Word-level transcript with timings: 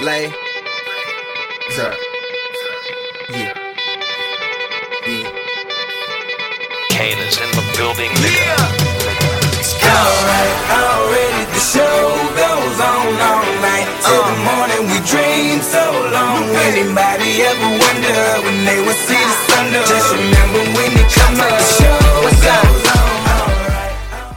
Lay. 0.00 0.32
Sir. 1.76 1.92
Yeah. 3.28 3.52
Yeah. 5.06 5.28
Kane 6.88 7.18
is 7.28 7.36
in 7.36 7.50
the 7.52 7.60
building, 7.76 8.08
nigga. 8.16 8.56
Alright, 9.84 10.56
already 10.72 11.44
the 11.52 11.60
show 11.60 12.16
goes 12.32 12.80
on 12.80 13.12
all 13.12 13.44
night. 13.60 13.88
Till 14.00 14.24
the 14.24 14.40
uh. 14.40 14.48
morning 14.48 14.88
we 14.88 15.04
dream 15.04 15.60
so 15.60 15.84
long. 16.08 16.48
Anybody 16.48 17.44
ever 17.44 17.68
wonder 17.68 18.20
when 18.48 18.64
they 18.64 18.80
would 18.80 18.96
see 19.04 19.20
the 19.20 19.36
ah. 19.36 19.52
sun? 19.52 19.68
Just 19.84 20.16
remember 20.16 20.64
when 20.80 20.96
it 20.96 21.12
comes 21.12 21.38
up, 21.44 21.52
the 21.52 21.68
show 21.76 22.00
goes 22.24 22.46
on. 22.48 22.80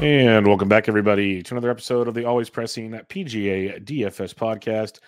And 0.04 0.46
welcome 0.46 0.68
back, 0.68 0.90
everybody, 0.90 1.42
to 1.42 1.54
another 1.54 1.70
episode 1.70 2.10
of 2.10 2.16
the 2.16 2.26
Always 2.26 2.50
Pressing 2.50 2.92
PGA 2.92 3.82
DFS 3.82 4.34
podcast, 4.34 5.00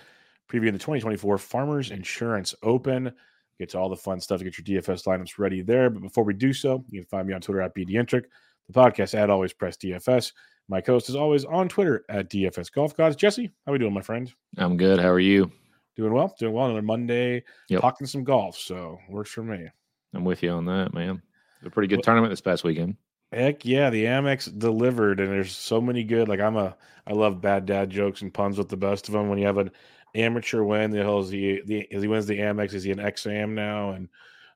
previewing 0.49 0.73
the 0.73 0.79
2024 0.79 1.37
Farmers 1.37 1.91
Insurance 1.91 2.53
Open. 2.63 3.11
Get 3.59 3.69
to 3.69 3.79
all 3.79 3.89
the 3.89 3.95
fun 3.95 4.19
stuff 4.19 4.43
get 4.43 4.57
your 4.57 4.81
DFS 4.81 5.05
lineups 5.05 5.37
ready 5.39 5.61
there. 5.61 5.89
But 5.89 6.01
before 6.01 6.23
we 6.25 6.33
do 6.33 6.51
so, 6.53 6.83
you 6.89 7.01
can 7.01 7.07
find 7.07 7.27
me 7.27 7.33
on 7.33 7.41
Twitter 7.41 7.61
at 7.61 7.73
BDentrek, 7.75 8.25
the 8.67 8.73
podcast 8.73 9.15
at 9.17 9.29
Always 9.29 9.53
Press 9.53 9.77
DFS. 9.77 10.33
My 10.67 10.81
co-host 10.81 11.09
is 11.09 11.15
always 11.15 11.45
on 11.45 11.69
Twitter 11.69 12.03
at 12.09 12.29
DFS 12.29 12.71
Golf 12.71 12.97
Gods. 12.97 13.15
Jesse, 13.15 13.51
how 13.65 13.71
we 13.71 13.77
doing, 13.77 13.93
my 13.93 14.01
friend? 14.01 14.33
I'm 14.57 14.75
good. 14.77 14.99
How 14.99 15.09
are 15.09 15.19
you? 15.19 15.51
Doing 15.95 16.11
well, 16.11 16.35
doing 16.37 16.53
well. 16.53 16.65
Another 16.65 16.81
Monday, 16.81 17.43
Yep. 17.69 17.81
talking 17.81 18.07
some 18.07 18.23
golf, 18.25 18.57
so 18.57 18.97
works 19.09 19.31
for 19.31 19.43
me. 19.43 19.67
I'm 20.13 20.25
with 20.25 20.43
you 20.43 20.49
on 20.49 20.65
that, 20.65 20.93
man. 20.93 21.21
A 21.63 21.69
pretty 21.69 21.87
good 21.87 21.97
What- 21.99 22.05
tournament 22.05 22.31
this 22.31 22.41
past 22.41 22.63
weekend. 22.65 22.95
Heck 23.31 23.63
yeah, 23.65 23.89
the 23.89 24.05
Amex 24.05 24.57
delivered, 24.59 25.19
and 25.19 25.29
there's 25.31 25.51
so 25.55 25.79
many 25.81 26.03
good. 26.03 26.27
Like 26.27 26.39
I'm 26.39 26.57
a, 26.57 26.75
I 27.07 27.13
love 27.13 27.41
bad 27.41 27.65
dad 27.65 27.89
jokes 27.89 28.21
and 28.21 28.33
puns 28.33 28.57
with 28.57 28.69
the 28.69 28.77
best 28.77 29.07
of 29.07 29.13
them. 29.13 29.29
When 29.29 29.37
you 29.39 29.45
have 29.45 29.57
an 29.57 29.71
amateur 30.15 30.63
win, 30.63 30.91
the 30.91 31.03
hell 31.03 31.19
is 31.19 31.29
he? 31.29 31.61
The 31.65 31.87
as 31.93 32.01
he 32.01 32.07
wins 32.07 32.25
the 32.25 32.39
Amex, 32.39 32.73
is 32.73 32.83
he 32.83 32.91
an 32.91 32.99
XAM 32.99 33.51
now? 33.51 33.91
And 33.91 34.09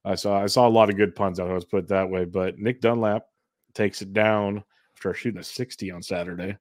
I 0.05 0.15
saw 0.15 0.41
I 0.41 0.47
saw 0.47 0.67
a 0.67 0.69
lot 0.69 0.89
of 0.89 0.97
good 0.97 1.15
puns 1.15 1.39
out. 1.39 1.49
Let's 1.49 1.65
put 1.65 1.85
it 1.85 1.87
that 1.89 2.09
way. 2.09 2.25
But 2.25 2.57
Nick 2.57 2.81
Dunlap 2.81 3.25
takes 3.73 4.01
it 4.01 4.13
down 4.13 4.63
after 4.95 5.13
shooting 5.13 5.39
a 5.39 5.43
60 5.43 5.91
on 5.91 6.01
Saturday. 6.01 6.57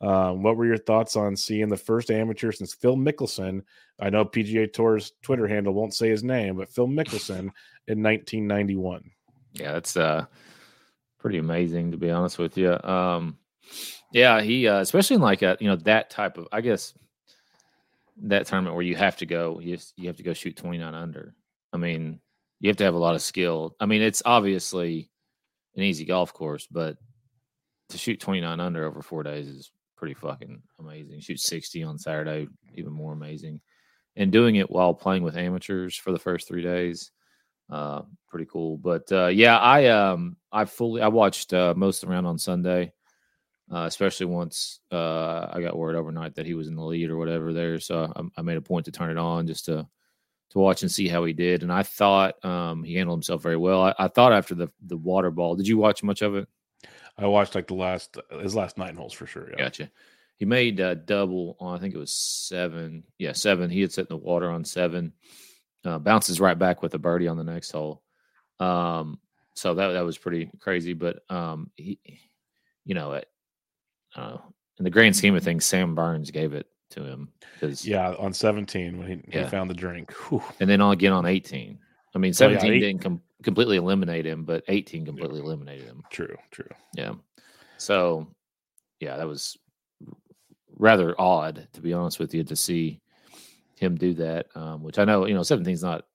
Um, 0.00 0.42
what 0.42 0.56
were 0.56 0.66
your 0.66 0.78
thoughts 0.78 1.16
on 1.16 1.36
seeing 1.36 1.68
the 1.68 1.76
first 1.76 2.10
amateur 2.10 2.52
since 2.52 2.74
Phil 2.74 2.96
Mickelson? 2.96 3.62
I 3.98 4.10
know 4.10 4.24
PGA 4.24 4.72
Tour's 4.72 5.12
Twitter 5.22 5.48
handle 5.48 5.74
won't 5.74 5.94
say 5.94 6.08
his 6.08 6.22
name, 6.22 6.56
but 6.56 6.68
Phil 6.68 6.86
Mickelson 6.86 7.50
in 7.88 8.02
1991. 8.02 9.10
Yeah, 9.54 9.72
that's 9.72 9.96
uh 9.96 10.26
pretty 11.18 11.38
amazing 11.38 11.90
to 11.90 11.96
be 11.96 12.10
honest 12.10 12.38
with 12.38 12.56
you. 12.56 12.80
Um 12.84 13.38
yeah, 14.12 14.40
he 14.40 14.68
uh, 14.68 14.80
especially 14.80 15.16
in 15.16 15.22
like 15.22 15.42
a 15.42 15.56
you 15.60 15.68
know 15.68 15.76
that 15.76 16.10
type 16.10 16.38
of 16.38 16.46
I 16.52 16.60
guess 16.60 16.94
that 18.22 18.46
tournament 18.46 18.74
where 18.74 18.84
you 18.84 18.96
have 18.96 19.16
to 19.16 19.26
go 19.26 19.60
you 19.60 19.78
you 19.96 20.08
have 20.08 20.16
to 20.16 20.22
go 20.22 20.32
shoot 20.32 20.56
29 20.56 20.94
under. 20.94 21.34
I 21.72 21.76
mean, 21.76 22.20
you 22.60 22.68
have 22.68 22.76
to 22.78 22.84
have 22.84 22.94
a 22.94 22.98
lot 22.98 23.14
of 23.14 23.22
skill. 23.22 23.76
I 23.78 23.86
mean, 23.86 24.02
it's 24.02 24.22
obviously 24.24 25.10
an 25.76 25.82
easy 25.82 26.04
golf 26.04 26.32
course, 26.32 26.66
but 26.70 26.96
to 27.90 27.98
shoot 27.98 28.20
29 28.20 28.60
under 28.60 28.84
over 28.84 29.02
4 29.02 29.22
days 29.22 29.48
is 29.48 29.70
pretty 29.96 30.14
fucking 30.14 30.62
amazing. 30.78 31.20
Shoot 31.20 31.40
60 31.40 31.82
on 31.82 31.98
Saturday, 31.98 32.48
even 32.74 32.92
more 32.92 33.12
amazing. 33.12 33.60
And 34.16 34.32
doing 34.32 34.56
it 34.56 34.70
while 34.70 34.94
playing 34.94 35.22
with 35.22 35.36
amateurs 35.36 35.96
for 35.96 36.12
the 36.12 36.18
first 36.18 36.48
3 36.48 36.62
days 36.62 37.10
uh 37.70 38.02
pretty 38.28 38.46
cool 38.46 38.78
but 38.78 39.10
uh 39.12 39.26
yeah 39.26 39.58
i 39.58 39.86
um 39.86 40.36
i 40.50 40.64
fully 40.64 41.02
i 41.02 41.08
watched 41.08 41.52
uh 41.52 41.74
most 41.76 42.02
of 42.02 42.08
the 42.08 42.14
round 42.14 42.26
on 42.26 42.38
sunday 42.38 42.90
uh 43.72 43.84
especially 43.84 44.26
once 44.26 44.80
uh 44.92 45.48
i 45.52 45.60
got 45.60 45.76
word 45.76 45.96
overnight 45.96 46.34
that 46.34 46.46
he 46.46 46.54
was 46.54 46.68
in 46.68 46.76
the 46.76 46.84
lead 46.84 47.10
or 47.10 47.16
whatever 47.16 47.52
there 47.52 47.78
so 47.80 48.12
i, 48.16 48.22
I 48.40 48.42
made 48.42 48.56
a 48.56 48.62
point 48.62 48.86
to 48.86 48.92
turn 48.92 49.10
it 49.10 49.18
on 49.18 49.46
just 49.46 49.66
to 49.66 49.86
to 50.50 50.58
watch 50.58 50.80
and 50.80 50.90
see 50.90 51.08
how 51.08 51.24
he 51.24 51.32
did 51.32 51.62
and 51.62 51.72
i 51.72 51.82
thought 51.82 52.42
um 52.44 52.82
he 52.82 52.94
handled 52.94 53.18
himself 53.18 53.42
very 53.42 53.56
well 53.56 53.82
i, 53.82 53.94
I 53.98 54.08
thought 54.08 54.32
after 54.32 54.54
the 54.54 54.68
the 54.86 54.96
water 54.96 55.30
ball 55.30 55.56
did 55.56 55.68
you 55.68 55.76
watch 55.76 56.02
much 56.02 56.22
of 56.22 56.34
it 56.34 56.48
I 57.18 57.26
watched 57.26 57.54
like 57.54 57.66
the 57.66 57.74
last 57.74 58.16
his 58.40 58.54
last 58.54 58.78
nine 58.78 58.94
holes 58.94 59.12
for 59.12 59.26
sure. 59.26 59.50
Yeah. 59.50 59.56
Gotcha. 59.56 59.90
He 60.36 60.44
made 60.44 60.80
uh, 60.80 60.94
double 60.94 61.56
on, 61.58 61.76
I 61.76 61.80
think 61.80 61.94
it 61.94 61.98
was 61.98 62.12
seven. 62.12 63.02
Yeah, 63.18 63.32
seven. 63.32 63.70
He 63.70 63.80
had 63.80 63.92
set 63.92 64.02
in 64.02 64.16
the 64.16 64.16
water 64.16 64.48
on 64.48 64.64
seven. 64.64 65.12
Uh, 65.84 65.98
bounces 65.98 66.40
right 66.40 66.58
back 66.58 66.80
with 66.80 66.94
a 66.94 66.98
birdie 66.98 67.26
on 67.26 67.36
the 67.36 67.44
next 67.44 67.72
hole. 67.72 68.02
Um, 68.60 69.18
so 69.54 69.74
that 69.74 69.92
that 69.92 70.04
was 70.04 70.16
pretty 70.16 70.48
crazy. 70.60 70.92
But 70.92 71.28
um, 71.28 71.72
he, 71.76 71.98
you 72.84 72.94
know, 72.94 73.12
it, 73.12 73.28
uh, 74.16 74.38
in 74.78 74.84
the 74.84 74.90
grand 74.90 75.16
scheme 75.16 75.34
of 75.34 75.42
things, 75.42 75.64
Sam 75.64 75.94
Burns 75.94 76.30
gave 76.30 76.52
it 76.54 76.66
to 76.90 77.04
him 77.04 77.28
because 77.54 77.86
Yeah, 77.86 78.14
on 78.18 78.32
17 78.32 78.98
when 78.98 79.08
he, 79.08 79.38
he 79.38 79.44
found 79.44 79.68
the 79.68 79.74
drink. 79.74 80.12
Whew. 80.28 80.42
and 80.60 80.68
then 80.70 80.80
on 80.80 80.92
again 80.92 81.12
on 81.12 81.26
eighteen. 81.26 81.78
I 82.14 82.18
mean, 82.18 82.32
Oh, 82.40 82.48
yeah, 82.48 82.58
didn't 82.80 83.00
com- 83.00 83.22
completely 83.42 83.76
eliminate 83.76 84.24
him, 84.26 84.44
but 84.44 84.64
eighteen 84.68 85.04
completely 85.04 85.40
eliminated 85.40 85.84
him. 85.86 86.02
True, 86.10 86.36
true. 86.50 86.68
Yeah. 86.94 87.12
So, 87.76 88.26
yeah, 89.00 89.16
that 89.18 89.26
was 89.26 89.56
rather 90.76 91.14
odd, 91.20 91.68
to 91.74 91.80
be 91.80 91.92
honest 91.92 92.18
with 92.18 92.34
you, 92.34 92.42
to 92.44 92.56
see 92.56 93.00
him 93.76 93.96
do 93.96 94.14
that. 94.14 94.46
Um, 94.54 94.82
which 94.82 94.98
I 94.98 95.04
know, 95.04 95.26
you 95.26 95.34
know, 95.34 95.42
17 95.42 95.72
is 95.74 95.82
not 95.82 96.06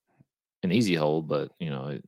an 0.64 0.72
easy 0.72 0.96
hole, 0.96 1.22
but, 1.22 1.52
you 1.60 1.70
know, 1.70 1.88
it, 1.88 2.04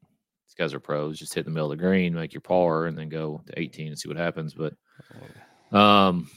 these 0.48 0.56
guys 0.58 0.74
are 0.74 0.80
pros. 0.80 1.20
Just 1.20 1.34
hit 1.34 1.46
the 1.46 1.52
middle 1.52 1.72
of 1.72 1.78
the 1.78 1.82
green, 1.84 2.14
make 2.14 2.34
your 2.34 2.42
par, 2.42 2.88
and 2.88 2.98
then 2.98 3.08
go 3.10 3.42
to 3.46 3.60
18 3.60 3.88
and 3.90 4.00
see 4.00 4.10
what 4.10 4.18
happens. 4.18 4.54
But, 4.54 4.74
um, 5.76 6.30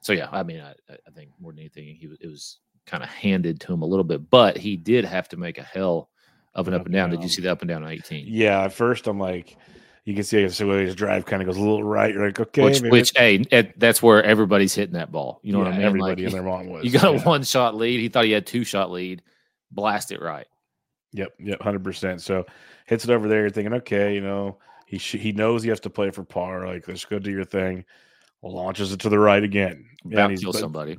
so 0.00 0.12
yeah, 0.12 0.28
I 0.30 0.42
mean, 0.42 0.60
I, 0.60 0.74
I 0.90 1.10
think 1.14 1.30
more 1.40 1.52
than 1.52 1.60
anything, 1.60 1.94
he 1.94 2.06
was, 2.06 2.18
it 2.20 2.26
was 2.26 2.58
kind 2.86 3.02
of 3.02 3.08
handed 3.08 3.60
to 3.60 3.72
him 3.72 3.82
a 3.82 3.86
little 3.86 4.04
bit, 4.04 4.28
but 4.28 4.56
he 4.56 4.76
did 4.76 5.04
have 5.04 5.28
to 5.30 5.36
make 5.36 5.58
a 5.58 5.62
hell 5.62 6.10
of 6.54 6.68
an 6.68 6.74
up 6.74 6.84
and 6.84 6.92
down. 6.94 7.10
Did 7.10 7.22
you 7.22 7.28
see 7.28 7.42
the 7.42 7.50
up 7.50 7.62
and 7.62 7.68
down 7.68 7.84
on 7.84 7.90
18? 7.90 8.26
Yeah, 8.28 8.64
at 8.64 8.72
first 8.72 9.06
I'm 9.06 9.18
like, 9.18 9.56
you 10.04 10.14
can 10.14 10.24
see 10.24 10.48
so 10.48 10.68
his 10.78 10.94
drive 10.96 11.24
kind 11.24 11.40
of 11.40 11.46
goes 11.46 11.56
a 11.56 11.60
little 11.60 11.84
right. 11.84 12.12
You're 12.12 12.26
like, 12.26 12.40
okay, 12.40 12.62
which, 12.62 12.80
which, 12.80 13.12
hey, 13.16 13.44
it, 13.50 13.78
that's 13.78 14.02
where 14.02 14.22
everybody's 14.22 14.74
hitting 14.74 14.94
that 14.94 15.12
ball. 15.12 15.40
You 15.42 15.52
know 15.52 15.60
what 15.60 15.68
I 15.68 15.72
mean? 15.72 15.82
Everybody 15.82 16.24
Like, 16.24 16.34
and 16.34 16.34
their 16.34 16.50
mom 16.50 16.66
was. 16.68 16.84
you 16.84 16.90
got 16.90 17.14
a 17.14 17.20
one 17.20 17.44
shot 17.44 17.76
lead. 17.76 18.00
He 18.00 18.08
thought 18.08 18.24
he 18.24 18.32
had 18.32 18.46
two 18.46 18.64
shot 18.64 18.90
lead. 18.90 19.22
Blast 19.70 20.10
it 20.10 20.20
right. 20.20 20.46
Yep, 21.12 21.34
yep, 21.38 21.62
hundred 21.62 21.84
percent. 21.84 22.20
So 22.20 22.46
hits 22.86 23.04
it 23.04 23.10
over 23.10 23.28
there. 23.28 23.42
You're 23.42 23.50
thinking, 23.50 23.74
okay, 23.74 24.14
you 24.14 24.20
know, 24.20 24.58
he 24.86 24.98
sh- 24.98 25.12
he 25.20 25.32
knows 25.32 25.62
he 25.62 25.68
has 25.68 25.80
to 25.80 25.90
play 25.90 26.10
for 26.10 26.24
par. 26.24 26.66
Like, 26.66 26.88
let's 26.88 27.04
go 27.04 27.18
do 27.18 27.30
your 27.30 27.44
thing. 27.44 27.84
Launches 28.42 28.92
it 28.92 29.00
to 29.00 29.08
the 29.08 29.18
right 29.18 29.42
again. 29.42 29.86
About 30.04 30.30
And 30.30 30.36
to 30.38 30.42
kill 30.42 30.52
but 30.52 30.58
somebody. 30.60 30.98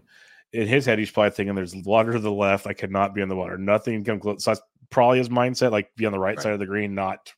in 0.53 0.67
his 0.67 0.85
head, 0.85 0.97
he's 0.99 1.11
probably 1.11 1.31
thinking, 1.31 1.55
"There's 1.55 1.75
water 1.75 2.13
to 2.13 2.19
the 2.19 2.31
left. 2.31 2.67
I 2.67 2.73
cannot 2.73 3.13
be 3.13 3.21
in 3.21 3.27
the 3.29 3.35
water. 3.35 3.57
Nothing 3.57 4.03
come 4.03 4.19
close." 4.19 4.43
So 4.43 4.51
that's 4.51 4.61
probably 4.89 5.17
his 5.17 5.29
mindset. 5.29 5.71
Like, 5.71 5.93
be 5.95 6.05
on 6.05 6.11
the 6.13 6.19
right, 6.19 6.37
Right. 6.37 6.43
side 6.43 6.53
of 6.53 6.59
the 6.59 6.65
green, 6.65 6.95
not 6.95 7.33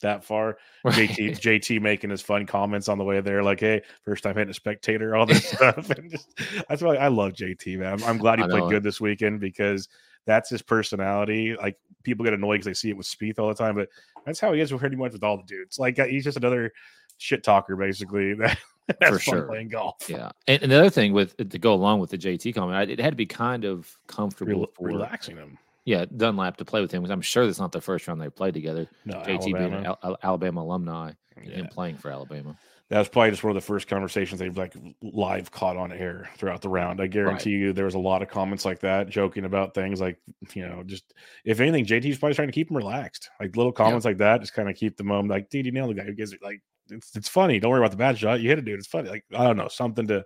that 0.00 0.22
far. 0.22 0.58
JT 0.86 1.38
JT 1.40 1.80
making 1.80 2.10
his 2.10 2.20
fun 2.22 2.44
comments 2.46 2.88
on 2.88 2.98
the 2.98 3.04
way 3.04 3.20
there, 3.20 3.42
like, 3.42 3.60
"Hey, 3.60 3.80
first 4.04 4.22
time 4.22 4.34
hitting 4.34 4.50
a 4.50 4.54
spectator, 4.54 5.16
all 5.16 5.24
this 5.24 5.44
stuff." 5.50 5.88
And 5.90 6.10
just 6.10 6.28
that's 6.68 6.82
why 6.82 6.96
I 6.96 7.08
love 7.08 7.32
JT, 7.32 7.78
man. 7.78 7.94
I'm, 7.94 8.04
I'm 8.04 8.18
glad 8.18 8.38
he 8.38 8.44
I 8.44 8.48
played 8.48 8.64
know. 8.64 8.70
good 8.70 8.82
this 8.82 9.00
weekend 9.00 9.40
because 9.40 9.88
that's 10.26 10.50
his 10.50 10.60
personality. 10.60 11.56
Like 11.56 11.78
people 12.02 12.22
get 12.22 12.34
annoyed 12.34 12.56
because 12.56 12.66
they 12.66 12.74
see 12.74 12.90
it 12.90 12.96
with 12.98 13.06
Spieth 13.06 13.38
all 13.38 13.48
the 13.48 13.54
time, 13.54 13.74
but 13.76 13.88
that's 14.26 14.38
how 14.40 14.52
he 14.52 14.60
is 14.60 14.70
with 14.70 14.80
pretty 14.80 14.96
much 14.96 15.12
with 15.12 15.24
all 15.24 15.38
the 15.38 15.42
dudes. 15.44 15.78
Like 15.78 15.98
uh, 15.98 16.04
he's 16.04 16.24
just 16.24 16.36
another 16.36 16.70
shit 17.16 17.42
talker, 17.42 17.76
basically. 17.76 18.34
That 18.34 18.58
For 19.08 19.18
sure. 19.18 19.42
playing 19.42 19.68
golf. 19.68 19.96
Yeah. 20.08 20.30
And, 20.46 20.62
and 20.62 20.72
the 20.72 20.78
other 20.78 20.90
thing 20.90 21.12
with 21.12 21.36
to 21.36 21.58
go 21.58 21.74
along 21.74 22.00
with 22.00 22.10
the 22.10 22.18
JT 22.18 22.54
comment, 22.54 22.90
it 22.90 22.98
had 23.00 23.10
to 23.10 23.16
be 23.16 23.26
kind 23.26 23.64
of 23.64 23.96
comfortable 24.06 24.60
Rel- 24.60 24.72
for 24.74 24.86
relaxing 24.86 25.36
him. 25.36 25.58
yeah 25.84 26.04
Dunlap 26.16 26.56
to 26.58 26.64
play 26.64 26.80
with 26.80 26.90
him 26.92 27.02
because 27.02 27.12
I'm 27.12 27.20
sure 27.22 27.46
that's 27.46 27.58
not 27.60 27.72
the 27.72 27.80
first 27.80 28.08
round 28.08 28.20
they 28.20 28.30
played 28.30 28.54
together. 28.54 28.88
No, 29.04 29.16
JT 29.16 29.44
being 29.44 29.56
an 29.56 29.62
Alabama. 29.74 29.98
Al- 30.02 30.10
Al- 30.10 30.18
Alabama 30.22 30.62
alumni 30.62 31.12
and 31.36 31.46
Yeah. 31.46 31.54
him 31.56 31.66
playing 31.68 31.96
for 31.98 32.10
Alabama. 32.10 32.56
that 32.90 32.98
was 32.98 33.08
probably 33.10 33.30
just 33.30 33.44
one 33.44 33.50
of 33.50 33.54
the 33.54 33.60
first 33.66 33.86
conversations 33.86 34.40
they've 34.40 34.56
like 34.56 34.74
live 35.02 35.50
caught 35.50 35.76
on 35.76 35.92
air 35.92 36.30
throughout 36.38 36.62
the 36.62 36.68
round. 36.70 37.02
I 37.02 37.06
guarantee 37.06 37.50
you 37.50 37.74
there 37.74 37.84
was 37.84 37.94
a 37.94 37.98
lot 37.98 38.22
of 38.22 38.28
comments 38.28 38.64
like 38.64 38.80
that, 38.80 39.10
joking 39.10 39.44
about 39.44 39.74
things 39.74 40.00
like, 40.00 40.18
you 40.54 40.66
know, 40.66 40.82
just 40.86 41.04
if 41.44 41.60
anything, 41.60 41.84
JT's 41.84 42.16
probably 42.18 42.34
trying 42.34 42.48
to 42.48 42.52
keep 42.52 42.70
him 42.70 42.76
relaxed. 42.78 43.28
Like 43.38 43.54
little 43.56 43.72
comments 43.72 44.06
like 44.06 44.16
that, 44.18 44.40
just 44.40 44.54
kind 44.54 44.70
of 44.70 44.74
keep 44.76 44.96
the 44.96 45.04
moment 45.04 45.28
like, 45.28 45.50
dude, 45.50 45.66
you 45.66 45.72
nailed 45.72 45.90
the 45.90 45.94
guy. 45.94 46.04
Who 46.04 46.14
gives 46.14 46.32
it 46.32 46.40
like 46.42 46.62
it's 46.90 47.14
it's 47.16 47.28
funny. 47.28 47.58
Don't 47.58 47.70
worry 47.70 47.80
about 47.80 47.90
the 47.90 47.96
bad 47.96 48.18
shot. 48.18 48.40
You 48.40 48.48
hit 48.48 48.58
a 48.58 48.62
dude. 48.62 48.78
It's 48.78 48.88
funny. 48.88 49.08
Like 49.08 49.24
I 49.36 49.44
don't 49.44 49.56
know 49.56 49.68
something 49.68 50.06
to 50.08 50.24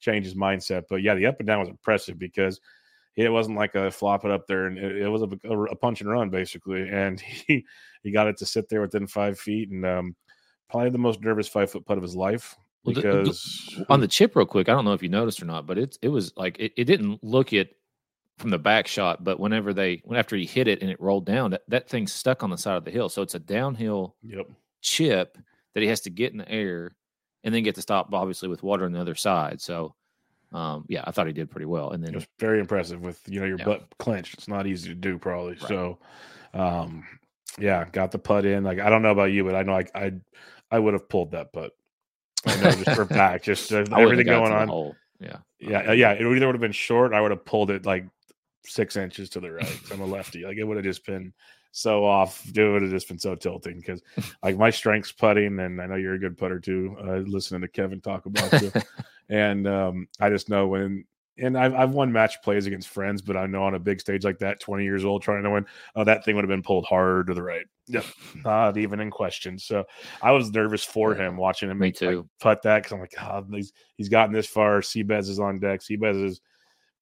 change 0.00 0.24
his 0.24 0.34
mindset. 0.34 0.84
But 0.88 1.02
yeah, 1.02 1.14
the 1.14 1.26
up 1.26 1.38
and 1.38 1.46
down 1.46 1.60
was 1.60 1.68
impressive 1.68 2.18
because 2.18 2.60
it 3.16 3.30
wasn't 3.30 3.58
like 3.58 3.74
a 3.74 3.90
flop 3.90 4.24
it 4.24 4.30
up 4.30 4.46
there, 4.46 4.66
and 4.66 4.78
it, 4.78 5.02
it 5.02 5.08
was 5.08 5.22
a, 5.22 5.48
a, 5.48 5.76
punch 5.76 6.00
and 6.00 6.10
run 6.10 6.30
basically. 6.30 6.88
And 6.88 7.20
he 7.46 7.64
he 8.02 8.10
got 8.10 8.26
it 8.26 8.36
to 8.38 8.46
sit 8.46 8.68
there 8.68 8.80
within 8.80 9.06
five 9.06 9.38
feet, 9.38 9.70
and 9.70 9.86
um, 9.86 10.16
probably 10.68 10.90
the 10.90 10.98
most 10.98 11.22
nervous 11.22 11.48
five 11.48 11.70
foot 11.70 11.86
putt 11.86 11.96
of 11.98 12.02
his 12.02 12.16
life. 12.16 12.56
Because 12.84 13.80
on 13.88 14.00
the 14.00 14.08
chip, 14.08 14.34
real 14.34 14.44
quick, 14.44 14.68
I 14.68 14.72
don't 14.72 14.84
know 14.84 14.92
if 14.92 15.04
you 15.04 15.08
noticed 15.08 15.40
or 15.40 15.46
not, 15.46 15.66
but 15.66 15.78
it 15.78 15.96
it 16.02 16.08
was 16.08 16.32
like 16.36 16.58
it, 16.58 16.72
it 16.76 16.84
didn't 16.84 17.22
look 17.22 17.52
it 17.52 17.76
from 18.38 18.50
the 18.50 18.58
back 18.58 18.88
shot, 18.88 19.22
but 19.22 19.38
whenever 19.38 19.72
they 19.72 20.02
when 20.04 20.18
after 20.18 20.34
he 20.34 20.44
hit 20.44 20.66
it 20.66 20.82
and 20.82 20.90
it 20.90 21.00
rolled 21.00 21.24
down, 21.24 21.52
that, 21.52 21.62
that 21.68 21.88
thing 21.88 22.08
stuck 22.08 22.42
on 22.42 22.50
the 22.50 22.58
side 22.58 22.76
of 22.76 22.84
the 22.84 22.90
hill. 22.90 23.08
So 23.08 23.22
it's 23.22 23.36
a 23.36 23.38
downhill 23.38 24.16
yep, 24.22 24.50
chip 24.80 25.38
that 25.74 25.82
he 25.82 25.88
has 25.88 26.00
to 26.02 26.10
get 26.10 26.32
in 26.32 26.38
the 26.38 26.48
air 26.50 26.94
and 27.44 27.54
then 27.54 27.62
get 27.62 27.74
to 27.76 27.82
stop, 27.82 28.12
obviously, 28.12 28.48
with 28.48 28.62
water 28.62 28.84
on 28.84 28.92
the 28.92 29.00
other 29.00 29.14
side. 29.14 29.60
So, 29.60 29.94
um, 30.52 30.84
yeah, 30.88 31.02
I 31.04 31.10
thought 31.10 31.26
he 31.26 31.32
did 31.32 31.50
pretty 31.50 31.66
well. 31.66 31.90
And 31.90 32.02
then 32.04 32.12
it 32.12 32.16
was 32.16 32.26
very 32.38 32.60
impressive 32.60 33.00
with 33.00 33.20
you 33.26 33.40
know 33.40 33.46
your 33.46 33.58
Yeah. 33.58 33.64
butt 33.64 33.86
clenched. 33.98 34.34
It's 34.34 34.48
not 34.48 34.66
easy 34.66 34.88
to 34.90 34.94
do 34.94 35.18
probably. 35.18 35.52
Right. 35.54 35.68
So, 35.68 35.98
um, 36.54 37.04
yeah, 37.58 37.84
got 37.90 38.10
the 38.12 38.18
putt 38.18 38.44
in. 38.44 38.64
Like 38.64 38.78
I 38.78 38.90
don't 38.90 39.02
know 39.02 39.10
about 39.12 39.32
you, 39.32 39.44
but 39.44 39.54
I 39.54 39.62
know 39.62 39.74
I 39.76 39.86
I 39.94 40.12
I 40.70 40.78
would 40.78 40.94
have 40.94 41.08
pulled 41.08 41.32
that 41.32 41.52
putt. 41.52 41.72
I 42.46 42.56
know 42.56 42.70
just 42.72 42.94
for 42.96 43.04
back, 43.06 43.42
just 43.42 43.72
everything 43.72 44.26
going 44.26 44.52
on. 44.52 44.94
Yeah, 45.20 45.36
Yeah, 45.60 45.90
uh, 45.90 45.92
yeah. 45.92 46.12
It 46.12 46.22
either 46.22 46.46
would 46.46 46.54
have 46.54 46.60
been 46.60 46.72
short. 46.72 47.12
I 47.14 47.20
would 47.20 47.30
have 47.30 47.44
pulled 47.44 47.70
it 47.70 47.86
like 47.86 48.06
six 48.64 48.96
inches 48.96 49.30
to 49.30 49.40
the 49.40 49.52
right. 49.52 49.80
I'm 49.92 50.00
a 50.00 50.04
lefty. 50.06 50.44
Like 50.44 50.56
it 50.56 50.64
would 50.64 50.76
have 50.76 50.84
just 50.84 51.06
been 51.06 51.32
so 51.72 52.04
off. 52.04 52.44
Dude, 52.52 52.68
it 52.68 52.72
would 52.72 52.82
have 52.82 52.90
just 52.90 53.08
been 53.08 53.18
so 53.18 53.34
tilting 53.34 53.78
because 53.78 54.02
like 54.42 54.56
my 54.56 54.70
strengths 54.70 55.10
putting, 55.10 55.58
and 55.58 55.80
I 55.80 55.86
know 55.86 55.96
you're 55.96 56.14
a 56.14 56.18
good 56.18 56.38
putter 56.38 56.60
too. 56.60 56.96
Uh, 57.02 57.16
listening 57.26 57.62
to 57.62 57.68
Kevin 57.68 58.00
talk 58.00 58.26
about 58.26 58.62
you, 58.62 58.70
and 59.28 59.66
um, 59.66 60.06
I 60.20 60.28
just 60.28 60.48
know 60.48 60.68
when. 60.68 61.04
And 61.38 61.56
I've, 61.56 61.74
I've 61.74 61.92
won 61.92 62.12
match 62.12 62.42
plays 62.42 62.66
against 62.66 62.90
friends, 62.90 63.22
but 63.22 63.38
I 63.38 63.46
know 63.46 63.62
on 63.62 63.74
a 63.74 63.78
big 63.78 64.02
stage 64.02 64.22
like 64.22 64.38
that, 64.40 64.60
20 64.60 64.84
years 64.84 65.02
old, 65.02 65.22
trying 65.22 65.42
to 65.44 65.50
win, 65.50 65.64
oh, 65.96 66.04
that 66.04 66.26
thing 66.26 66.36
would 66.36 66.44
have 66.44 66.50
been 66.50 66.62
pulled 66.62 66.84
hard 66.84 67.28
to 67.28 67.34
the 67.34 67.42
right. 67.42 67.64
Yep. 67.86 68.04
Not 68.44 68.76
even 68.76 69.00
in 69.00 69.10
question. 69.10 69.58
So 69.58 69.84
I 70.20 70.30
was 70.32 70.52
nervous 70.52 70.84
for 70.84 71.14
him 71.14 71.38
watching 71.38 71.70
him 71.70 71.78
Me 71.78 71.86
make, 71.86 72.02
like, 72.02 72.10
too. 72.10 72.28
putt 72.38 72.60
that 72.62 72.82
because 72.82 72.92
I'm 72.92 73.00
like, 73.00 73.14
God, 73.16 73.48
he's 73.50 73.72
he's 73.96 74.10
gotten 74.10 74.34
this 74.34 74.46
far. 74.46 74.82
Seabez 74.82 75.30
is 75.30 75.40
on 75.40 75.58
deck. 75.58 75.80
Seabez 75.80 76.22
has 76.22 76.40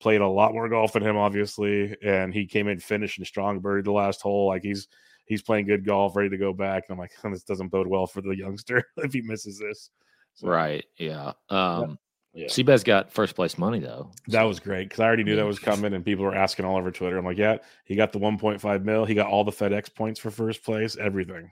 played 0.00 0.20
a 0.20 0.28
lot 0.28 0.52
more 0.52 0.68
golf 0.68 0.92
than 0.94 1.02
him, 1.02 1.16
obviously, 1.16 1.96
and 2.02 2.32
he 2.32 2.46
came 2.46 2.68
in 2.68 2.78
finishing 2.80 3.24
strong, 3.24 3.58
birdie 3.60 3.82
the 3.82 3.92
last 3.92 4.20
hole. 4.22 4.48
Like 4.48 4.62
he's 4.62 4.88
he's 5.26 5.42
playing 5.42 5.66
good 5.66 5.84
golf, 5.84 6.16
ready 6.16 6.30
to 6.30 6.38
go 6.38 6.52
back. 6.52 6.84
And 6.88 6.94
I'm 6.94 6.98
like, 6.98 7.12
this 7.32 7.44
doesn't 7.44 7.68
bode 7.68 7.86
well 7.86 8.06
for 8.06 8.20
the 8.20 8.36
youngster 8.36 8.82
if 8.96 9.12
he 9.12 9.20
misses 9.20 9.58
this. 9.58 9.90
So, 10.34 10.48
Right. 10.48 10.84
Yeah. 10.96 11.32
Um, 11.48 11.98
Yeah. 12.32 12.46
Seabass 12.46 12.84
got 12.84 13.12
first 13.12 13.34
place 13.34 13.58
money 13.58 13.80
though. 13.80 14.10
That 14.28 14.44
was 14.44 14.58
great 14.60 14.88
because 14.88 15.00
I 15.00 15.04
already 15.04 15.24
knew 15.24 15.32
Yeah. 15.32 15.42
that 15.42 15.46
was 15.46 15.58
coming, 15.58 15.92
and 15.94 16.04
people 16.04 16.24
were 16.24 16.34
asking 16.34 16.64
all 16.64 16.76
over 16.76 16.90
Twitter. 16.90 17.18
I'm 17.18 17.24
like, 17.24 17.38
yeah, 17.38 17.58
he 17.84 17.94
got 17.96 18.12
the 18.12 18.18
1.5 18.18 18.84
mil. 18.84 19.04
He 19.04 19.14
got 19.14 19.26
all 19.26 19.44
the 19.44 19.50
FedEx 19.52 19.94
points 19.94 20.18
for 20.20 20.30
first 20.30 20.64
place, 20.64 20.96
everything. 20.96 21.50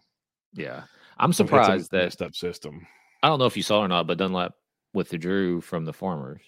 Yeah. 0.54 0.84
I'm 1.18 1.32
surprised 1.32 1.90
that 1.90 2.04
messed 2.04 2.22
up 2.22 2.34
system. 2.34 2.86
I 3.22 3.28
don't 3.28 3.40
know 3.40 3.46
if 3.46 3.56
you 3.56 3.62
saw 3.64 3.80
or 3.80 3.88
not, 3.88 4.06
but 4.06 4.18
Dunlap 4.18 4.54
withdrew 4.94 5.60
from 5.60 5.84
the 5.84 5.92
farmers. 5.92 6.40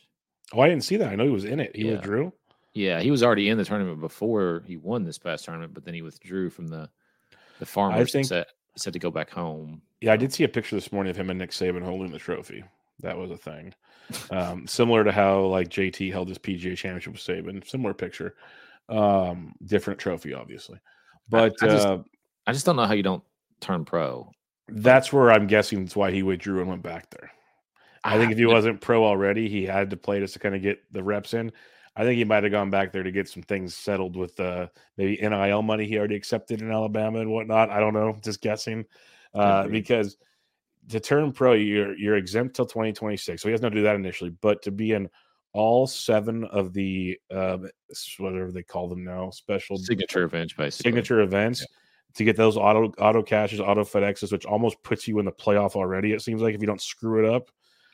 Oh, 0.52 0.60
I 0.60 0.68
didn't 0.68 0.84
see 0.84 0.96
that. 0.96 1.10
I 1.10 1.14
know 1.16 1.24
he 1.24 1.30
was 1.30 1.44
in 1.44 1.60
it. 1.60 1.74
He 1.76 1.84
Yeah. 1.86 1.92
withdrew. 1.92 2.32
Yeah, 2.72 3.00
he 3.00 3.10
was 3.10 3.22
already 3.22 3.48
in 3.48 3.58
the 3.58 3.64
tournament 3.64 4.00
before 4.00 4.62
he 4.66 4.76
won 4.76 5.04
this 5.04 5.18
past 5.18 5.44
tournament, 5.44 5.74
but 5.74 5.84
then 5.84 5.94
he 5.94 6.02
withdrew 6.02 6.50
from 6.50 6.68
the 6.68 6.88
the 7.58 7.66
farmers. 7.66 8.12
think- 8.12 8.26
said 8.26 8.46
said 8.76 8.92
to 8.92 8.98
go 8.98 9.10
back 9.10 9.30
home. 9.30 9.82
Yeah, 10.00 10.12
I 10.12 10.16
did 10.16 10.32
see 10.32 10.44
a 10.44 10.48
picture 10.48 10.76
this 10.76 10.92
morning 10.92 11.10
of 11.10 11.16
him 11.16 11.28
and 11.30 11.38
Nick 11.38 11.50
Saban 11.50 11.82
holding 11.82 12.10
the 12.12 12.18
trophy. 12.18 12.64
That 13.00 13.18
was 13.18 13.30
a 13.30 13.36
thing. 13.36 13.74
Um, 14.30 14.66
similar 14.66 15.04
to 15.04 15.12
how 15.12 15.42
like 15.46 15.68
JT 15.68 16.10
held 16.10 16.28
his 16.28 16.38
PGA 16.38 16.76
championship 16.76 17.12
with 17.12 17.22
Saban. 17.22 17.66
Similar 17.66 17.94
picture. 17.94 18.34
Um, 18.88 19.54
different 19.64 19.98
trophy, 20.00 20.32
obviously. 20.34 20.78
But 21.28 21.54
I 21.62 21.66
just- 21.66 21.86
uh, 21.86 21.98
I 22.46 22.52
just 22.52 22.64
don't 22.66 22.76
know 22.76 22.86
how 22.86 22.94
you 22.94 23.02
don't 23.02 23.22
turn 23.60 23.84
pro. 23.84 24.30
that's 24.68 25.12
where 25.12 25.32
I'm 25.32 25.46
guessing 25.48 25.80
that's 25.84 25.96
why 25.96 26.12
he 26.12 26.22
withdrew 26.22 26.60
and 26.60 26.68
went 26.68 26.82
back 26.82 27.10
there. 27.10 27.30
I 28.04 28.18
think 28.18 28.32
if 28.32 28.38
he 28.38 28.46
wasn't 28.46 28.80
pro 28.80 29.04
already, 29.04 29.48
he 29.48 29.64
had 29.64 29.90
to 29.90 29.96
play 29.96 30.20
just 30.20 30.34
to 30.34 30.38
kind 30.38 30.54
of 30.54 30.62
get 30.62 30.80
the 30.92 31.02
reps 31.02 31.34
in. 31.34 31.52
I 31.96 32.04
think 32.04 32.18
he 32.18 32.24
might 32.24 32.44
have 32.44 32.52
gone 32.52 32.70
back 32.70 32.92
there 32.92 33.02
to 33.02 33.10
get 33.10 33.28
some 33.28 33.42
things 33.42 33.74
settled 33.74 34.16
with 34.16 34.38
uh, 34.38 34.68
maybe 34.96 35.18
NIL 35.20 35.62
money 35.62 35.86
he 35.86 35.98
already 35.98 36.14
accepted 36.14 36.62
in 36.62 36.70
Alabama 36.70 37.18
and 37.18 37.30
whatnot. 37.30 37.70
I 37.70 37.80
don't 37.80 37.94
know, 37.94 38.16
just 38.22 38.40
guessing. 38.40 38.84
Uh, 39.34 39.66
because 39.66 40.16
to 40.88 41.00
turn 41.00 41.32
pro, 41.32 41.52
you're 41.52 41.96
you're 41.96 42.16
exempt 42.16 42.56
till 42.56 42.66
2026, 42.66 43.42
so 43.42 43.48
he 43.48 43.52
has 43.52 43.60
no 43.60 43.68
to 43.68 43.74
do 43.74 43.82
that 43.82 43.96
initially. 43.96 44.30
But 44.30 44.62
to 44.62 44.70
be 44.70 44.92
in 44.92 45.08
all 45.52 45.86
seven 45.86 46.44
of 46.44 46.72
the 46.72 47.18
uh, 47.30 47.58
whatever 48.18 48.52
they 48.52 48.62
call 48.62 48.88
them 48.88 49.04
now, 49.04 49.30
special 49.30 49.76
signature 49.76 50.22
events 50.22 50.54
basically. 50.54 50.90
signature 50.90 51.20
events. 51.20 51.66
To 52.14 52.24
get 52.24 52.36
those 52.36 52.56
auto 52.56 52.92
auto 52.98 53.22
cashes, 53.22 53.60
auto 53.60 53.84
FedExes, 53.84 54.32
which 54.32 54.44
almost 54.44 54.82
puts 54.82 55.06
you 55.06 55.20
in 55.20 55.24
the 55.24 55.30
playoff 55.32 55.76
already. 55.76 56.12
It 56.12 56.22
seems 56.22 56.42
like 56.42 56.56
if 56.56 56.60
you 56.60 56.66
don't 56.66 56.82
screw 56.82 57.24
it 57.24 57.32
up, 57.32 57.50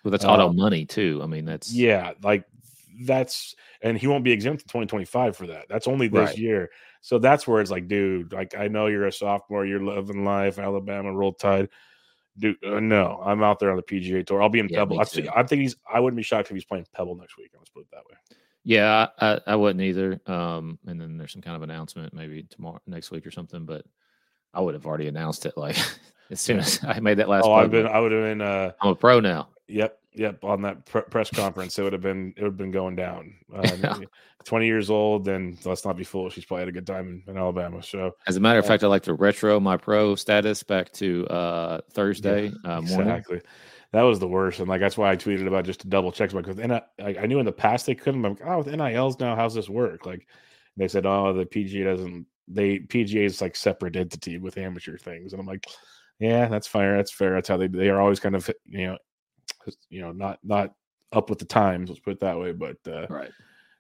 Well, 0.07 0.13
that's 0.13 0.25
auto 0.25 0.51
um, 0.51 0.55
money 0.55 0.87
too. 0.87 1.19
I 1.21 1.27
mean, 1.27 1.45
that's 1.45 1.73
yeah, 1.73 2.13
like 2.23 2.45
that's 3.01 3.57
and 3.83 3.99
he 3.99 4.07
won't 4.07 4.23
be 4.23 4.31
exempt 4.31 4.63
in 4.63 4.69
2025 4.69 5.37
for 5.37 5.49
that. 5.49 5.67
That's 5.69 5.89
only 5.89 6.07
this 6.07 6.29
Right. 6.29 6.39
year. 6.39 6.71
So 7.01 7.19
that's 7.19 7.49
where 7.49 7.61
it's 7.61 7.73
like, 7.73 7.89
dude, 7.89 8.33
like 8.33 8.57
I 8.57 8.69
know 8.69 8.87
you're 8.87 9.09
a 9.09 9.13
sophomore, 9.13 9.67
you're 9.67 9.83
loving 9.83 10.25
life, 10.25 10.61
Alabama 10.61 11.13
roll 11.13 11.33
tide. 11.33 11.71
Dude, 12.39 12.57
uh, 12.65 12.79
no, 12.79 13.21
I'm 13.21 13.43
out 13.43 13.59
there 13.59 13.73
on 13.73 13.77
the 13.77 13.83
PGA 13.83 14.25
tour. 14.25 14.41
I'll 14.41 14.49
be 14.49 14.61
in 14.61 14.69
Yeah, 14.69 14.79
Pebble. 14.79 15.01
I 15.01 15.05
think. 15.05 15.27
I 15.35 15.43
think 15.43 15.63
he's. 15.63 15.75
I 15.93 15.99
wouldn't 15.99 16.17
be 16.17 16.23
shocked 16.23 16.51
if 16.51 16.55
he's 16.55 16.65
playing 16.65 16.87
Pebble 16.95 17.17
next 17.17 17.37
week. 17.37 17.51
Let's 17.59 17.71
put 17.71 17.81
it 17.81 17.89
that 17.91 18.05
way. 18.09 18.17
Yeah, 18.63 19.09
I, 19.19 19.33
I, 19.33 19.41
I 19.49 19.57
wouldn't 19.57 19.83
either. 19.83 20.21
Um, 20.27 20.79
and 20.87 21.01
then 21.01 21.17
there's 21.17 21.33
some 21.33 21.43
kind 21.43 21.57
of 21.57 21.63
announcement 21.63 22.15
maybe 22.15 22.45
tomorrow, 22.45 22.81
next 22.87 23.11
week 23.11 23.27
or 23.27 23.33
something. 23.33 23.65
But 23.65 23.85
I 24.55 24.61
would 24.61 24.75
have 24.75 24.87
already 24.87 25.09
announced 25.09 25.47
it 25.47 25.57
like 25.57 25.77
as 26.31 26.41
soon 26.41 26.61
as 26.61 26.79
I 26.87 27.01
made 27.01 27.19
that 27.19 27.29
last. 27.29 27.45
oh, 27.45 27.55
I've 27.55 27.73
been. 27.73 27.89
I 27.89 27.99
would 27.99 28.13
have 28.13 28.23
been. 28.23 28.41
uh 28.41 28.71
I'm 28.81 28.91
a 28.91 28.95
pro 28.95 29.19
now. 29.19 29.49
Yep, 29.69 29.99
yep. 30.15 30.45
On 30.45 30.63
that 30.63 30.87
pre- 30.87 31.03
press 31.03 31.31
conference, 31.31 31.79
it 31.79 31.83
would 31.83 31.93
have 31.93 32.03
been. 32.03 32.33
It 32.37 32.43
would 32.43 32.53
have 32.53 32.57
been 32.57 32.71
going 32.71 32.97
down. 32.97 33.35
Yeah. 33.83 33.99
20 34.45 34.65
years 34.65 34.91
old, 34.91 35.27
and 35.27 35.59
let's 35.67 35.85
not 35.85 35.97
be 35.97 36.05
foolish. 36.05 36.35
She's 36.35 36.45
probably 36.45 36.61
had 36.61 36.69
a 36.69 36.73
good 36.73 36.87
time 36.87 37.23
in, 37.27 37.33
in 37.33 37.37
Alabama. 37.37 37.83
So 37.83 38.13
As 38.29 38.37
a 38.37 38.41
matter 38.41 38.61
of 38.61 38.65
Yeah. 38.65 38.69
fact, 38.69 38.85
I 38.85 38.87
like 38.87 39.03
to 39.03 39.15
retro 39.15 39.59
my 39.59 39.77
pro 39.77 40.15
status 40.15 40.63
back 40.63 40.93
to 40.93 41.27
uh, 41.27 41.81
Thursday 41.91 42.53
uh, 42.65 42.81
morning. 42.83 43.09
Exactly. 43.09 43.41
That 43.91 44.03
was 44.03 44.21
the 44.21 44.29
worst, 44.29 44.61
and 44.61 44.69
like 44.69 44.81
that's 44.81 44.97
why 44.97 45.11
I 45.11 45.17
tweeted 45.17 45.49
about 45.49 45.65
just 45.65 45.81
to 45.81 45.89
double 45.89 46.13
check. 46.13 46.31
Because 46.31 46.57
then 46.57 46.71
I, 46.71 46.83
I 47.01 47.27
knew 47.27 47.41
in 47.41 47.47
the 47.47 47.53
past 47.53 47.87
they 47.87 47.95
couldn't. 47.97 48.25
I'm 48.25 48.35
like, 48.35 48.47
oh, 48.47 48.59
with 48.59 48.69
NILs 48.69 49.19
now, 49.19 49.35
how's 49.35 49.55
this 49.55 49.69
work? 49.69 50.07
Like 50.07 50.29
they 50.77 50.87
said, 50.87 51.07
oh, 51.07 51.33
the 51.33 51.47
PGA 51.47 51.85
doesn't. 51.85 52.27
They 52.47 52.79
PGA 52.79 53.25
is 53.25 53.41
like 53.41 53.57
separate 53.57 53.97
entity 53.97 54.39
with 54.39 54.59
amateur 54.59 54.97
things, 54.97 55.33
and 55.33 55.41
I'm 55.41 55.47
like, 55.47 55.67
yeah, 56.21 56.47
that's 56.47 56.69
fair. 56.69 56.97
That's 56.97 57.13
fair. 57.13 57.35
That's 57.35 57.49
how 57.49 57.57
they 57.57 57.67
they 57.69 57.89
are 57.89 58.01
always 58.01 58.21
kind 58.21 58.37
of 58.37 58.49
you 58.65 58.87
know, 58.89 58.99
you 59.91 60.01
know, 60.01 60.13
not 60.13 60.39
not 60.43 60.75
up 61.13 61.31
with 61.31 61.39
the 61.39 61.45
times. 61.45 61.89
Let's 61.89 62.01
put 62.01 62.13
it 62.15 62.21
that 62.21 62.39
way. 62.39 62.53
But 62.53 62.77
uh, 62.87 63.07
Right. 63.09 63.31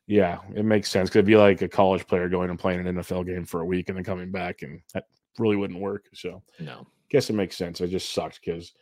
yeah, 0.06 0.38
it 0.54 0.64
makes 0.64 0.90
sense. 0.90 1.10
Could 1.10 1.24
be 1.26 1.36
like 1.36 1.62
a 1.62 1.68
college 1.68 2.06
player 2.06 2.28
going 2.28 2.50
and 2.50 2.58
playing 2.58 2.86
an 2.86 2.96
NFL 2.96 3.26
game 3.26 3.44
for 3.44 3.60
a 3.60 3.66
week 3.66 3.88
and 3.88 3.96
then 3.96 4.04
coming 4.04 4.30
back, 4.30 4.62
and 4.62 4.80
that 4.94 5.04
really 5.38 5.56
wouldn't 5.56 5.80
work. 5.80 6.06
So 6.14 6.42
No. 6.60 6.86
guess 7.10 7.28
it 7.30 7.34
makes 7.34 7.56
sense. 7.56 7.80
It 7.80 7.88
just 7.88 8.12
sucked 8.12 8.40
because 8.44 8.72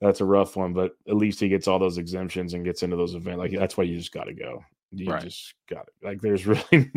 that's 0.00 0.20
a 0.20 0.24
rough 0.24 0.56
one, 0.56 0.72
but 0.74 0.92
at 1.08 1.16
least 1.16 1.40
he 1.40 1.48
gets 1.48 1.68
all 1.68 1.78
those 1.78 1.96
exemptions 1.98 2.52
and 2.54 2.64
gets 2.64 2.82
into 2.82 2.96
those 2.96 3.14
events. 3.14 3.38
Like 3.38 3.52
that's 3.52 3.76
why 3.76 3.84
you 3.84 3.96
just 3.96 4.12
got 4.12 4.24
to 4.24 4.34
go. 4.34 4.62
You 4.92 5.10
Right. 5.12 5.22
just 5.22 5.54
got 5.68 5.86
it. 5.88 5.94
Like 6.02 6.20
there's 6.20 6.46
really, 6.46 6.90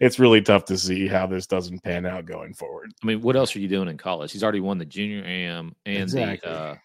it's 0.00 0.18
really 0.18 0.42
tough 0.42 0.64
to 0.66 0.76
see 0.78 1.06
how 1.06 1.26
this 1.26 1.46
doesn't 1.46 1.82
pan 1.82 2.06
out 2.06 2.24
going 2.26 2.54
forward. 2.54 2.92
I 3.02 3.06
mean, 3.06 3.20
what 3.20 3.36
else 3.36 3.54
are 3.56 3.60
you 3.60 3.68
doing 3.68 3.88
in 3.88 3.96
college? 3.98 4.32
He's 4.32 4.42
already 4.42 4.60
won 4.60 4.78
the 4.78 4.84
junior 4.84 5.22
AM 5.24 5.74
and 5.86 6.02
Exactly. 6.02 6.50
the 6.50 6.56
uh, 6.56 6.76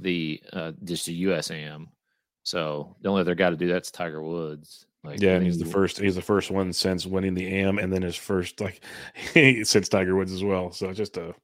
the 0.00 0.40
uh, 0.52 0.72
just 0.84 1.06
the 1.06 1.14
US 1.14 1.50
AM. 1.50 1.88
So 2.42 2.96
the 3.02 3.08
only 3.08 3.20
other 3.20 3.34
guy 3.34 3.50
to 3.50 3.56
do 3.56 3.68
that's 3.68 3.90
Tiger 3.90 4.22
Woods. 4.22 4.86
Like, 5.04 5.20
Yeah, 5.20 5.34
and 5.34 5.44
he's 5.44 5.58
the 5.58 5.64
first. 5.64 5.98
He's 5.98 6.14
the 6.16 6.22
first 6.22 6.50
one 6.50 6.72
since 6.72 7.06
winning 7.06 7.34
the 7.34 7.46
AM, 7.46 7.78
and 7.78 7.92
then 7.92 8.02
his 8.02 8.16
first 8.16 8.60
like 8.60 8.80
since 9.64 9.88
Tiger 9.88 10.16
Woods 10.16 10.32
as 10.32 10.42
well. 10.42 10.72
So 10.72 10.92
just 10.92 11.16
a 11.16 11.34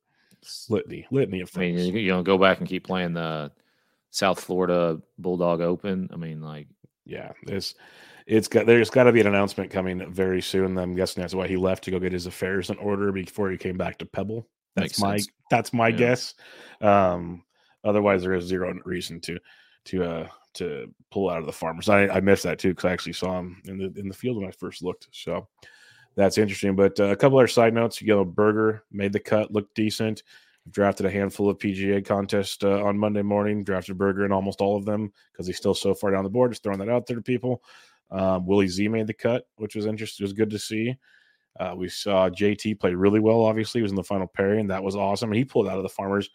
litany, 0.69 1.07
litany 1.11 1.41
of 1.41 1.51
I 1.55 1.61
mean, 1.61 1.77
things. 1.77 1.89
you, 1.89 1.99
you 1.99 2.13
know, 2.13 2.23
go 2.23 2.39
back 2.39 2.59
and 2.59 2.69
keep 2.69 2.85
playing 2.85 3.15
the 3.15 3.53
South 4.11 4.41
Florida 4.41 5.01
Bulldog 5.19 5.61
Open. 5.61 6.09
I 6.13 6.17
mean, 6.17 6.41
like, 6.41 6.67
yeah, 7.05 7.33
it's 7.47 7.75
it's 8.27 8.49
got 8.49 8.67
there's 8.67 8.91
got 8.91 9.05
to 9.05 9.13
be 9.13 9.21
an 9.21 9.27
announcement 9.27 9.71
coming 9.71 10.11
very 10.13 10.41
soon. 10.43 10.77
I'm 10.79 10.95
guessing 10.95 11.21
that's 11.21 11.35
why 11.35 11.47
he 11.47 11.57
left 11.57 11.85
to 11.85 11.91
go 11.91 11.99
get 11.99 12.13
his 12.13 12.27
affairs 12.27 12.71
in 12.71 12.77
order 12.79 13.13
before 13.13 13.51
he 13.51 13.57
came 13.59 13.77
back 13.77 13.99
to 13.99 14.07
Pebble. 14.07 14.49
That's 14.75 14.99
Makes 14.99 15.01
my 15.01 15.17
sense. 15.19 15.29
that's 15.51 15.73
my 15.73 15.89
Yeah. 15.89 15.97
guess. 15.97 16.35
Um, 16.81 17.45
otherwise, 17.85 18.23
there 18.23 18.35
is 18.35 18.45
zero 18.45 18.73
reason 18.85 19.21
to 19.21 19.39
to 19.87 20.05
uh 20.05 20.29
to 20.55 20.93
pull 21.11 21.29
out 21.29 21.41
of 21.41 21.47
the 21.47 21.53
farmers. 21.53 21.89
I, 21.89 22.09
I 22.09 22.21
missed 22.21 22.45
that 22.45 22.59
too 22.59 22.71
because 22.71 22.85
I 22.85 22.93
actually 22.93 23.13
saw 23.15 23.39
him 23.39 23.61
in 23.67 23.79
the 23.79 23.93
in 23.99 24.09
the 24.09 24.15
field 24.15 24.37
when 24.39 24.47
I 24.49 24.53
first 24.53 24.83
looked. 24.83 25.09
So 25.11 25.49
that's 26.15 26.39
interesting. 26.39 26.77
But 26.77 26.99
uh, 27.01 27.05
a 27.05 27.17
couple 27.17 27.39
other 27.39 27.49
side 27.49 27.75
notes. 27.75 28.01
You 28.01 28.09
know, 28.09 28.25
Berger 28.25 28.85
made 28.93 29.13
the 29.13 29.21
cut, 29.21 29.51
looked 29.51 29.75
decent. 29.75 30.23
drafted 30.71 31.07
a 31.07 31.11
handful 31.11 31.51
of 31.51 31.59
PGA 31.59 32.05
contests 32.05 32.63
uh, 32.63 32.83
on 32.85 32.99
Monday 32.99 33.23
morning. 33.23 33.65
Drafted 33.65 33.99
Berger 33.99 34.25
in 34.25 34.33
almost 34.33 34.61
all 34.61 34.77
of 34.77 34.85
them 34.85 35.13
because 35.33 35.47
he's 35.47 35.57
still 35.57 35.75
so 35.75 35.95
far 35.95 36.11
down 36.13 36.25
the 36.25 36.31
board. 36.31 36.53
Just 36.53 36.63
throwing 36.63 36.79
that 36.79 36.89
out 36.89 37.07
there 37.07 37.17
to 37.17 37.23
people. 37.23 37.63
Um, 38.11 38.47
Willie 38.47 38.69
Z 38.69 38.87
made 38.89 39.07
the 39.07 39.15
cut, 39.15 39.49
which 39.57 39.75
was 39.75 39.87
interesting. 39.87 40.23
It 40.23 40.27
was 40.27 40.33
good 40.33 40.51
to 40.51 40.59
see. 40.59 40.97
Uh, 41.59 41.75
we 41.77 41.89
saw 41.89 42.29
JT 42.29 42.81
play 42.81 42.95
really 42.95 43.21
well. 43.21 43.43
Obviously, 43.43 43.81
he 43.81 43.83
was 43.83 43.93
in 43.93 43.97
the 43.97 44.05
final 44.05 44.27
pairing. 44.27 44.61
And 44.61 44.71
that 44.71 44.83
was 44.83 44.97
awesome. 44.97 45.33
He 45.33 45.45
pulled 45.45 45.69
out 45.69 45.79
of 45.79 45.83
the 45.83 45.89
Farmers. 45.89 46.31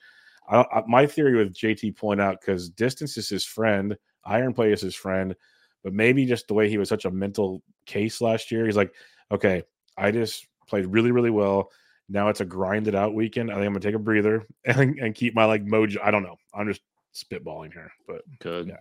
I, 0.50 0.62
I, 0.62 0.84
my 0.88 1.06
theory 1.06 1.36
with 1.36 1.53
JT 1.53 1.96
pulling 1.96 2.20
out 2.20 2.41
because 2.41 2.70
distance 2.70 3.18
is 3.18 3.29
his 3.29 3.46
friend, 3.46 3.96
iron 4.25 4.53
play 4.53 4.72
is 4.72 4.82
his 4.82 4.96
friend, 4.96 5.36
but 5.84 5.94
maybe 5.94 6.25
just 6.25 6.48
the 6.48 6.53
way 6.53 6.70
he 6.70 6.77
was 6.77 6.89
such 6.89 7.06
a 7.06 7.12
mental 7.12 7.62
case 7.86 8.20
last 8.22 8.51
year. 8.51 8.65
He's 8.65 8.75
like, 8.77 8.94
okay, 9.32 9.63
I 9.98 10.12
just 10.12 10.48
played 10.68 10.88
really, 10.88 11.12
really 11.12 11.29
well. 11.29 11.72
Now 12.10 12.29
it's 12.29 12.41
a 12.41 12.46
grinded 12.46 12.96
out 12.96 13.13
weekend. 13.13 13.51
I 13.51 13.56
think 13.56 13.68
I'm 13.68 13.74
gonna 13.74 13.82
take 13.82 13.96
a 13.96 14.00
breather 14.00 14.46
and, 14.65 14.98
and 15.00 15.15
keep 15.15 15.36
my 15.36 15.46
like 15.46 15.63
mojo. 15.65 15.98
I 16.03 16.12
don't 16.12 16.24
know. 16.24 16.38
I'm 16.53 16.68
just 16.68 16.82
spitballing 17.13 17.74
here, 17.74 17.91
but 18.08 18.22
Good. 18.39 18.68
Yeah. 18.68 18.77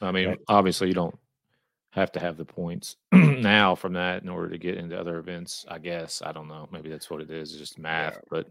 I 0.00 0.12
mean, 0.12 0.28
Right. 0.28 0.38
obviously, 0.48 0.88
you 0.88 0.94
don't 0.94 1.18
have 1.90 2.12
to 2.12 2.20
have 2.20 2.36
the 2.36 2.44
points 2.44 2.96
now 3.12 3.74
from 3.74 3.94
that 3.94 4.22
in 4.22 4.28
order 4.28 4.50
to 4.50 4.58
get 4.58 4.76
into 4.76 4.98
other 4.98 5.18
events. 5.18 5.64
I 5.68 5.78
guess 5.78 6.22
I 6.24 6.32
don't 6.32 6.48
know. 6.48 6.68
Maybe 6.70 6.90
that's 6.90 7.10
what 7.10 7.22
it 7.22 7.30
is. 7.30 7.50
It's 7.50 7.58
just 7.58 7.78
math. 7.78 8.20
But 8.30 8.46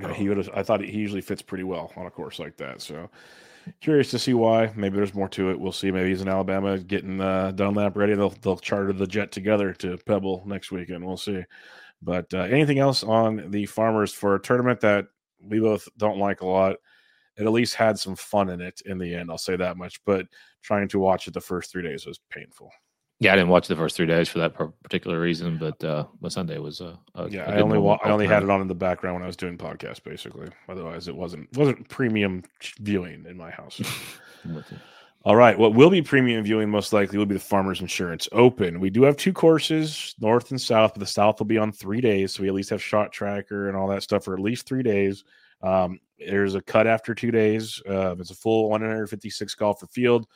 Yeah, 0.00 0.12
he 0.14 0.28
would 0.28 0.38
have. 0.38 0.50
I 0.54 0.62
thought 0.62 0.80
he 0.80 0.98
usually 0.98 1.20
fits 1.20 1.42
pretty 1.42 1.64
well 1.64 1.92
on 1.96 2.06
a 2.06 2.10
course 2.10 2.38
like 2.38 2.56
that. 2.56 2.80
So 2.80 3.10
curious 3.80 4.10
to 4.10 4.18
see 4.18 4.34
why. 4.34 4.72
Maybe 4.74 4.96
there's 4.96 5.14
more 5.14 5.28
to 5.30 5.50
it. 5.50 5.60
We'll 5.60 5.72
see. 5.72 5.90
Maybe 5.90 6.08
he's 6.08 6.22
in 6.22 6.28
Alabama 6.28 6.78
getting 6.78 7.20
uh, 7.20 7.50
Dunlap 7.52 7.96
ready. 7.96 8.14
They'll 8.14 8.34
they'll 8.42 8.56
charter 8.56 8.92
the 8.92 9.06
jet 9.06 9.32
together 9.32 9.72
to 9.74 9.98
Pebble 9.98 10.44
next 10.46 10.72
weekend. 10.72 11.04
We'll 11.04 11.16
see. 11.16 11.42
But 12.00 12.32
uh, 12.34 12.38
anything 12.38 12.78
else 12.78 13.04
on 13.04 13.50
the 13.50 13.66
Farmers 13.66 14.12
for 14.12 14.34
a 14.34 14.40
tournament 14.40 14.80
that 14.80 15.06
we 15.40 15.60
both 15.60 15.88
don't 15.98 16.18
like 16.18 16.40
a 16.40 16.46
lot? 16.46 16.76
It 17.36 17.44
at 17.44 17.52
least 17.52 17.74
had 17.74 17.98
some 17.98 18.16
fun 18.16 18.50
in 18.50 18.60
it 18.60 18.82
in 18.84 18.98
the 18.98 19.14
end. 19.14 19.30
I'll 19.30 19.38
say 19.38 19.56
that 19.56 19.76
much. 19.76 20.02
But 20.04 20.26
trying 20.62 20.88
to 20.88 20.98
watch 20.98 21.28
it 21.28 21.34
the 21.34 21.40
first 21.40 21.70
three 21.70 21.82
days 21.82 22.06
was 22.06 22.20
painful. 22.30 22.70
Yeah, 23.22 23.32
I 23.32 23.36
didn't 23.36 23.50
watch 23.50 23.68
the 23.68 23.76
first 23.76 23.96
three 23.96 24.06
days 24.06 24.28
for 24.28 24.40
that 24.40 24.54
particular 24.82 25.20
reason. 25.20 25.56
But 25.56 25.82
uh, 25.84 26.06
but 26.20 26.32
Sunday 26.32 26.58
was 26.58 26.80
uh, 26.80 26.96
a 27.14 27.28
Yeah, 27.28 27.48
a 27.48 27.56
I 27.56 27.60
only 27.60 27.78
wa- 27.78 27.98
I 28.04 28.10
only 28.10 28.26
had 28.26 28.42
it 28.42 28.50
on 28.50 28.60
in 28.60 28.66
the 28.66 28.74
background 28.74 29.14
when 29.14 29.22
I 29.22 29.26
was 29.26 29.36
doing 29.36 29.56
podcasts, 29.56 30.02
basically. 30.02 30.48
Otherwise, 30.68 31.06
it 31.06 31.14
wasn't 31.14 31.48
wasn't 31.56 31.88
premium 31.88 32.42
viewing 32.80 33.24
in 33.26 33.36
my 33.36 33.50
house. 33.50 33.80
I'm 34.44 34.54
with 34.56 34.70
you. 34.72 34.78
All 35.24 35.36
right. 35.36 35.56
What 35.56 35.74
will 35.74 35.90
be 35.90 36.02
premium 36.02 36.42
viewing 36.42 36.68
most 36.68 36.92
likely 36.92 37.16
will 37.16 37.26
be 37.26 37.34
the 37.34 37.40
Farmers 37.40 37.80
Insurance 37.80 38.28
Open. 38.32 38.80
We 38.80 38.90
do 38.90 39.04
have 39.04 39.16
two 39.16 39.32
courses, 39.32 40.16
north 40.18 40.50
and 40.50 40.60
south, 40.60 40.94
but 40.94 41.00
the 41.00 41.06
south 41.06 41.38
will 41.38 41.46
be 41.46 41.58
on 41.58 41.70
three 41.70 42.00
days. 42.00 42.34
So 42.34 42.42
we 42.42 42.48
at 42.48 42.54
least 42.54 42.70
have 42.70 42.82
shot 42.82 43.12
tracker 43.12 43.68
and 43.68 43.76
all 43.76 43.86
that 43.88 44.02
stuff 44.02 44.24
for 44.24 44.34
at 44.34 44.40
least 44.40 44.66
three 44.66 44.82
days. 44.82 45.22
Um, 45.62 46.00
there's 46.18 46.56
a 46.56 46.60
cut 46.60 46.88
after 46.88 47.14
two 47.14 47.30
days. 47.30 47.80
Uh, 47.88 48.16
it's 48.18 48.32
a 48.32 48.34
full 48.34 48.68
156 48.68 49.54
golfer 49.54 49.86
field. 49.86 50.26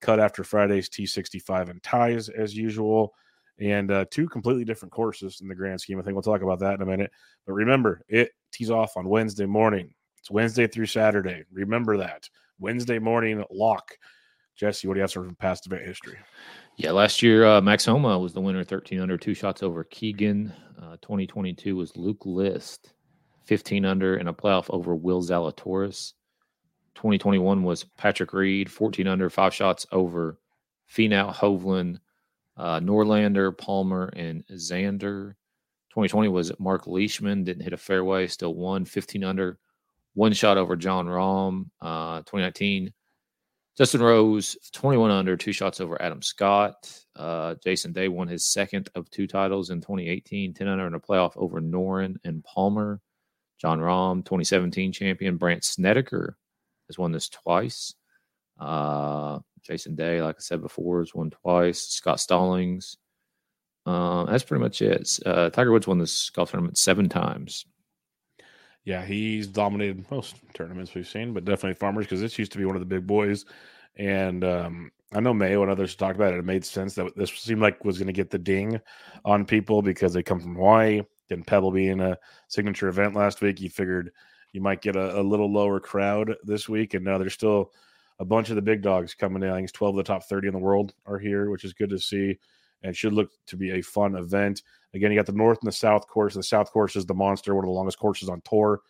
Cut 0.00 0.20
after 0.20 0.44
Friday's 0.44 0.88
T65 0.88 1.70
and 1.70 1.82
ties 1.82 2.28
as 2.28 2.56
usual. 2.56 3.14
And 3.58 3.90
uh, 3.90 4.04
two 4.10 4.28
completely 4.28 4.64
different 4.64 4.92
courses 4.92 5.40
in 5.40 5.48
the 5.48 5.54
grand 5.54 5.80
scheme. 5.80 5.98
I 5.98 6.02
think 6.02 6.14
we'll 6.14 6.22
talk 6.22 6.42
about 6.42 6.58
that 6.60 6.74
in 6.74 6.82
a 6.82 6.86
minute. 6.86 7.10
But 7.46 7.54
remember, 7.54 8.02
it 8.08 8.30
tees 8.52 8.70
off 8.70 8.96
on 8.96 9.08
Wednesday 9.08 9.46
morning. 9.46 9.94
It's 10.18 10.30
Wednesday 10.30 10.66
through 10.66 10.86
Saturday. 10.86 11.44
Remember 11.50 11.96
that. 11.96 12.28
Wednesday 12.58 12.98
morning 12.98 13.42
lock. 13.50 13.96
Jesse, 14.56 14.88
what 14.88 14.94
do 14.94 14.98
you 14.98 15.02
have 15.02 15.12
from 15.12 15.34
past 15.36 15.66
event 15.66 15.86
history? 15.86 16.18
Yeah, 16.76 16.92
last 16.92 17.22
year 17.22 17.46
uh, 17.46 17.60
Max 17.60 17.84
Homa 17.84 18.18
was 18.18 18.32
the 18.32 18.40
winner, 18.40 18.64
thirteen 18.64 19.00
under, 19.00 19.16
two 19.16 19.34
shots 19.34 19.62
over 19.62 19.84
Keegan. 19.84 20.52
Uh, 20.80 20.96
Twenty 21.02 21.26
twenty 21.26 21.52
two 21.52 21.76
was 21.76 21.96
Luke 21.96 22.24
List, 22.24 22.94
fifteen 23.44 23.84
under, 23.84 24.16
and 24.16 24.28
a 24.28 24.32
playoff 24.32 24.66
over 24.70 24.94
Will 24.94 25.22
Zalatoris. 25.22 26.14
Twenty 26.96 27.18
twenty 27.18 27.38
one 27.38 27.62
was 27.62 27.84
Patrick 27.84 28.32
Reed, 28.32 28.70
fourteen 28.72 29.06
under, 29.06 29.28
five 29.28 29.52
shots 29.52 29.86
over 29.92 30.38
Finau 30.90 31.32
Hovland, 31.32 32.00
uh, 32.56 32.80
Norlander, 32.80 33.56
Palmer, 33.56 34.06
and 34.16 34.42
Xander. 34.46 35.34
Twenty 35.90 36.08
twenty 36.08 36.28
was 36.28 36.58
Mark 36.58 36.86
Leishman, 36.86 37.44
didn't 37.44 37.64
hit 37.64 37.74
a 37.74 37.76
fairway, 37.76 38.26
still 38.26 38.54
won, 38.54 38.86
fifteen 38.86 39.24
under, 39.24 39.58
one 40.14 40.32
shot 40.32 40.56
over 40.56 40.74
Jon 40.74 41.06
Rahm. 41.06 41.66
Uh, 41.82 42.22
Twenty 42.22 42.44
nineteen. 42.44 42.92
Justin 43.76 44.00
Rose, 44.00 44.56
21 44.72 45.10
under, 45.10 45.36
two 45.36 45.52
shots 45.52 45.82
over 45.82 46.00
Adam 46.00 46.22
Scott. 46.22 46.90
Uh, 47.14 47.56
Jason 47.62 47.92
Day 47.92 48.08
won 48.08 48.26
his 48.26 48.46
second 48.46 48.88
of 48.94 49.10
two 49.10 49.26
titles 49.26 49.68
in 49.68 49.82
2018, 49.82 50.54
10 50.54 50.66
under 50.66 50.86
in 50.86 50.94
a 50.94 51.00
playoff 51.00 51.36
over 51.36 51.60
Noren 51.60 52.16
and 52.24 52.42
Palmer. 52.42 53.02
Jon 53.60 53.78
Rahm, 53.80 54.24
2017 54.24 54.92
champion. 54.92 55.36
Brandt 55.36 55.62
Snedeker 55.62 56.38
has 56.88 56.98
won 56.98 57.12
this 57.12 57.28
twice. 57.28 57.94
Uh, 58.58 59.38
Jason 59.62 59.94
Day, 59.94 60.22
like 60.22 60.36
I 60.38 60.40
said 60.40 60.62
before, 60.62 61.00
has 61.00 61.14
won 61.14 61.30
twice. 61.30 61.80
Scott 61.80 62.20
Stallings. 62.20 62.96
Uh, 63.84 64.24
that's 64.24 64.44
pretty 64.44 64.62
much 64.62 64.82
it. 64.82 65.18
Uh, 65.24 65.50
Tiger 65.50 65.72
Woods 65.72 65.86
won 65.86 65.98
this 65.98 66.30
golf 66.30 66.50
tournament 66.50 66.78
seven 66.78 67.08
times. 67.08 67.66
Yeah, 68.84 69.04
he's 69.04 69.48
dominated 69.48 70.08
most 70.10 70.36
tournaments 70.54 70.94
we've 70.94 71.08
seen, 71.08 71.32
but 71.32 71.44
definitely 71.44 71.74
Farmers 71.74 72.06
because 72.06 72.20
this 72.20 72.38
used 72.38 72.52
to 72.52 72.58
be 72.58 72.64
one 72.64 72.76
of 72.76 72.80
the 72.80 72.86
big 72.86 73.06
boys. 73.06 73.44
And 73.96 74.44
um, 74.44 74.90
I 75.12 75.20
know 75.20 75.34
Mayo 75.34 75.62
and 75.62 75.70
others 75.70 75.96
talked 75.96 76.16
about 76.16 76.34
it. 76.34 76.38
It 76.38 76.44
made 76.44 76.64
sense 76.64 76.94
that 76.94 77.16
this 77.16 77.30
seemed 77.30 77.60
like 77.60 77.84
was 77.84 77.98
going 77.98 78.06
to 78.06 78.12
get 78.12 78.30
the 78.30 78.38
ding 78.38 78.80
on 79.24 79.44
people 79.44 79.82
because 79.82 80.12
they 80.12 80.22
come 80.22 80.40
from 80.40 80.54
Hawaii. 80.54 81.02
And 81.30 81.44
Pebble 81.44 81.72
being 81.72 82.00
a 82.00 82.16
signature 82.46 82.86
event 82.86 83.14
last 83.16 83.40
week, 83.40 83.60
you 83.60 83.68
figured 83.68 84.12
you 84.56 84.62
might 84.62 84.80
get 84.80 84.96
a, 84.96 85.20
a 85.20 85.22
little 85.22 85.52
lower 85.52 85.78
crowd 85.78 86.34
this 86.42 86.66
week. 86.66 86.94
And 86.94 87.04
now 87.04 87.18
there's 87.18 87.34
still 87.34 87.72
a 88.18 88.24
bunch 88.24 88.48
of 88.48 88.56
the 88.56 88.62
big 88.62 88.80
dogs 88.80 89.12
coming 89.12 89.42
in. 89.42 89.50
I 89.50 89.56
think 89.56 89.64
it's 89.64 89.72
12 89.72 89.94
of 89.94 89.96
the 89.98 90.10
top 90.10 90.24
30 90.24 90.48
in 90.48 90.54
the 90.54 90.58
world 90.58 90.94
are 91.04 91.18
here, 91.18 91.50
which 91.50 91.62
is 91.62 91.74
good 91.74 91.90
to 91.90 91.98
see. 91.98 92.38
And 92.82 92.96
should 92.96 93.12
look 93.12 93.28
to 93.48 93.56
be 93.56 93.72
a 93.72 93.82
fun 93.82 94.16
event. 94.16 94.62
Again, 94.94 95.12
you 95.12 95.18
got 95.18 95.26
the 95.26 95.32
North 95.32 95.58
and 95.60 95.68
the 95.68 95.76
South 95.76 96.08
course. 96.08 96.34
The 96.34 96.42
South 96.42 96.72
course 96.72 96.96
is 96.96 97.04
the 97.04 97.12
monster, 97.12 97.54
one 97.54 97.64
of 97.64 97.68
the 97.68 97.74
longest 97.74 97.98
courses 97.98 98.30
on 98.30 98.40
tour. 98.42 98.80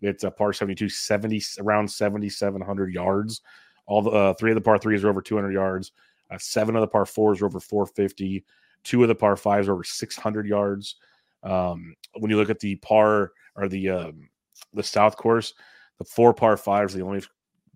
It's 0.00 0.22
a 0.22 0.30
par 0.30 0.52
72, 0.52 0.88
70, 0.88 1.42
around 1.58 1.90
7,700 1.90 2.94
yards. 2.94 3.40
All 3.86 4.02
the 4.02 4.10
uh, 4.10 4.34
three 4.34 4.52
of 4.52 4.56
the 4.56 4.60
par 4.60 4.78
threes 4.78 5.02
are 5.02 5.08
over 5.08 5.22
200 5.22 5.52
yards. 5.52 5.90
Uh, 6.30 6.38
seven 6.38 6.76
of 6.76 6.82
the 6.82 6.86
par 6.86 7.04
fours 7.04 7.42
are 7.42 7.46
over 7.46 7.58
450. 7.58 8.44
Two 8.84 9.02
of 9.02 9.08
the 9.08 9.14
par 9.16 9.36
fives 9.36 9.66
are 9.66 9.72
over 9.72 9.84
600 9.84 10.46
yards. 10.46 10.96
Um, 11.42 11.96
when 12.14 12.30
you 12.30 12.36
look 12.36 12.50
at 12.50 12.60
the 12.60 12.76
par 12.76 13.32
or 13.56 13.68
the 13.68 13.90
um, 13.90 14.28
the 14.72 14.82
South 14.82 15.16
course, 15.16 15.54
the 15.98 16.04
four 16.04 16.34
par 16.34 16.56
fives 16.56 16.94
the 16.94 17.02
only 17.02 17.22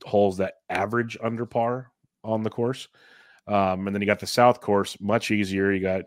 holes 0.04 0.38
that 0.38 0.54
average 0.68 1.16
under 1.22 1.46
par 1.46 1.90
on 2.24 2.42
the 2.42 2.50
course. 2.50 2.88
Um, 3.46 3.86
and 3.86 3.94
then 3.94 4.00
you 4.00 4.06
got 4.06 4.20
the 4.20 4.26
South 4.26 4.60
course, 4.60 4.96
much 5.00 5.30
easier. 5.30 5.72
You 5.72 5.80
got 5.80 6.04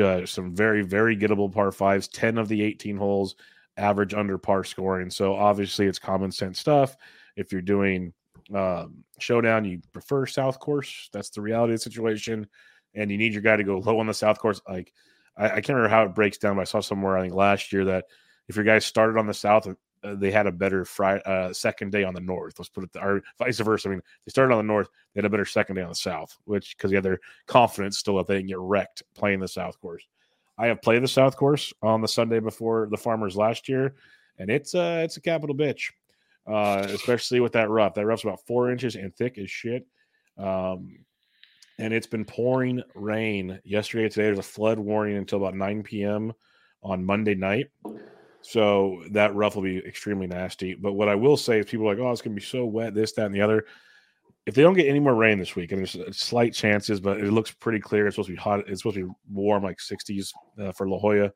uh, 0.00 0.26
some 0.26 0.54
very, 0.54 0.82
very 0.82 1.16
gettable 1.16 1.52
par 1.52 1.72
fives. 1.72 2.08
10 2.08 2.38
of 2.38 2.48
the 2.48 2.62
18 2.62 2.96
holes 2.96 3.36
average 3.76 4.14
under 4.14 4.38
par 4.38 4.64
scoring. 4.64 5.10
So 5.10 5.34
obviously 5.34 5.86
it's 5.86 5.98
common 5.98 6.32
sense 6.32 6.58
stuff. 6.58 6.96
If 7.36 7.52
you're 7.52 7.62
doing 7.62 8.12
um, 8.54 9.04
showdown, 9.18 9.64
you 9.64 9.80
prefer 9.92 10.26
South 10.26 10.58
course. 10.58 11.08
That's 11.12 11.30
the 11.30 11.40
reality 11.40 11.74
of 11.74 11.80
the 11.80 11.82
situation. 11.82 12.46
And 12.94 13.10
you 13.10 13.18
need 13.18 13.32
your 13.32 13.42
guy 13.42 13.56
to 13.56 13.64
go 13.64 13.78
low 13.78 13.98
on 14.00 14.06
the 14.06 14.14
South 14.14 14.38
course. 14.38 14.60
Like, 14.68 14.92
I, 15.36 15.46
I 15.46 15.48
can't 15.54 15.70
remember 15.70 15.88
how 15.88 16.04
it 16.04 16.14
breaks 16.14 16.38
down, 16.38 16.56
but 16.56 16.62
I 16.62 16.64
saw 16.64 16.80
somewhere, 16.80 17.16
I 17.16 17.22
think 17.22 17.34
last 17.34 17.72
year, 17.72 17.84
that 17.86 18.06
if 18.48 18.56
your 18.56 18.64
guy 18.64 18.78
started 18.78 19.18
on 19.18 19.26
the 19.26 19.34
South, 19.34 19.68
uh, 20.06 20.14
they 20.14 20.30
had 20.30 20.46
a 20.46 20.52
better 20.52 20.84
Friday, 20.84 21.22
uh, 21.26 21.52
second 21.52 21.90
day 21.92 22.04
on 22.04 22.14
the 22.14 22.20
North. 22.20 22.58
Let's 22.58 22.68
put 22.68 22.84
it, 22.84 22.92
th- 22.92 23.04
or 23.04 23.22
vice 23.38 23.58
versa. 23.58 23.88
I 23.88 23.92
mean, 23.92 24.02
they 24.24 24.30
started 24.30 24.54
on 24.54 24.66
the 24.66 24.72
North, 24.72 24.88
they 25.14 25.18
had 25.18 25.24
a 25.24 25.30
better 25.30 25.44
second 25.44 25.76
day 25.76 25.82
on 25.82 25.88
the 25.88 25.94
South, 25.94 26.36
which 26.44 26.76
because 26.76 26.90
they 26.90 26.96
had 26.96 27.04
their 27.04 27.20
confidence 27.46 27.98
still 27.98 28.16
that 28.16 28.26
they 28.26 28.36
didn't 28.36 28.48
get 28.48 28.58
wrecked 28.58 29.02
playing 29.14 29.40
the 29.40 29.48
South 29.48 29.80
course. 29.80 30.06
I 30.58 30.66
have 30.66 30.82
played 30.82 31.02
the 31.02 31.08
South 31.08 31.36
course 31.36 31.72
on 31.82 32.00
the 32.00 32.08
Sunday 32.08 32.40
before 32.40 32.88
the 32.90 32.96
Farmers 32.96 33.36
last 33.36 33.68
year, 33.68 33.94
and 34.38 34.50
it's 34.50 34.74
uh 34.74 35.00
it's 35.04 35.16
a 35.16 35.20
capital 35.20 35.54
bitch, 35.54 35.90
uh, 36.46 36.86
especially 36.88 37.40
with 37.40 37.52
that 37.52 37.70
rough. 37.70 37.94
That 37.94 38.06
rough's 38.06 38.24
about 38.24 38.46
four 38.46 38.70
inches 38.70 38.96
and 38.96 39.14
thick 39.14 39.38
as 39.38 39.50
shit. 39.50 39.86
Um, 40.38 41.04
and 41.78 41.92
it's 41.92 42.06
been 42.06 42.24
pouring 42.24 42.82
rain 42.94 43.60
yesterday 43.64 44.08
today. 44.08 44.24
There's 44.24 44.38
a 44.38 44.42
flood 44.42 44.78
warning 44.78 45.16
until 45.16 45.38
about 45.38 45.54
9 45.54 45.82
p.m. 45.82 46.32
on 46.82 47.04
Monday 47.04 47.34
night. 47.34 47.66
So 48.48 49.02
that 49.10 49.34
rough 49.34 49.56
will 49.56 49.62
be 49.62 49.78
extremely 49.78 50.28
nasty. 50.28 50.74
But 50.74 50.92
what 50.92 51.08
I 51.08 51.16
will 51.16 51.36
say 51.36 51.58
is 51.58 51.66
people 51.66 51.88
are 51.88 51.94
like, 51.94 52.02
oh, 52.02 52.12
it's 52.12 52.22
going 52.22 52.34
to 52.34 52.40
be 52.40 52.46
so 52.46 52.64
wet, 52.64 52.94
this, 52.94 53.12
that, 53.14 53.26
and 53.26 53.34
the 53.34 53.40
other. 53.40 53.64
If 54.46 54.54
they 54.54 54.62
don't 54.62 54.74
get 54.74 54.86
any 54.86 55.00
more 55.00 55.16
rain 55.16 55.40
this 55.40 55.56
week, 55.56 55.72
and 55.72 55.80
there's 55.80 56.16
slight 56.16 56.54
chances, 56.54 57.00
but 57.00 57.18
it 57.18 57.32
looks 57.32 57.50
pretty 57.50 57.80
clear. 57.80 58.06
It's 58.06 58.14
supposed 58.14 58.28
to 58.28 58.34
be 58.34 58.40
hot. 58.40 58.60
It's 58.68 58.82
supposed 58.82 58.98
to 58.98 59.08
be 59.08 59.12
warm, 59.32 59.64
like 59.64 59.78
60s 59.78 60.32
uh, 60.60 60.70
for 60.70 60.88
La 60.88 60.98
Jolla 60.98 61.32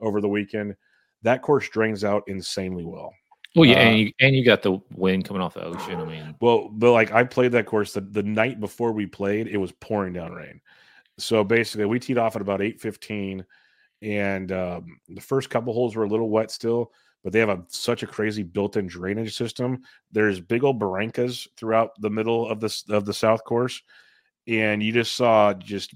over 0.00 0.22
the 0.22 0.28
weekend. 0.28 0.74
That 1.22 1.42
course 1.42 1.68
drains 1.68 2.02
out 2.02 2.22
insanely 2.28 2.84
well. 2.84 3.12
Well, 3.54 3.66
yeah, 3.66 3.76
Uh, 3.76 3.80
and 3.80 3.98
you 3.98 4.12
and 4.20 4.34
you 4.34 4.44
got 4.44 4.62
the 4.62 4.80
wind 4.96 5.26
coming 5.26 5.42
off 5.42 5.54
the 5.54 5.64
ocean. 5.64 6.00
I 6.00 6.04
mean, 6.06 6.34
Well, 6.40 6.70
but 6.72 6.92
like 6.92 7.12
I 7.12 7.24
played 7.24 7.52
that 7.52 7.66
course 7.66 7.92
the, 7.92 8.00
the 8.00 8.22
night 8.22 8.58
before 8.58 8.92
we 8.92 9.04
played, 9.04 9.48
it 9.48 9.58
was 9.58 9.72
pouring 9.72 10.14
down 10.14 10.32
rain. 10.32 10.60
So 11.18 11.44
basically, 11.44 11.84
we 11.84 12.00
teed 12.00 12.16
off 12.18 12.36
at 12.36 12.42
about 12.42 12.62
eight 12.62 12.80
fifteen, 12.80 13.44
and 14.04 14.52
um, 14.52 15.00
the 15.08 15.20
first 15.20 15.48
couple 15.50 15.72
holes 15.72 15.96
were 15.96 16.04
a 16.04 16.08
little 16.08 16.28
wet 16.30 16.50
still. 16.50 16.92
but 17.24 17.32
they 17.32 17.40
have 17.40 17.48
a 17.48 17.64
such 17.68 18.02
a 18.02 18.06
crazy 18.06 18.42
built-in 18.42 18.86
drainage 18.86 19.34
system. 19.34 19.82
There's 20.12 20.40
big 20.40 20.62
old 20.62 20.78
barrancas 20.78 21.48
throughout 21.56 21.98
the 22.00 22.10
middle 22.10 22.46
of 22.48 22.60
this 22.60 22.84
of 22.90 23.06
the 23.06 23.14
south 23.14 23.42
course, 23.44 23.82
and 24.46 24.82
you 24.82 24.92
just 24.92 25.16
saw 25.16 25.54
just 25.54 25.94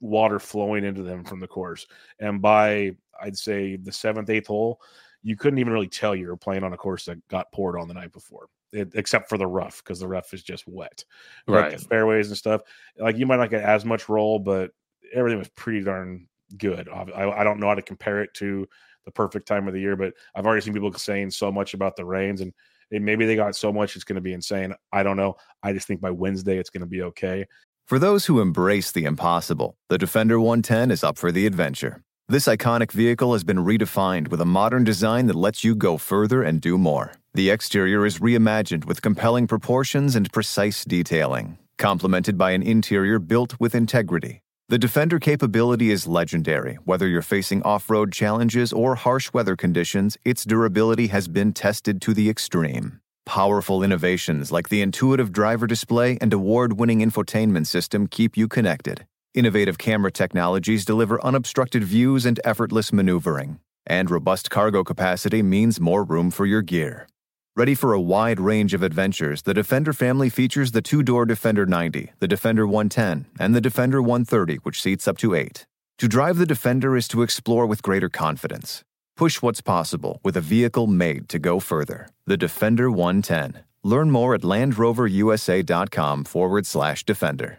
water 0.00 0.38
flowing 0.38 0.84
into 0.84 1.02
them 1.02 1.24
from 1.24 1.40
the 1.40 1.46
course. 1.46 1.86
And 2.18 2.40
by 2.40 2.96
I'd 3.20 3.36
say 3.36 3.76
the 3.76 3.92
seventh, 3.92 4.30
eighth 4.30 4.46
hole, 4.46 4.80
you 5.22 5.36
couldn't 5.36 5.58
even 5.58 5.72
really 5.74 5.88
tell 5.88 6.16
you 6.16 6.28
were 6.28 6.36
playing 6.36 6.64
on 6.64 6.72
a 6.72 6.76
course 6.78 7.04
that 7.04 7.26
got 7.28 7.52
poured 7.52 7.78
on 7.78 7.86
the 7.86 7.94
night 7.94 8.12
before. 8.12 8.48
It, 8.72 8.92
except 8.94 9.28
for 9.28 9.36
the 9.36 9.46
rough 9.46 9.84
because 9.84 10.00
the 10.00 10.08
rough 10.08 10.32
is 10.32 10.42
just 10.42 10.66
wet, 10.66 11.04
Right. 11.46 11.70
Like 11.72 11.78
the 11.78 11.84
fairways 11.84 12.28
and 12.28 12.36
stuff. 12.38 12.62
Like 12.96 13.18
you 13.18 13.26
might 13.26 13.36
not 13.36 13.50
get 13.50 13.62
as 13.62 13.84
much 13.84 14.08
roll, 14.08 14.38
but 14.38 14.70
everything 15.12 15.38
was 15.38 15.50
pretty 15.50 15.84
darn 15.84 16.26
good. 16.52 16.88
I, 16.88 17.30
I 17.30 17.44
don't 17.44 17.60
know 17.60 17.68
how 17.68 17.74
to 17.74 17.82
compare 17.82 18.22
it 18.22 18.34
to 18.34 18.68
the 19.04 19.10
perfect 19.10 19.48
time 19.48 19.66
of 19.66 19.74
the 19.74 19.80
year, 19.80 19.96
but 19.96 20.14
I've 20.34 20.46
already 20.46 20.62
seen 20.62 20.74
people 20.74 20.92
saying 20.92 21.30
so 21.30 21.50
much 21.50 21.74
about 21.74 21.96
the 21.96 22.04
rains 22.04 22.40
and 22.40 22.52
maybe 22.90 23.24
they 23.24 23.36
got 23.36 23.56
so 23.56 23.72
much 23.72 23.96
it's 23.96 24.04
going 24.04 24.16
to 24.16 24.22
be 24.22 24.32
insane. 24.32 24.74
I 24.92 25.02
don't 25.02 25.16
know. 25.16 25.36
I 25.62 25.72
just 25.72 25.86
think 25.86 26.00
by 26.00 26.10
Wednesday 26.10 26.58
it's 26.58 26.70
going 26.70 26.82
to 26.82 26.86
be 26.86 27.02
okay. 27.02 27.46
For 27.86 27.98
those 27.98 28.26
who 28.26 28.40
embrace 28.40 28.92
the 28.92 29.04
impossible, 29.04 29.76
the 29.88 29.98
Defender 29.98 30.38
110 30.38 30.90
is 30.90 31.02
up 31.02 31.18
for 31.18 31.32
the 31.32 31.46
adventure. 31.46 32.02
This 32.28 32.46
iconic 32.46 32.92
vehicle 32.92 33.32
has 33.32 33.44
been 33.44 33.58
redefined 33.58 34.28
with 34.28 34.40
a 34.40 34.46
modern 34.46 34.84
design 34.84 35.26
that 35.26 35.34
lets 35.34 35.64
you 35.64 35.74
go 35.74 35.98
further 35.98 36.42
and 36.42 36.60
do 36.60 36.78
more. 36.78 37.12
The 37.34 37.50
exterior 37.50 38.06
is 38.06 38.20
reimagined 38.20 38.84
with 38.84 39.02
compelling 39.02 39.46
proportions 39.46 40.14
and 40.14 40.32
precise 40.32 40.84
detailing, 40.84 41.58
complemented 41.78 42.38
by 42.38 42.52
an 42.52 42.62
interior 42.62 43.18
built 43.18 43.58
with 43.58 43.74
integrity. 43.74 44.42
The 44.72 44.78
Defender 44.78 45.18
capability 45.18 45.90
is 45.90 46.06
legendary. 46.06 46.76
Whether 46.86 47.06
you're 47.06 47.20
facing 47.20 47.62
off 47.62 47.90
road 47.90 48.10
challenges 48.10 48.72
or 48.72 48.94
harsh 48.94 49.30
weather 49.34 49.54
conditions, 49.54 50.16
its 50.24 50.44
durability 50.44 51.08
has 51.08 51.28
been 51.28 51.52
tested 51.52 52.00
to 52.00 52.14
the 52.14 52.30
extreme. 52.30 52.98
Powerful 53.26 53.82
innovations 53.82 54.50
like 54.50 54.70
the 54.70 54.80
intuitive 54.80 55.30
driver 55.30 55.66
display 55.66 56.16
and 56.22 56.32
award 56.32 56.80
winning 56.80 57.00
infotainment 57.00 57.66
system 57.66 58.06
keep 58.06 58.34
you 58.34 58.48
connected. 58.48 59.04
Innovative 59.34 59.76
camera 59.76 60.10
technologies 60.10 60.86
deliver 60.86 61.22
unobstructed 61.22 61.84
views 61.84 62.24
and 62.24 62.40
effortless 62.42 62.94
maneuvering. 62.94 63.58
And 63.86 64.10
robust 64.10 64.48
cargo 64.48 64.82
capacity 64.84 65.42
means 65.42 65.80
more 65.80 66.02
room 66.02 66.30
for 66.30 66.46
your 66.46 66.62
gear. 66.62 67.08
Ready 67.54 67.74
for 67.74 67.92
a 67.92 68.00
wide 68.00 68.40
range 68.40 68.72
of 68.72 68.82
adventures, 68.82 69.42
the 69.42 69.52
Defender 69.52 69.92
family 69.92 70.30
features 70.30 70.72
the 70.72 70.80
two 70.80 71.02
door 71.02 71.26
Defender 71.26 71.66
90, 71.66 72.12
the 72.18 72.26
Defender 72.26 72.66
110, 72.66 73.26
and 73.38 73.54
the 73.54 73.60
Defender 73.60 74.00
130, 74.00 74.56
which 74.62 74.80
seats 74.80 75.06
up 75.06 75.18
to 75.18 75.34
eight. 75.34 75.66
To 75.98 76.08
drive 76.08 76.38
the 76.38 76.46
Defender 76.46 76.96
is 76.96 77.06
to 77.08 77.20
explore 77.20 77.66
with 77.66 77.82
greater 77.82 78.08
confidence. 78.08 78.82
Push 79.18 79.42
what's 79.42 79.60
possible 79.60 80.18
with 80.24 80.34
a 80.38 80.40
vehicle 80.40 80.86
made 80.86 81.28
to 81.28 81.38
go 81.38 81.60
further. 81.60 82.08
The 82.24 82.38
Defender 82.38 82.90
110. 82.90 83.62
Learn 83.84 84.10
more 84.10 84.34
at 84.34 84.40
LandRoverUSA.com 84.40 86.24
forward 86.24 86.64
slash 86.64 87.04
Defender. 87.04 87.58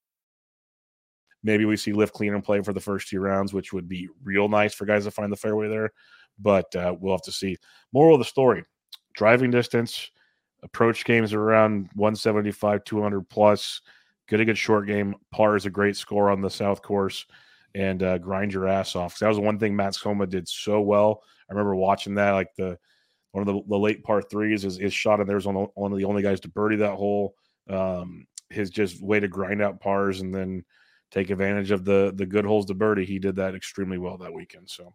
Maybe 1.43 1.65
we 1.65 1.77
see 1.77 1.93
lift 1.93 2.13
clean 2.13 2.33
and 2.33 2.43
play 2.43 2.61
for 2.61 2.73
the 2.73 2.79
first 2.79 3.07
two 3.07 3.19
rounds, 3.19 3.53
which 3.53 3.73
would 3.73 3.87
be 3.87 4.09
real 4.23 4.47
nice 4.47 4.73
for 4.73 4.85
guys 4.85 5.05
to 5.05 5.11
find 5.11 5.31
the 5.31 5.37
fairway 5.37 5.67
there. 5.67 5.91
But 6.39 6.75
uh, 6.75 6.95
we'll 6.99 7.13
have 7.13 7.23
to 7.23 7.31
see. 7.31 7.57
Moral 7.93 8.15
of 8.15 8.19
the 8.19 8.25
story 8.25 8.63
driving 9.13 9.51
distance, 9.51 10.09
approach 10.63 11.03
games 11.05 11.33
around 11.33 11.89
175, 11.95 12.83
200 12.83 13.29
plus. 13.29 13.81
Get 14.27 14.39
a 14.39 14.45
good 14.45 14.57
short 14.57 14.87
game. 14.87 15.15
Par 15.31 15.55
is 15.55 15.65
a 15.65 15.69
great 15.69 15.97
score 15.97 16.29
on 16.29 16.41
the 16.41 16.49
South 16.49 16.81
Course 16.81 17.25
and 17.75 18.03
uh, 18.03 18.17
grind 18.17 18.53
your 18.53 18.67
ass 18.67 18.95
off. 18.95 19.17
that 19.19 19.27
was 19.27 19.39
one 19.39 19.59
thing 19.59 19.75
Max 19.75 19.97
Homa 19.97 20.27
did 20.27 20.47
so 20.47 20.81
well. 20.81 21.23
I 21.49 21.53
remember 21.53 21.75
watching 21.75 22.15
that, 22.15 22.31
like 22.31 22.53
the 22.55 22.77
one 23.31 23.47
of 23.47 23.53
the, 23.53 23.61
the 23.67 23.77
late 23.77 24.03
par 24.03 24.21
threes 24.21 24.65
is 24.65 24.93
shot, 24.93 25.19
and 25.21 25.29
there's 25.29 25.45
one, 25.45 25.67
one 25.75 25.91
of 25.91 25.97
the 25.97 26.05
only 26.05 26.21
guys 26.21 26.41
to 26.41 26.49
birdie 26.49 26.77
that 26.77 26.95
hole. 26.95 27.35
Um, 27.69 28.27
his 28.49 28.69
just 28.69 29.01
way 29.01 29.19
to 29.19 29.27
grind 29.29 29.61
out 29.61 29.79
pars 29.79 30.19
and 30.19 30.35
then 30.35 30.65
take 31.11 31.29
advantage 31.29 31.71
of 31.71 31.85
the 31.85 32.11
the 32.15 32.25
good 32.25 32.45
holes 32.45 32.65
to 32.67 32.73
birdie. 32.73 33.05
He 33.05 33.19
did 33.19 33.35
that 33.35 33.55
extremely 33.55 33.97
well 33.97 34.17
that 34.17 34.33
weekend. 34.33 34.69
So, 34.69 34.93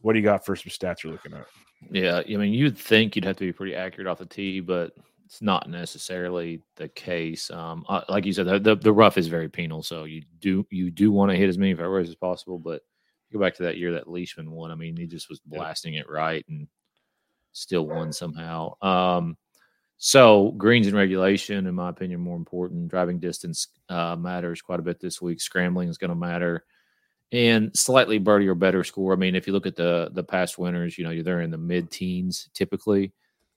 what 0.00 0.12
do 0.12 0.18
you 0.18 0.24
got 0.24 0.44
for 0.44 0.56
some 0.56 0.70
stats 0.70 1.02
you're 1.02 1.12
looking 1.12 1.34
at? 1.34 1.46
Yeah, 1.90 2.22
I 2.28 2.36
mean, 2.36 2.52
you'd 2.52 2.78
think 2.78 3.16
you'd 3.16 3.24
have 3.24 3.36
to 3.36 3.46
be 3.46 3.52
pretty 3.52 3.74
accurate 3.74 4.06
off 4.06 4.18
the 4.18 4.26
tee, 4.26 4.60
but 4.60 4.92
it's 5.24 5.42
not 5.42 5.68
necessarily 5.68 6.60
the 6.76 6.88
case. 6.88 7.50
Um, 7.50 7.84
uh, 7.88 8.02
like 8.08 8.26
you 8.26 8.32
said, 8.32 8.46
the, 8.46 8.58
the 8.58 8.76
the 8.76 8.92
rough 8.92 9.18
is 9.18 9.28
very 9.28 9.48
penal, 9.48 9.82
so 9.82 10.04
you 10.04 10.22
do 10.40 10.66
you 10.70 10.90
do 10.90 11.10
want 11.10 11.30
to 11.30 11.36
hit 11.36 11.48
as 11.48 11.58
many 11.58 11.74
fairways 11.74 12.08
as 12.08 12.14
possible. 12.14 12.58
But 12.58 12.82
go 13.32 13.38
back 13.38 13.54
to 13.56 13.62
that 13.64 13.78
year 13.78 13.92
that 13.92 14.08
Leishman 14.08 14.50
won. 14.50 14.70
I 14.70 14.74
mean, 14.74 14.96
he 14.96 15.06
just 15.06 15.30
was 15.30 15.40
blasting 15.40 15.94
it 15.94 16.08
right 16.08 16.44
and 16.48 16.68
still 17.52 17.86
won 17.86 18.12
somehow. 18.12 18.74
Um, 18.82 19.36
so 20.04 20.50
greens 20.58 20.88
and 20.88 20.96
regulation, 20.96 21.64
in 21.64 21.76
my 21.76 21.88
opinion, 21.88 22.18
more 22.18 22.36
important. 22.36 22.88
Driving 22.88 23.20
distance 23.20 23.68
uh, 23.88 24.16
matters 24.16 24.60
quite 24.60 24.80
a 24.80 24.82
bit 24.82 24.98
this 24.98 25.22
week. 25.22 25.40
Scrambling 25.40 25.88
is 25.88 25.96
going 25.96 26.08
to 26.08 26.16
matter, 26.16 26.64
and 27.30 27.70
slightly 27.76 28.18
birdie 28.18 28.48
or 28.48 28.56
better 28.56 28.82
score. 28.82 29.12
I 29.12 29.16
mean, 29.16 29.36
if 29.36 29.46
you 29.46 29.52
look 29.52 29.64
at 29.64 29.76
the 29.76 30.10
the 30.12 30.24
past 30.24 30.58
winners, 30.58 30.98
you 30.98 31.04
know 31.04 31.22
they're 31.22 31.42
in 31.42 31.52
the 31.52 31.56
mid 31.56 31.88
teens 31.92 32.48
typically. 32.52 33.12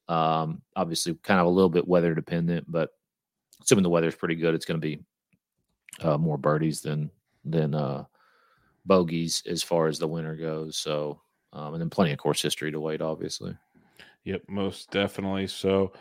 Um, 0.07 0.61
obviously, 0.75 1.15
kind 1.23 1.39
of 1.39 1.47
a 1.47 1.49
little 1.49 1.67
bit 1.67 1.87
weather 1.87 2.13
dependent, 2.13 2.71
but 2.71 2.91
assuming 3.63 3.81
the 3.81 3.89
weather's 3.89 4.13
pretty 4.13 4.35
good, 4.35 4.53
it's 4.53 4.65
going 4.65 4.79
to 4.79 4.87
be 4.87 4.99
uh, 6.01 6.19
more 6.19 6.37
birdies 6.37 6.79
than 6.79 7.09
than 7.43 7.73
uh, 7.73 8.03
bogeys 8.85 9.41
as 9.47 9.63
far 9.63 9.87
as 9.87 9.97
the 9.97 10.07
winner 10.07 10.35
goes. 10.35 10.77
So, 10.77 11.21
um, 11.53 11.73
and 11.73 11.81
then 11.81 11.89
plenty 11.89 12.11
of 12.11 12.19
course 12.19 12.39
history 12.39 12.71
to 12.71 12.79
wait, 12.79 13.01
obviously. 13.01 13.57
Yep, 14.25 14.43
most 14.47 14.91
definitely. 14.91 15.47
So 15.47 15.91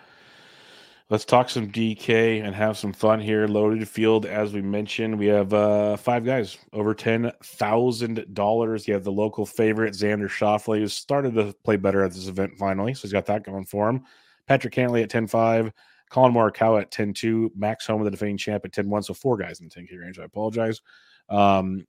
let's 1.11 1.25
talk 1.25 1.51
some 1.51 1.71
DK 1.71 2.43
and 2.43 2.55
have 2.55 2.79
some 2.79 2.93
fun 2.93 3.21
here. 3.21 3.47
Loaded 3.47 3.89
field, 3.89 4.27
as 4.27 4.53
we 4.53 4.63
mentioned, 4.63 5.19
we 5.19 5.27
have 5.27 5.53
uh, 5.53 5.97
five 5.97 6.25
guys 6.25 6.59
over 6.73 6.95
ten 6.95 7.31
thousand 7.43 8.25
dollars. 8.35 8.89
You 8.89 8.95
have 8.95 9.05
the 9.05 9.13
local 9.13 9.47
favorite 9.47 9.95
Xander 9.95 10.29
Schauffele, 10.29 10.79
who 10.79 10.89
started 10.89 11.35
to 11.35 11.55
play 11.65 11.77
better 11.77 12.03
at 12.03 12.13
this 12.13 12.29
event 12.29 12.53
finally, 12.59 12.95
so 12.95 13.03
he's 13.03 13.13
got 13.13 13.27
that 13.27 13.45
going 13.45 13.65
for 13.65 13.89
him. 13.89 14.05
Patrick 14.47 14.75
Cantlay 14.75 15.03
at 15.03 15.11
10-5, 15.11 15.73
Collin 16.11 16.35
Morikawa 16.35 16.83
at 16.83 16.91
10-2, 16.91 17.51
Max 17.57 17.87
Homa, 17.87 18.05
the 18.05 18.11
defending 18.11 18.37
champ, 18.37 18.65
at 18.65 18.73
10-1. 18.73 19.05
So 19.05 19.15
four 19.15 19.37
guys 19.37 19.61
in 19.61 19.69
the 19.69 19.75
10K 19.75 19.99
range. 19.99 20.19
I 20.19 20.25
apologize. 20.25 20.83
Um, 21.29 21.87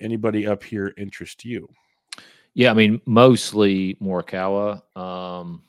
anybody 0.00 0.46
up 0.46 0.62
here 0.62 0.92
interest 0.98 1.44
you? 1.44 1.68
Yeah, 2.54 2.70
I 2.70 2.74
mean, 2.74 3.00
mostly 3.06 3.94
Morikawa. 3.94 4.82
Um, 4.96 5.62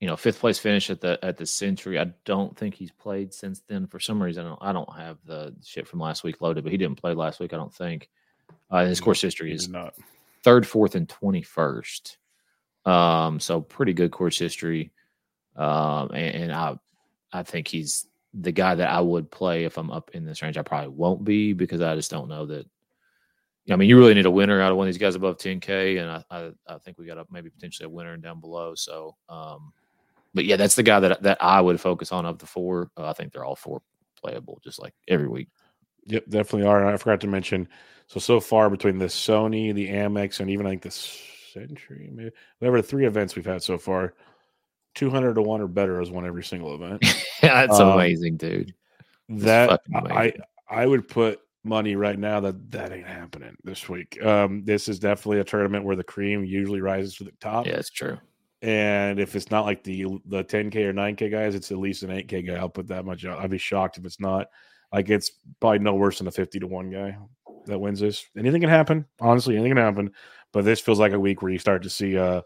you 0.00 0.06
know, 0.06 0.16
fifth 0.16 0.38
place 0.38 0.58
finish 0.58 0.90
at 0.90 1.00
the 1.00 1.18
at 1.22 1.36
the 1.36 1.46
Sentry. 1.46 1.98
I 1.98 2.12
don't 2.24 2.56
think 2.56 2.74
he's 2.74 2.92
played 2.92 3.34
since 3.34 3.62
then. 3.68 3.86
For 3.86 3.98
some 3.98 4.22
reason, 4.22 4.46
I 4.46 4.48
don't, 4.48 4.62
I 4.62 4.72
don't 4.72 4.96
have 4.96 5.18
the 5.24 5.54
shit 5.64 5.88
from 5.88 6.00
last 6.00 6.22
week 6.22 6.40
loaded, 6.40 6.62
but 6.64 6.70
he 6.70 6.78
didn't 6.78 7.00
play 7.00 7.14
last 7.14 7.40
week. 7.40 7.52
I 7.52 7.56
don't 7.56 7.74
think. 7.74 8.08
Uh, 8.70 8.84
his 8.84 9.00
course 9.00 9.20
history 9.20 9.52
is 9.52 9.68
not. 9.68 9.94
third, 10.44 10.66
fourth, 10.66 10.94
and 10.94 11.08
twenty 11.08 11.42
first. 11.42 12.18
Um, 12.84 13.40
so 13.40 13.60
pretty 13.60 13.92
good 13.92 14.10
course 14.10 14.38
history. 14.38 14.92
Um, 15.56 16.10
and, 16.12 16.44
and 16.44 16.52
I, 16.52 16.78
I 17.32 17.42
think 17.42 17.68
he's 17.68 18.06
the 18.32 18.52
guy 18.52 18.76
that 18.76 18.88
I 18.88 19.00
would 19.00 19.30
play 19.30 19.64
if 19.64 19.76
I'm 19.78 19.90
up 19.90 20.12
in 20.14 20.24
this 20.24 20.40
range. 20.42 20.56
I 20.56 20.62
probably 20.62 20.88
won't 20.88 21.24
be 21.24 21.52
because 21.52 21.82
I 21.82 21.94
just 21.96 22.10
don't 22.10 22.28
know 22.28 22.46
that. 22.46 22.66
I 23.70 23.76
mean, 23.76 23.90
you 23.90 23.98
really 23.98 24.14
need 24.14 24.24
a 24.24 24.30
winner 24.30 24.62
out 24.62 24.70
of 24.70 24.78
one 24.78 24.88
of 24.88 24.94
these 24.94 25.00
guys 25.00 25.14
above 25.14 25.36
10K, 25.36 26.00
and 26.00 26.10
I, 26.10 26.24
I, 26.30 26.74
I 26.74 26.78
think 26.78 26.96
we 26.96 27.04
got 27.04 27.18
a, 27.18 27.26
maybe 27.30 27.50
potentially 27.50 27.84
a 27.84 27.90
winner 27.90 28.16
down 28.16 28.40
below. 28.40 28.74
So, 28.74 29.16
um, 29.28 29.74
but 30.34 30.44
yeah, 30.44 30.56
that's 30.56 30.74
the 30.74 30.82
guy 30.82 31.00
that 31.00 31.22
that 31.22 31.38
I 31.40 31.60
would 31.60 31.80
focus 31.80 32.12
on 32.12 32.26
of 32.26 32.38
the 32.38 32.46
four. 32.46 32.90
Uh, 32.96 33.08
I 33.08 33.12
think 33.12 33.32
they're 33.32 33.44
all 33.44 33.56
four 33.56 33.80
playable, 34.20 34.60
just 34.64 34.80
like 34.80 34.94
every 35.08 35.28
week. 35.28 35.48
Yep, 36.06 36.24
definitely 36.28 36.66
are. 36.68 36.80
And 36.84 36.90
I 36.90 36.96
forgot 36.96 37.20
to 37.22 37.26
mention, 37.26 37.68
so 38.06 38.18
so 38.20 38.40
far 38.40 38.70
between 38.70 38.98
the 38.98 39.06
Sony, 39.06 39.74
the 39.74 39.88
Amex, 39.88 40.40
and 40.40 40.50
even 40.50 40.66
like 40.66 40.82
the 40.82 40.90
Sentry, 40.90 42.10
maybe 42.12 42.30
whatever 42.58 42.80
the 42.80 42.86
three 42.88 43.06
events 43.06 43.36
we've 43.36 43.46
had 43.46 43.62
so 43.62 43.78
far, 43.78 44.14
two 44.94 45.10
hundred 45.10 45.34
to 45.34 45.42
one 45.42 45.60
or 45.60 45.66
better 45.68 45.98
has 45.98 46.10
won 46.10 46.26
every 46.26 46.44
single 46.44 46.74
event. 46.74 47.04
that's 47.42 47.78
Um, 47.78 47.92
amazing, 47.92 48.36
dude. 48.36 48.74
that 49.28 49.68
fucking 49.70 50.12
I. 50.12 50.32
I 50.70 50.84
would 50.86 51.08
put 51.08 51.40
money 51.64 51.96
right 51.96 52.18
now 52.18 52.40
that 52.40 52.70
that 52.70 52.92
ain't 52.92 53.06
happening 53.06 53.56
this 53.64 53.88
week. 53.88 54.22
Um, 54.22 54.64
this 54.64 54.86
is 54.88 54.98
definitely 54.98 55.40
a 55.40 55.44
tournament 55.44 55.84
where 55.84 55.96
the 55.96 56.04
cream 56.04 56.44
usually 56.44 56.80
rises 56.82 57.14
to 57.16 57.24
the 57.24 57.32
top. 57.40 57.66
Yeah, 57.66 57.74
it's 57.76 57.90
true. 57.90 58.18
And 58.60 59.20
if 59.20 59.36
it's 59.36 59.50
not 59.50 59.66
like 59.66 59.84
the 59.84 60.04
the 60.26 60.44
10k 60.44 60.76
or 60.76 60.92
9k 60.92 61.30
guys, 61.30 61.54
it's 61.54 61.70
at 61.70 61.78
least 61.78 62.02
an 62.02 62.10
8k 62.10 62.46
guy. 62.46 62.54
I'll 62.54 62.68
put 62.68 62.88
that 62.88 63.04
much 63.04 63.24
out. 63.24 63.38
I'd 63.38 63.50
be 63.50 63.58
shocked 63.58 63.98
if 63.98 64.04
it's 64.04 64.20
not. 64.20 64.48
Like 64.92 65.10
it's 65.10 65.32
probably 65.60 65.78
no 65.80 65.94
worse 65.94 66.18
than 66.18 66.26
a 66.26 66.32
50 66.32 66.60
to 66.60 66.66
one 66.66 66.90
guy 66.90 67.16
that 67.66 67.78
wins 67.78 68.00
this. 68.00 68.26
Anything 68.36 68.60
can 68.60 68.70
happen. 68.70 69.04
Honestly, 69.20 69.54
anything 69.54 69.74
can 69.74 69.84
happen. 69.84 70.10
But 70.52 70.64
this 70.64 70.80
feels 70.80 70.98
like 70.98 71.12
a 71.12 71.20
week 71.20 71.42
where 71.42 71.52
you 71.52 71.58
start 71.58 71.82
to 71.82 71.90
see 71.90 72.18
uh 72.18 72.42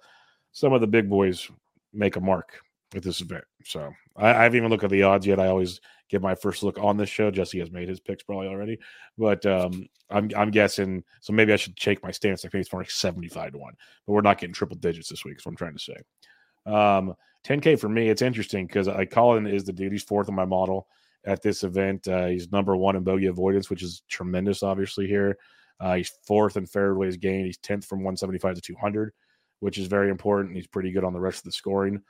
some 0.53 0.73
of 0.73 0.81
the 0.81 0.87
big 0.87 1.09
boys 1.09 1.51
make 1.95 2.17
a 2.17 2.21
mark 2.21 2.61
at 2.95 3.03
this 3.03 3.21
event. 3.21 3.45
So 3.65 3.93
I, 4.17 4.29
I 4.29 4.43
haven't 4.43 4.57
even 4.57 4.71
looked 4.71 4.85
at 4.85 4.91
the 4.91 5.03
odds 5.03 5.27
yet. 5.27 5.41
I 5.41 5.47
always 5.47 5.81
get 6.13 6.23
my 6.23 6.35
first 6.35 6.63
look 6.63 6.79
on 6.79 6.97
this 6.97 7.09
show. 7.09 7.31
Jesse 7.31 7.59
has 7.59 7.71
made 7.71 7.89
his 7.89 7.99
picks 7.99 8.23
probably 8.23 8.47
already, 8.47 8.79
but 9.17 9.45
um, 9.47 9.89
I'm 10.11 10.31
I'm 10.37 10.51
guessing. 10.51 11.03
So 11.21 11.33
maybe 11.33 11.53
I 11.53 11.57
should 11.57 11.79
shake 11.81 12.03
my 12.03 12.11
stance. 12.11 12.45
Like 12.45 12.53
maybe 12.53 12.61
it's 12.61 12.73
more 12.73 12.83
like 12.83 12.91
75 12.91 13.53
to 13.53 13.59
one, 13.59 13.75
but 14.07 14.13
we're 14.13 14.21
not 14.21 14.39
getting 14.39 14.55
triple 14.55 14.77
digits 14.77 15.09
this 15.09 15.25
week. 15.25 15.39
Is 15.39 15.47
what 15.47 15.53
I'm 15.53 15.57
trying 15.57 15.77
to 15.77 15.83
say. 15.83 15.97
Um, 16.67 17.15
10k 17.45 17.81
for 17.81 17.89
me, 17.89 18.09
it's 18.09 18.23
interesting 18.23 18.67
because 18.67 18.87
I 18.87 19.07
Collin 19.07 19.47
is 19.47 19.65
the 19.65 19.73
dude. 19.73 19.91
He's 19.91 20.05
fourth 20.05 20.29
in 20.29 20.35
my 20.35 20.45
model 20.45 20.87
at 21.25 21.43
this 21.43 21.65
event. 21.65 22.07
Uh, 22.07 22.27
he's 22.27 22.53
number 22.53 22.77
one 22.77 22.95
in 22.95 23.03
bogey 23.03 23.27
avoidance, 23.27 23.71
which 23.71 23.83
is 23.83 24.03
tremendous, 24.09 24.63
obviously 24.63 25.07
here. 25.07 25.39
Uh, 25.81 25.95
he's 25.95 26.13
fourth 26.27 26.57
in 26.57 26.67
fairways 26.67 27.17
gained. 27.17 27.47
He's 27.47 27.59
tenth 27.59 27.87
from 27.87 28.01
175 28.01 28.57
to 28.57 28.61
200, 28.61 29.13
which 29.61 29.79
is 29.79 29.87
very 29.87 30.11
important. 30.11 30.55
He's 30.55 30.67
pretty 30.67 30.93
good 30.93 31.05
on 31.05 31.13
the 31.13 31.21
rest 31.21 31.39
of 31.39 31.45
the 31.45 31.53
scoring, 31.53 32.03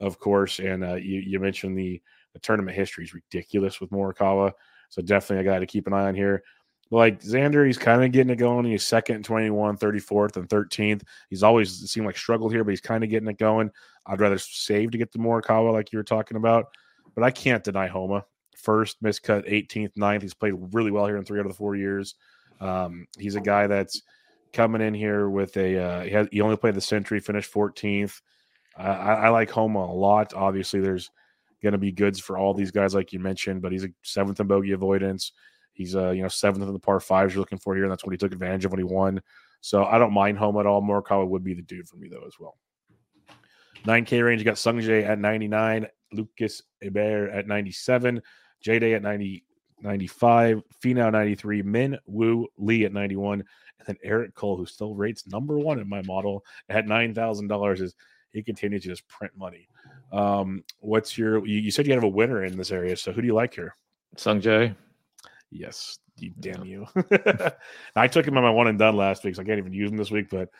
of 0.00 0.18
course. 0.18 0.60
And 0.60 0.84
uh, 0.84 0.94
you, 0.94 1.20
you 1.20 1.40
mentioned 1.40 1.76
the 1.76 2.00
the 2.32 2.38
tournament 2.40 2.76
history 2.76 3.04
is 3.04 3.14
ridiculous 3.14 3.80
with 3.80 3.90
Morikawa, 3.90 4.52
so 4.88 5.02
definitely 5.02 5.46
a 5.46 5.52
guy 5.52 5.58
to 5.58 5.66
keep 5.66 5.86
an 5.86 5.92
eye 5.92 6.08
on 6.08 6.14
here. 6.14 6.42
Like 6.90 7.20
Xander, 7.20 7.66
he's 7.66 7.76
kind 7.76 8.02
of 8.02 8.12
getting 8.12 8.30
it 8.30 8.36
going. 8.36 8.64
He's 8.64 8.86
second 8.86 9.16
and 9.16 9.24
21, 9.24 9.76
34th, 9.76 10.36
and 10.36 10.48
13th. 10.48 11.02
He's 11.28 11.42
always 11.42 11.90
seemed 11.90 12.06
like 12.06 12.16
struggled 12.16 12.52
here, 12.52 12.64
but 12.64 12.70
he's 12.70 12.80
kind 12.80 13.04
of 13.04 13.10
getting 13.10 13.28
it 13.28 13.38
going. 13.38 13.70
I'd 14.06 14.20
rather 14.20 14.38
save 14.38 14.92
to 14.92 14.98
get 14.98 15.12
the 15.12 15.18
Morikawa, 15.18 15.72
like 15.72 15.92
you 15.92 15.98
were 15.98 16.04
talking 16.04 16.38
about. 16.38 16.66
But 17.14 17.24
I 17.24 17.30
can't 17.30 17.62
deny 17.62 17.88
Homa. 17.88 18.24
First, 18.56 19.02
miscut 19.02 19.48
18th, 19.48 19.94
9th. 19.96 20.22
He's 20.22 20.34
played 20.34 20.54
really 20.72 20.90
well 20.90 21.06
here 21.06 21.18
in 21.18 21.24
three 21.24 21.38
out 21.38 21.46
of 21.46 21.52
the 21.52 21.56
four 21.58 21.76
years. 21.76 22.14
Um, 22.60 23.06
he's 23.18 23.36
a 23.36 23.40
guy 23.40 23.66
that's 23.66 24.02
coming 24.52 24.80
in 24.80 24.94
here 24.94 25.28
with 25.28 25.56
a 25.56 25.78
uh, 25.78 26.24
he, 26.24 26.28
he 26.36 26.40
only 26.40 26.56
played 26.56 26.74
the 26.74 26.80
Sentry, 26.80 27.20
finished 27.20 27.52
14th. 27.52 28.20
Uh, 28.78 28.82
I, 28.82 29.12
I 29.14 29.28
like 29.28 29.50
Homa 29.50 29.80
a 29.80 29.92
lot. 29.92 30.32
Obviously, 30.34 30.80
there's 30.80 31.10
going 31.62 31.72
to 31.72 31.78
be 31.78 31.92
goods 31.92 32.20
for 32.20 32.38
all 32.38 32.54
these 32.54 32.70
guys, 32.70 32.94
like 32.94 33.12
you 33.12 33.18
mentioned, 33.18 33.62
but 33.62 33.72
he's 33.72 33.84
a 33.84 33.88
seventh 34.02 34.40
in 34.40 34.46
bogey 34.46 34.72
avoidance. 34.72 35.32
He's 35.72 35.94
uh, 35.94 36.10
you 36.10 36.22
know, 36.22 36.28
seventh 36.28 36.66
in 36.66 36.72
the 36.72 36.78
par 36.78 37.00
fives 37.00 37.34
you're 37.34 37.40
looking 37.40 37.58
for 37.58 37.74
here, 37.74 37.84
and 37.84 37.92
that's 37.92 38.04
what 38.04 38.12
he 38.12 38.18
took 38.18 38.32
advantage 38.32 38.64
of 38.64 38.72
when 38.72 38.80
he 38.80 38.84
won. 38.84 39.20
So 39.60 39.84
I 39.84 39.98
don't 39.98 40.12
mind 40.12 40.38
Homa 40.38 40.60
at 40.60 40.66
all. 40.66 40.82
Morikawa 40.82 41.28
would 41.28 41.44
be 41.44 41.54
the 41.54 41.62
dude 41.62 41.88
for 41.88 41.96
me 41.96 42.08
though 42.08 42.26
as 42.26 42.34
well. 42.38 42.56
9K 43.84 44.24
range, 44.24 44.40
you 44.40 44.44
got 44.44 44.56
Sungjae 44.56 45.06
at 45.06 45.18
99, 45.18 45.86
Lucas 46.12 46.62
Herbert 46.82 47.30
at 47.30 47.46
97, 47.46 48.20
J 48.60 48.78
Day 48.78 48.94
at 48.94 49.02
90, 49.02 49.44
95, 49.80 50.62
Finau 50.82 51.12
93, 51.12 51.62
Min 51.62 51.98
Woo 52.06 52.48
Lee 52.56 52.84
at 52.84 52.92
91, 52.92 53.40
and 53.40 53.86
then 53.86 53.96
Eric 54.02 54.34
Cole, 54.34 54.56
who 54.56 54.66
still 54.66 54.94
rates 54.94 55.26
number 55.28 55.58
one 55.58 55.78
in 55.78 55.88
my 55.88 56.02
model 56.02 56.44
at 56.68 56.86
$9,000, 56.86 57.80
is 57.80 57.94
he 58.32 58.42
continues 58.42 58.82
to 58.82 58.88
just 58.88 59.06
print 59.08 59.32
money. 59.36 59.68
Um, 60.12 60.64
what's 60.80 61.18
your, 61.18 61.46
you, 61.46 61.58
you 61.58 61.70
said 61.70 61.86
you 61.86 61.94
have 61.94 62.04
a 62.04 62.08
winner 62.08 62.44
in 62.44 62.56
this 62.56 62.70
area. 62.70 62.96
So 62.96 63.12
who 63.12 63.20
do 63.20 63.26
you 63.26 63.34
like 63.34 63.54
here? 63.54 63.74
Sung 64.16 64.40
Jae. 64.40 64.74
Yes, 65.50 65.98
you 66.16 66.32
damn 66.40 66.64
you. 66.64 66.86
I 67.96 68.08
took 68.08 68.26
him 68.26 68.36
on 68.36 68.42
my 68.42 68.50
one 68.50 68.68
and 68.68 68.78
done 68.78 68.96
last 68.96 69.24
week, 69.24 69.34
so 69.34 69.42
I 69.42 69.44
can't 69.44 69.58
even 69.58 69.72
use 69.72 69.90
him 69.90 69.96
this 69.96 70.10
week. 70.10 70.28
But 70.30 70.50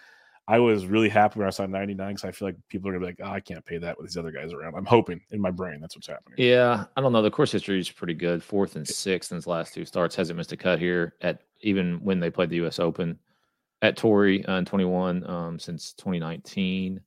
I 0.47 0.59
was 0.59 0.87
really 0.87 1.11
happy 1.11 1.39
when 1.39 1.47
I 1.47 1.51
saw 1.51 1.67
99 1.67 2.09
because 2.09 2.25
I 2.25 2.33
feel 2.33 2.49
like 2.49 2.57
people 2.69 2.89
are 2.89 2.93
gonna 2.95 3.05
be 3.05 3.13
like, 3.13 3.21
oh, 3.23 3.35
I 3.35 3.41
can't 3.41 3.65
pay 3.65 3.77
that 3.79 3.99
with 3.99 4.07
these 4.07 4.17
other 4.17 4.31
guys 4.31 4.55
around. 4.55 4.75
I'm 4.75 4.87
hoping 4.87 5.21
in 5.31 5.41
my 5.41 5.51
brain 5.51 5.79
that's 5.79 5.95
what's 5.95 6.07
happening. 6.07 6.37
Yeah, 6.39 6.87
I 6.97 7.01
don't 7.03 7.13
know. 7.13 7.21
The 7.21 7.31
course 7.31 7.53
history 7.53 7.79
is 7.79 7.91
pretty 7.91 8.15
good. 8.15 8.43
Fourth 8.43 8.75
and 8.75 8.89
sixth 8.89 9.31
in 9.31 9.37
his 9.37 9.47
last 9.47 9.75
two 9.75 9.85
starts. 9.85 10.17
Hasn't 10.17 10.39
missed 10.39 10.53
a 10.53 10.57
cut 10.57 10.79
here 10.79 11.15
at 11.21 11.43
even 11.61 12.03
when 12.03 12.19
they 12.19 12.31
played 12.31 12.49
the 12.49 12.57
U.S. 12.57 12.79
Open 12.79 13.19
at 13.83 13.97
Torrey 13.97 14.45
uh, 14.47 14.57
in 14.57 14.65
21 14.65 15.29
um, 15.29 15.59
since 15.59 15.93
2019. 15.93 17.01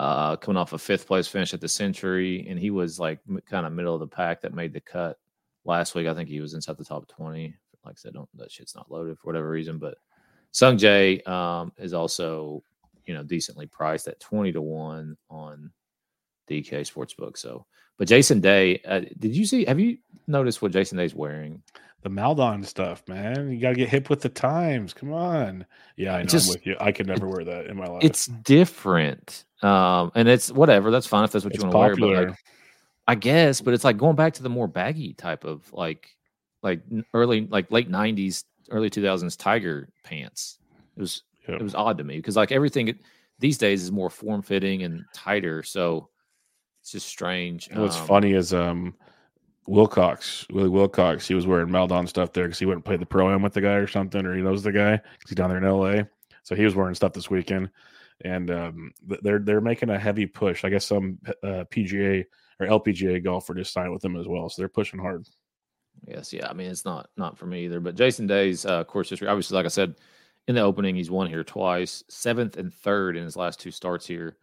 Uh, 0.00 0.34
coming 0.34 0.56
off 0.56 0.72
a 0.72 0.78
fifth 0.78 1.06
place 1.06 1.28
finish 1.28 1.52
at 1.52 1.60
the 1.60 1.68
Sentry, 1.68 2.46
and 2.48 2.58
he 2.58 2.70
was 2.70 2.98
like 2.98 3.18
kind 3.44 3.66
of 3.66 3.72
middle 3.74 3.92
of 3.92 4.00
the 4.00 4.06
pack 4.06 4.40
that 4.40 4.54
made 4.54 4.72
the 4.72 4.80
cut 4.80 5.18
last 5.66 5.94
week. 5.94 6.06
I 6.06 6.14
think 6.14 6.26
he 6.26 6.40
was 6.40 6.54
inside 6.54 6.78
the 6.78 6.86
top 6.86 7.06
20. 7.06 7.54
Like 7.84 7.92
I 7.92 7.94
said, 7.96 8.14
don't 8.14 8.26
that 8.38 8.50
shit's 8.50 8.74
not 8.74 8.90
loaded 8.90 9.18
for 9.18 9.26
whatever 9.26 9.50
reason, 9.50 9.76
but 9.76 9.98
Sung 10.52 10.78
Jae 10.78 11.28
um, 11.28 11.74
is 11.76 11.92
also 11.92 12.62
you 13.04 13.12
know 13.12 13.22
decently 13.22 13.66
priced 13.66 14.08
at 14.08 14.18
20 14.20 14.52
to 14.52 14.62
one 14.62 15.18
on 15.28 15.70
DK 16.48 16.90
Sportsbook. 16.90 17.36
So, 17.36 17.66
but 17.98 18.08
Jason 18.08 18.40
Day, 18.40 18.80
uh, 18.86 19.00
did 19.18 19.36
you 19.36 19.44
see? 19.44 19.66
Have 19.66 19.78
you 19.78 19.98
noticed 20.26 20.62
what 20.62 20.72
Jason 20.72 20.96
Day's 20.96 21.14
wearing? 21.14 21.62
The 22.02 22.08
Malbon 22.10 22.64
stuff, 22.64 23.02
man. 23.08 23.50
You 23.50 23.60
gotta 23.60 23.74
get 23.74 23.88
hip 23.90 24.08
with 24.08 24.22
the 24.22 24.28
times. 24.30 24.94
Come 24.94 25.12
on. 25.12 25.66
Yeah, 25.96 26.14
I 26.14 26.20
know. 26.22 26.26
Just- 26.28 26.48
I'm 26.48 26.54
with 26.54 26.66
you. 26.66 26.76
I 26.80 26.92
could 26.92 27.06
never 27.06 27.28
wear 27.28 27.44
that 27.44 27.66
in 27.66 27.76
my 27.76 27.86
life. 27.86 28.02
It's 28.02 28.26
different, 28.26 29.44
um, 29.62 30.10
and 30.14 30.26
it's 30.28 30.50
whatever. 30.50 30.90
That's 30.90 31.06
fine 31.06 31.24
if 31.24 31.32
that's 31.32 31.44
what 31.44 31.54
It's 31.54 31.62
you 31.62 31.68
want 31.70 31.96
to 31.96 32.06
wear. 32.06 32.16
But 32.24 32.28
like, 32.30 32.38
I 33.06 33.14
guess, 33.16 33.60
but 33.60 33.74
it's 33.74 33.84
like 33.84 33.98
going 33.98 34.16
back 34.16 34.32
to 34.34 34.42
the 34.42 34.48
more 34.48 34.66
baggy 34.66 35.12
type 35.12 35.44
of 35.44 35.70
like, 35.74 36.16
like 36.62 36.80
early, 37.12 37.46
like 37.50 37.70
late 37.70 37.90
'90s, 37.90 38.44
early 38.70 38.88
2000s 38.88 39.36
Tiger 39.36 39.88
pants. 40.04 40.58
It 40.96 41.00
was 41.00 41.22
Yeah. 41.48 41.56
it 41.56 41.62
was 41.62 41.74
odd 41.74 41.98
to 41.98 42.04
me 42.04 42.16
because 42.16 42.36
like 42.36 42.52
everything 42.52 42.98
these 43.40 43.58
days 43.58 43.82
is 43.82 43.90
more 43.92 44.08
form 44.10 44.40
fitting 44.42 44.84
and 44.84 45.04
tighter. 45.12 45.62
So 45.62 46.08
it's 46.80 46.92
just 46.92 47.06
strange. 47.08 47.68
What's 47.74 47.98
Um, 48.00 48.06
funny 48.06 48.32
is 48.32 48.54
um 48.54 48.94
Wilcox, 49.66 50.46
Willie 50.50 50.68
Wilcox, 50.68 51.28
he 51.28 51.34
was 51.34 51.46
wearing 51.46 51.68
Malbon 51.68 52.08
stuff 52.08 52.32
there 52.32 52.44
because 52.44 52.58
he 52.58 52.70
and 52.70 52.84
played 52.84 53.00
the 53.00 53.06
pro 53.06 53.32
am 53.32 53.42
with 53.42 53.52
the 53.52 53.60
guy 53.60 53.74
or 53.74 53.86
something, 53.86 54.24
or 54.24 54.34
he 54.34 54.42
knows 54.42 54.62
the 54.62 54.72
guy 54.72 54.96
because 54.96 55.30
he's 55.30 55.36
down 55.36 55.50
there 55.50 55.58
in 55.58 55.64
LA. 55.64 56.02
So 56.42 56.54
he 56.54 56.64
was 56.64 56.74
wearing 56.74 56.94
stuff 56.94 57.12
this 57.12 57.30
weekend, 57.30 57.70
and 58.24 58.50
um, 58.50 58.92
they're 59.22 59.38
they're 59.38 59.60
making 59.60 59.90
a 59.90 59.98
heavy 59.98 60.26
push. 60.26 60.64
I 60.64 60.70
guess 60.70 60.86
some 60.86 61.18
uh, 61.42 61.64
PGA 61.70 62.24
or 62.58 62.66
LPGA 62.66 63.22
golfer 63.22 63.54
just 63.54 63.72
signed 63.72 63.92
with 63.92 64.02
them 64.02 64.16
as 64.16 64.26
well, 64.26 64.48
so 64.48 64.60
they're 64.60 64.68
pushing 64.68 64.98
hard. 64.98 65.26
Yes, 66.06 66.32
yeah. 66.32 66.48
I 66.48 66.52
mean, 66.52 66.70
it's 66.70 66.84
not 66.84 67.10
not 67.16 67.38
for 67.38 67.46
me 67.46 67.64
either. 67.64 67.80
But 67.80 67.94
Jason 67.94 68.26
Day's 68.26 68.64
uh, 68.64 68.84
course 68.84 69.10
history, 69.10 69.28
obviously, 69.28 69.54
like 69.54 69.66
I 69.66 69.70
said 69.70 69.96
in 70.48 70.54
the 70.54 70.62
opening, 70.62 70.96
he's 70.96 71.10
won 71.10 71.28
here 71.28 71.44
twice, 71.44 72.02
seventh 72.08 72.56
and 72.56 72.72
third 72.72 73.16
in 73.16 73.24
his 73.24 73.36
last 73.36 73.60
two 73.60 73.70
starts 73.70 74.06
here. 74.06 74.36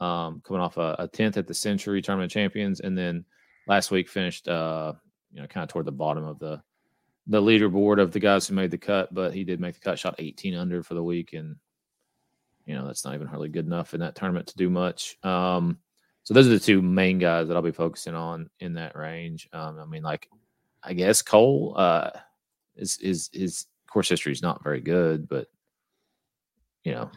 Um, 0.00 0.42
coming 0.44 0.60
off 0.60 0.76
a, 0.76 1.08
tenth 1.12 1.36
at 1.36 1.46
the 1.46 1.54
Sentry 1.54 2.02
Tournament 2.02 2.32
Champions, 2.32 2.80
and 2.80 2.98
then 2.98 3.24
last 3.66 3.90
week 3.90 4.08
finished, 4.08 4.48
uh, 4.48 4.92
you 5.32 5.40
know, 5.40 5.46
kind 5.46 5.64
of 5.64 5.70
toward 5.70 5.86
the 5.86 5.92
bottom 5.92 6.24
of 6.24 6.38
the 6.38 6.62
the 7.26 7.40
leaderboard 7.40 8.00
of 8.00 8.12
the 8.12 8.20
guys 8.20 8.46
who 8.46 8.54
made 8.54 8.70
the 8.70 8.78
cut. 8.78 9.12
But 9.12 9.34
he 9.34 9.44
did 9.44 9.60
make 9.60 9.74
the 9.74 9.80
cut, 9.80 9.98
shot 9.98 10.16
18 10.18 10.54
under 10.54 10.82
for 10.82 10.94
the 10.94 11.02
week, 11.02 11.32
and 11.32 11.56
you 12.66 12.74
know 12.74 12.86
that's 12.86 13.04
not 13.04 13.14
even 13.14 13.26
hardly 13.26 13.48
good 13.48 13.66
enough 13.66 13.94
in 13.94 14.00
that 14.00 14.14
tournament 14.14 14.48
to 14.48 14.56
do 14.56 14.70
much. 14.70 15.16
Um, 15.22 15.78
so 16.22 16.34
those 16.34 16.46
are 16.46 16.50
the 16.50 16.58
two 16.58 16.80
main 16.80 17.18
guys 17.18 17.48
that 17.48 17.56
I'll 17.56 17.62
be 17.62 17.70
focusing 17.70 18.14
on 18.14 18.48
in 18.60 18.74
that 18.74 18.96
range. 18.96 19.48
Um, 19.52 19.78
I 19.78 19.84
mean, 19.84 20.02
like 20.02 20.28
I 20.82 20.92
guess 20.94 21.22
Cole 21.22 21.74
uh 21.76 22.10
is 22.76 22.98
is 22.98 23.30
his 23.32 23.66
course 23.86 24.08
history 24.08 24.32
is 24.32 24.42
not 24.42 24.62
very 24.64 24.80
good, 24.80 25.28
but 25.28 25.48
you 26.82 26.92
know, 26.92 27.10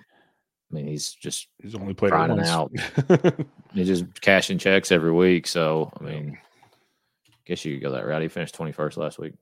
I 0.71 0.75
mean 0.75 0.87
he's 0.87 1.13
just 1.13 1.47
He's 1.61 1.75
only 1.75 1.93
played 1.93 2.11
once. 2.13 2.49
out. 2.49 2.71
he's 3.73 3.87
just 3.87 4.21
cashing 4.21 4.57
checks 4.57 4.91
every 4.91 5.11
week. 5.13 5.47
So 5.47 5.91
I 5.99 6.03
mean, 6.03 6.37
guess 7.45 7.63
you 7.63 7.75
could 7.75 7.83
go 7.83 7.91
that 7.91 8.05
route. 8.05 8.21
He 8.21 8.27
finished 8.27 8.55
twenty 8.55 8.71
first 8.71 8.97
last 8.97 9.17
week. 9.19 9.33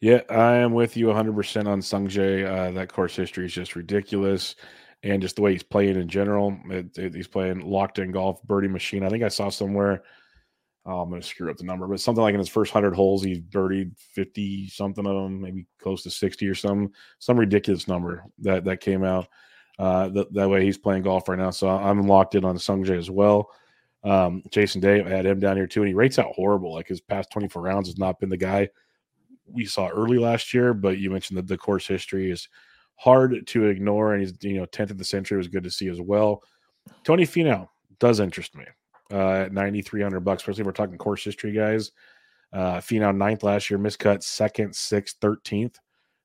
Yeah, 0.00 0.22
I 0.28 0.54
am 0.56 0.72
with 0.72 0.96
you 0.96 1.06
100% 1.06 1.68
on 1.68 1.80
Sung 1.80 2.08
Jae. 2.08 2.44
Uh, 2.44 2.72
that 2.72 2.92
course 2.92 3.14
history 3.14 3.44
is 3.46 3.52
just 3.52 3.76
ridiculous. 3.76 4.56
And 5.04 5.22
just 5.22 5.36
the 5.36 5.42
way 5.42 5.52
he's 5.52 5.62
playing 5.62 5.94
in 5.94 6.08
general, 6.08 6.58
it, 6.70 6.98
it- 6.98 7.14
he's 7.14 7.28
playing 7.28 7.60
locked 7.60 8.00
in 8.00 8.10
golf, 8.10 8.42
birdie 8.42 8.66
machine. 8.66 9.04
I 9.04 9.08
think 9.10 9.22
I 9.22 9.28
saw 9.28 9.48
somewhere, 9.48 10.02
oh, 10.86 11.02
I'm 11.02 11.08
going 11.08 11.20
to 11.20 11.26
screw 11.26 11.52
up 11.52 11.56
the 11.56 11.62
number, 11.62 11.86
but 11.86 12.00
something 12.00 12.20
like 12.20 12.32
in 12.34 12.40
his 12.40 12.48
first 12.48 12.74
100 12.74 12.96
holes, 12.96 13.22
he's 13.22 13.38
birdied 13.38 13.96
50 13.96 14.68
something 14.70 15.06
of 15.06 15.14
them, 15.14 15.40
maybe 15.40 15.66
close 15.80 16.02
to 16.02 16.10
60 16.10 16.48
or 16.48 16.54
some 16.56 16.90
some 17.20 17.38
ridiculous 17.38 17.86
number 17.86 18.24
that 18.40 18.64
that 18.64 18.80
came 18.80 19.04
out. 19.04 19.28
Uh, 19.78 20.08
that, 20.10 20.32
that 20.32 20.48
way 20.48 20.64
he's 20.64 20.78
playing 20.78 21.02
golf 21.02 21.28
right 21.28 21.38
now. 21.38 21.50
So 21.50 21.68
I'm 21.68 22.06
locked 22.06 22.34
in 22.34 22.44
on 22.44 22.56
Sungjae 22.56 22.98
as 22.98 23.10
well. 23.10 23.50
Um, 24.04 24.42
Jason 24.50 24.80
Day, 24.80 25.02
I 25.02 25.08
had 25.08 25.26
him 25.26 25.40
down 25.40 25.56
here 25.56 25.66
too, 25.66 25.80
and 25.80 25.88
he 25.88 25.94
rates 25.94 26.18
out 26.18 26.32
horrible. 26.34 26.74
Like 26.74 26.88
his 26.88 27.00
past 27.00 27.30
24 27.30 27.62
rounds 27.62 27.88
has 27.88 27.98
not 27.98 28.20
been 28.20 28.28
the 28.28 28.36
guy 28.36 28.68
we 29.46 29.64
saw 29.64 29.88
early 29.88 30.18
last 30.18 30.52
year, 30.54 30.74
but 30.74 30.98
you 30.98 31.10
mentioned 31.10 31.38
that 31.38 31.46
the 31.46 31.58
course 31.58 31.86
history 31.86 32.30
is 32.30 32.48
hard 32.96 33.46
to 33.46 33.66
ignore, 33.66 34.14
and 34.14 34.22
he's 34.22 34.32
you 34.42 34.58
know 34.58 34.66
10th 34.66 34.90
of 34.90 34.98
the 34.98 35.04
Sentry 35.04 35.36
was 35.36 35.48
good 35.48 35.64
to 35.64 35.70
see 35.70 35.88
as 35.88 36.00
well. 36.00 36.42
Tony 37.04 37.24
Finau 37.24 37.68
does 37.98 38.20
interest 38.20 38.56
me 38.56 38.64
uh, 39.12 39.44
at 39.44 39.52
9,300 39.52 40.20
bucks, 40.20 40.42
especially 40.42 40.62
if 40.62 40.66
we're 40.66 40.72
talking 40.72 40.98
course 40.98 41.24
history 41.24 41.52
guys. 41.52 41.92
Uh, 42.52 42.78
Finau 42.78 43.14
ninth 43.16 43.42
last 43.42 43.70
year, 43.70 43.78
miscut 43.78 44.22
second, 44.22 44.74
sixth, 44.74 45.18
13th. 45.20 45.76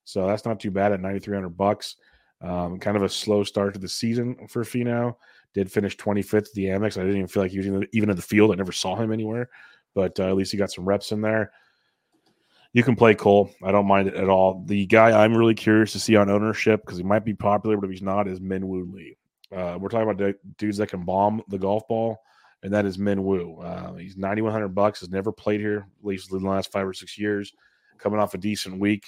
So 0.04 0.28
that's 0.28 0.46
not 0.46 0.60
too 0.60 0.72
bad 0.72 0.92
at 0.92 1.02
9,300 1.02 1.50
bucks. 1.50 1.96
Um, 2.42 2.80
kind 2.80 2.96
of 2.96 3.04
a 3.04 3.10
slow 3.10 3.44
start 3.44 3.74
to 3.74 3.80
the 3.80 3.90
season 3.90 4.48
for 4.48 4.64
Finau. 4.64 5.16
Did 5.54 5.72
finish 5.72 5.98
25th 5.98 6.48
at 6.48 6.54
the 6.54 6.66
Amex. 6.66 6.98
I 6.98 7.02
didn't 7.02 7.18
even 7.18 7.28
feel 7.28 7.44
like 7.44 7.52
he 7.52 7.58
was 7.60 7.88
even 7.92 8.10
in 8.10 8.16
the 8.16 8.22
field. 8.22 8.52
I 8.52 8.56
never 8.56 8.72
saw 8.72 8.96
him 8.96 9.12
anywhere, 9.12 9.50
but 9.96 10.20
uh, 10.20 10.28
at 10.28 10.36
least 10.36 10.52
he 10.52 10.58
got 10.58 10.72
some 10.72 10.86
reps 10.86 11.12
in 11.12 11.22
there. 11.22 11.52
You 12.74 12.84
can 12.84 12.96
play 12.96 13.16
Cole. 13.16 13.50
I 13.64 13.72
don't 13.72 13.88
mind 13.88 14.10
it 14.10 14.16
at 14.16 14.30
all. 14.30 14.64
The 14.66 14.86
guy 14.86 15.24
I'm 15.24 15.36
really 15.36 15.56
curious 15.56 15.94
to 15.94 16.00
see 16.00 16.16
on 16.16 16.30
ownership 16.30 16.82
because 16.86 16.98
he 16.98 17.04
might 17.04 17.26
be 17.26 17.34
popular, 17.34 17.76
but 17.78 17.86
if 17.86 17.92
he's 17.92 18.02
not, 18.04 18.28
is 18.28 18.40
Minwoo 18.40 18.94
Lee. 18.94 19.18
Uh, 19.52 19.78
we're 19.80 19.90
talking 19.90 20.10
about 20.10 20.36
dudes 20.58 20.78
that 20.78 20.90
can 20.90 21.06
bomb 21.06 21.42
the 21.48 21.58
golf 21.58 21.88
ball, 21.88 22.20
and 22.62 22.72
that 22.74 22.86
is 22.86 22.98
Minwoo. 22.98 23.64
Uh, 23.64 23.96
he's 23.96 24.18
9,100 24.18 24.70
bucks. 24.70 25.00
Has 25.00 25.10
never 25.10 25.32
played 25.32 25.62
here, 25.62 25.88
at 26.00 26.06
least 26.06 26.32
in 26.32 26.44
the 26.44 26.50
last 26.50 26.72
five 26.72 26.86
or 26.86 26.94
six 26.94 27.18
years. 27.18 27.54
Coming 27.98 28.20
off 28.20 28.36
a 28.36 28.38
decent 28.38 28.80
week 28.80 29.06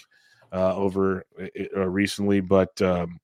uh, 0.51 0.75
over 0.75 1.25
uh, 1.75 1.87
recently, 1.87 2.39
but 2.39 2.81
um, 2.81 3.19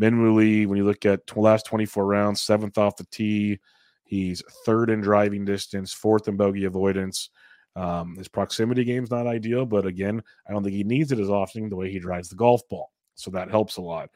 Minwoo 0.00 0.34
Lee, 0.34 0.66
when 0.66 0.76
you 0.76 0.84
look 0.84 1.06
at 1.06 1.26
t- 1.26 1.40
last 1.40 1.66
24 1.66 2.06
rounds, 2.06 2.42
seventh 2.42 2.78
off 2.78 2.96
the 2.96 3.06
tee, 3.10 3.58
he's 4.04 4.42
third 4.64 4.90
in 4.90 5.00
driving 5.00 5.44
distance, 5.44 5.92
fourth 5.92 6.28
in 6.28 6.36
bogey 6.36 6.64
avoidance. 6.64 7.30
Um, 7.76 8.16
his 8.16 8.28
proximity 8.28 8.84
game 8.84 9.02
is 9.02 9.10
not 9.10 9.26
ideal, 9.26 9.66
but 9.66 9.86
again, 9.86 10.22
I 10.48 10.52
don't 10.52 10.62
think 10.62 10.76
he 10.76 10.84
needs 10.84 11.12
it 11.12 11.18
as 11.18 11.30
often 11.30 11.68
the 11.68 11.76
way 11.76 11.90
he 11.90 11.98
drives 11.98 12.28
the 12.28 12.36
golf 12.36 12.62
ball. 12.68 12.92
So 13.14 13.30
that 13.32 13.50
helps 13.50 13.76
a 13.76 13.82
lot. 13.82 14.10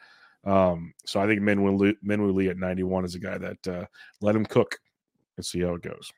Um, 0.44 0.94
so 1.04 1.20
I 1.20 1.26
think 1.26 1.40
Minwoo 1.40 1.78
Lee, 1.78 2.16
Lee 2.16 2.48
at 2.48 2.56
91 2.56 3.04
is 3.04 3.14
a 3.14 3.18
guy 3.18 3.38
that 3.38 3.68
uh, 3.68 3.86
let 4.20 4.36
him 4.36 4.46
cook 4.46 4.78
and 5.36 5.44
see 5.44 5.60
how 5.60 5.74
it 5.74 5.82
goes. 5.82 6.12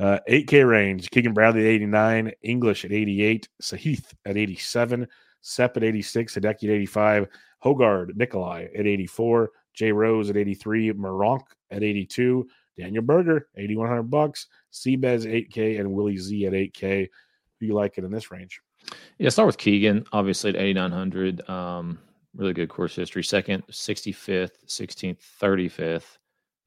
Uh, 0.00 0.18
8K 0.28 0.68
range, 0.68 1.10
Keegan 1.10 1.32
Bradley 1.32 1.60
at 1.60 1.74
89, 1.74 2.32
English 2.42 2.84
at 2.84 2.92
88, 2.92 3.48
Sahith 3.62 4.12
at 4.24 4.36
87, 4.36 5.06
Sepp 5.42 5.76
at 5.76 5.84
86, 5.84 6.36
Hideki 6.36 6.64
at 6.64 6.70
85, 6.70 7.28
Hojgaard 7.64 8.16
Nikolai 8.16 8.68
at 8.76 8.86
84, 8.86 9.50
Jay 9.74 9.92
Rose 9.92 10.30
at 10.30 10.36
83, 10.36 10.92
Meronk 10.92 11.42
at 11.70 11.82
82, 11.82 12.48
Daniel 12.78 13.02
Berger, 13.02 13.48
8100 13.56 14.04
bucks, 14.04 14.46
Seabez 14.72 15.26
8K, 15.26 15.80
and 15.80 15.92
Willie 15.92 16.16
Z 16.16 16.46
at 16.46 16.52
8K. 16.52 17.08
Who 17.60 17.66
you 17.66 17.74
like 17.74 17.98
it 17.98 18.04
in 18.04 18.10
this 18.10 18.30
range? 18.30 18.60
Yeah, 19.18 19.28
start 19.28 19.46
with 19.46 19.58
Keegan, 19.58 20.04
obviously 20.12 20.50
at 20.50 20.56
8900. 20.56 21.48
Um, 21.48 21.98
really 22.34 22.52
good 22.52 22.68
course 22.68 22.96
history. 22.96 23.22
Second, 23.22 23.64
65th, 23.68 24.52
16th, 24.66 25.18
35th, 25.40 26.18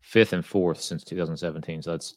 fifth, 0.01 0.33
and 0.33 0.45
fourth 0.45 0.79
since 0.79 1.03
2017. 1.03 1.81
So 1.81 1.91
that's 1.91 2.15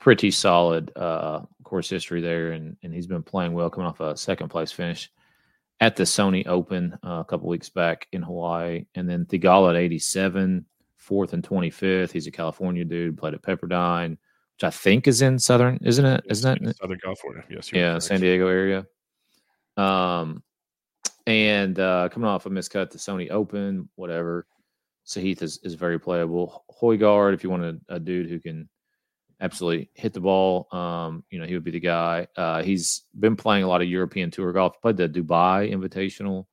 pretty 0.00 0.30
solid 0.30 0.92
uh, 0.96 1.42
course 1.64 1.88
history 1.88 2.20
there. 2.20 2.52
And, 2.52 2.76
and 2.82 2.92
he's 2.92 3.06
been 3.06 3.22
playing 3.22 3.54
well, 3.54 3.70
coming 3.70 3.88
off 3.88 4.00
a 4.00 4.16
second 4.16 4.48
place 4.48 4.72
finish 4.72 5.10
at 5.80 5.96
the 5.96 6.04
Sony 6.04 6.46
Open 6.46 6.98
uh, 7.04 7.20
a 7.20 7.24
couple 7.24 7.48
weeks 7.48 7.68
back 7.68 8.06
in 8.12 8.22
Hawaii. 8.22 8.86
And 8.94 9.08
then 9.08 9.26
Theegala 9.26 9.70
at 9.70 9.76
87, 9.76 10.64
fourth 10.96 11.32
and 11.32 11.42
25th. 11.42 12.12
He's 12.12 12.26
a 12.26 12.30
California 12.30 12.84
dude, 12.84 13.18
played 13.18 13.34
at 13.34 13.42
Pepperdine, 13.42 14.10
which 14.10 14.64
I 14.64 14.70
think 14.70 15.06
is 15.06 15.22
in 15.22 15.38
Southern, 15.38 15.78
isn't 15.82 16.04
it? 16.04 16.24
Isn't 16.28 16.66
it? 16.66 16.76
Southern 16.76 16.98
California. 16.98 17.44
Yes. 17.50 17.70
Yeah, 17.72 17.92
correct. 17.92 18.04
San 18.04 18.20
Diego 18.20 18.48
area. 18.48 18.86
Um, 19.76 20.42
and 21.26 21.78
uh, 21.78 22.08
coming 22.10 22.28
off 22.28 22.46
a 22.46 22.50
miscut 22.50 22.90
the 22.90 22.98
Sony 22.98 23.30
Open, 23.30 23.88
whatever. 23.96 24.46
Sahith 25.06 25.42
is, 25.42 25.58
is 25.62 25.74
very 25.74 26.00
playable. 26.00 26.64
Hojgaard, 26.80 27.34
if 27.34 27.44
you 27.44 27.50
want 27.50 27.64
a, 27.64 27.78
a 27.88 28.00
dude 28.00 28.28
who 28.28 28.40
can 28.40 28.68
absolutely 29.40 29.90
hit 29.94 30.12
the 30.12 30.20
ball. 30.20 30.68
Um, 30.72 31.24
you 31.30 31.38
know, 31.38 31.46
he 31.46 31.54
would 31.54 31.64
be 31.64 31.70
the 31.70 31.80
guy. 31.80 32.26
Uh, 32.36 32.62
he's 32.62 33.02
been 33.18 33.36
playing 33.36 33.64
a 33.64 33.68
lot 33.68 33.82
of 33.82 33.88
European 33.88 34.30
tour 34.30 34.52
golf. 34.52 34.80
Played 34.80 34.96
the 34.96 35.08
Dubai 35.08 35.72
Invitational 35.72 36.46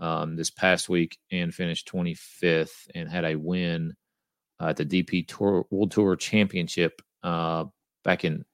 um, 0.00 0.36
this 0.36 0.50
past 0.50 0.88
week 0.88 1.18
and 1.30 1.54
finished 1.54 1.90
25th 1.92 2.88
and 2.94 3.08
had 3.08 3.24
a 3.24 3.36
win 3.36 3.94
uh, 4.60 4.68
at 4.68 4.76
the 4.76 4.84
DP 4.84 5.26
Tour 5.26 5.66
World 5.70 5.90
Tour 5.90 6.16
Championship 6.16 7.00
uh, 7.22 7.64
back 8.04 8.24
in 8.24 8.44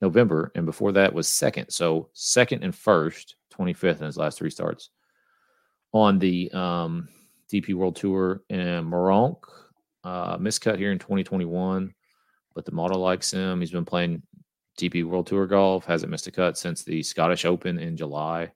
November, 0.00 0.52
and 0.54 0.66
before 0.66 0.92
that 0.92 1.14
was 1.14 1.28
second. 1.28 1.70
So 1.70 2.10
second 2.12 2.62
and 2.62 2.74
first, 2.74 3.36
25th 3.54 4.00
in 4.00 4.06
his 4.06 4.16
last 4.16 4.38
three 4.38 4.50
starts 4.50 4.90
on 5.92 6.18
the 6.18 6.50
um, 6.52 7.08
DP 7.52 7.74
World 7.74 7.96
Tour. 7.96 8.42
And 8.50 8.86
Meronk 8.86 9.38
uh, 10.04 10.36
miscut 10.38 10.78
here 10.78 10.92
in 10.92 10.98
2021 10.98 11.94
but 12.56 12.64
the 12.64 12.72
model 12.72 12.98
likes 13.00 13.30
him. 13.30 13.60
He's 13.60 13.70
been 13.70 13.84
playing 13.84 14.22
DP 14.78 15.04
World 15.04 15.26
Tour 15.28 15.46
golf, 15.46 15.84
hasn't 15.84 16.10
missed 16.10 16.26
a 16.26 16.32
cut 16.32 16.58
since 16.58 16.82
the 16.82 17.02
Scottish 17.02 17.44
Open 17.44 17.78
in 17.78 17.96
July. 17.96 18.50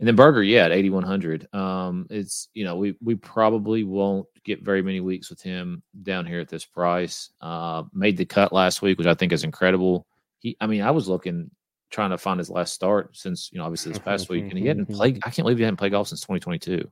And 0.00 0.08
then 0.08 0.16
Berger, 0.16 0.42
yeah, 0.42 0.64
at 0.64 0.72
8100. 0.72 1.54
Um, 1.54 2.06
it's 2.10 2.48
you 2.54 2.64
know 2.64 2.76
we 2.76 2.96
we 3.00 3.14
probably 3.14 3.84
won't 3.84 4.26
get 4.44 4.64
very 4.64 4.82
many 4.82 5.00
weeks 5.00 5.30
with 5.30 5.40
him 5.40 5.82
down 6.02 6.26
here 6.26 6.40
at 6.40 6.48
this 6.48 6.64
price. 6.64 7.30
Uh, 7.40 7.84
made 7.92 8.16
the 8.16 8.24
cut 8.24 8.52
last 8.52 8.82
week, 8.82 8.98
which 8.98 9.06
I 9.06 9.14
think 9.14 9.32
is 9.32 9.44
incredible. 9.44 10.06
He, 10.40 10.56
I 10.60 10.66
mean, 10.66 10.82
I 10.82 10.90
was 10.90 11.08
looking 11.08 11.50
trying 11.90 12.10
to 12.10 12.18
find 12.18 12.40
his 12.40 12.50
last 12.50 12.72
start 12.72 13.16
since 13.16 13.50
you 13.52 13.58
know 13.58 13.64
obviously 13.66 13.92
this 13.92 13.98
past 14.04 14.28
week, 14.28 14.44
and 14.48 14.58
he 14.58 14.66
hadn't 14.66 14.86
played. 14.86 15.20
I 15.24 15.30
can't 15.30 15.44
believe 15.44 15.58
he 15.58 15.64
hadn't 15.64 15.76
played 15.76 15.92
golf 15.92 16.08
since 16.08 16.22
2022. 16.22 16.90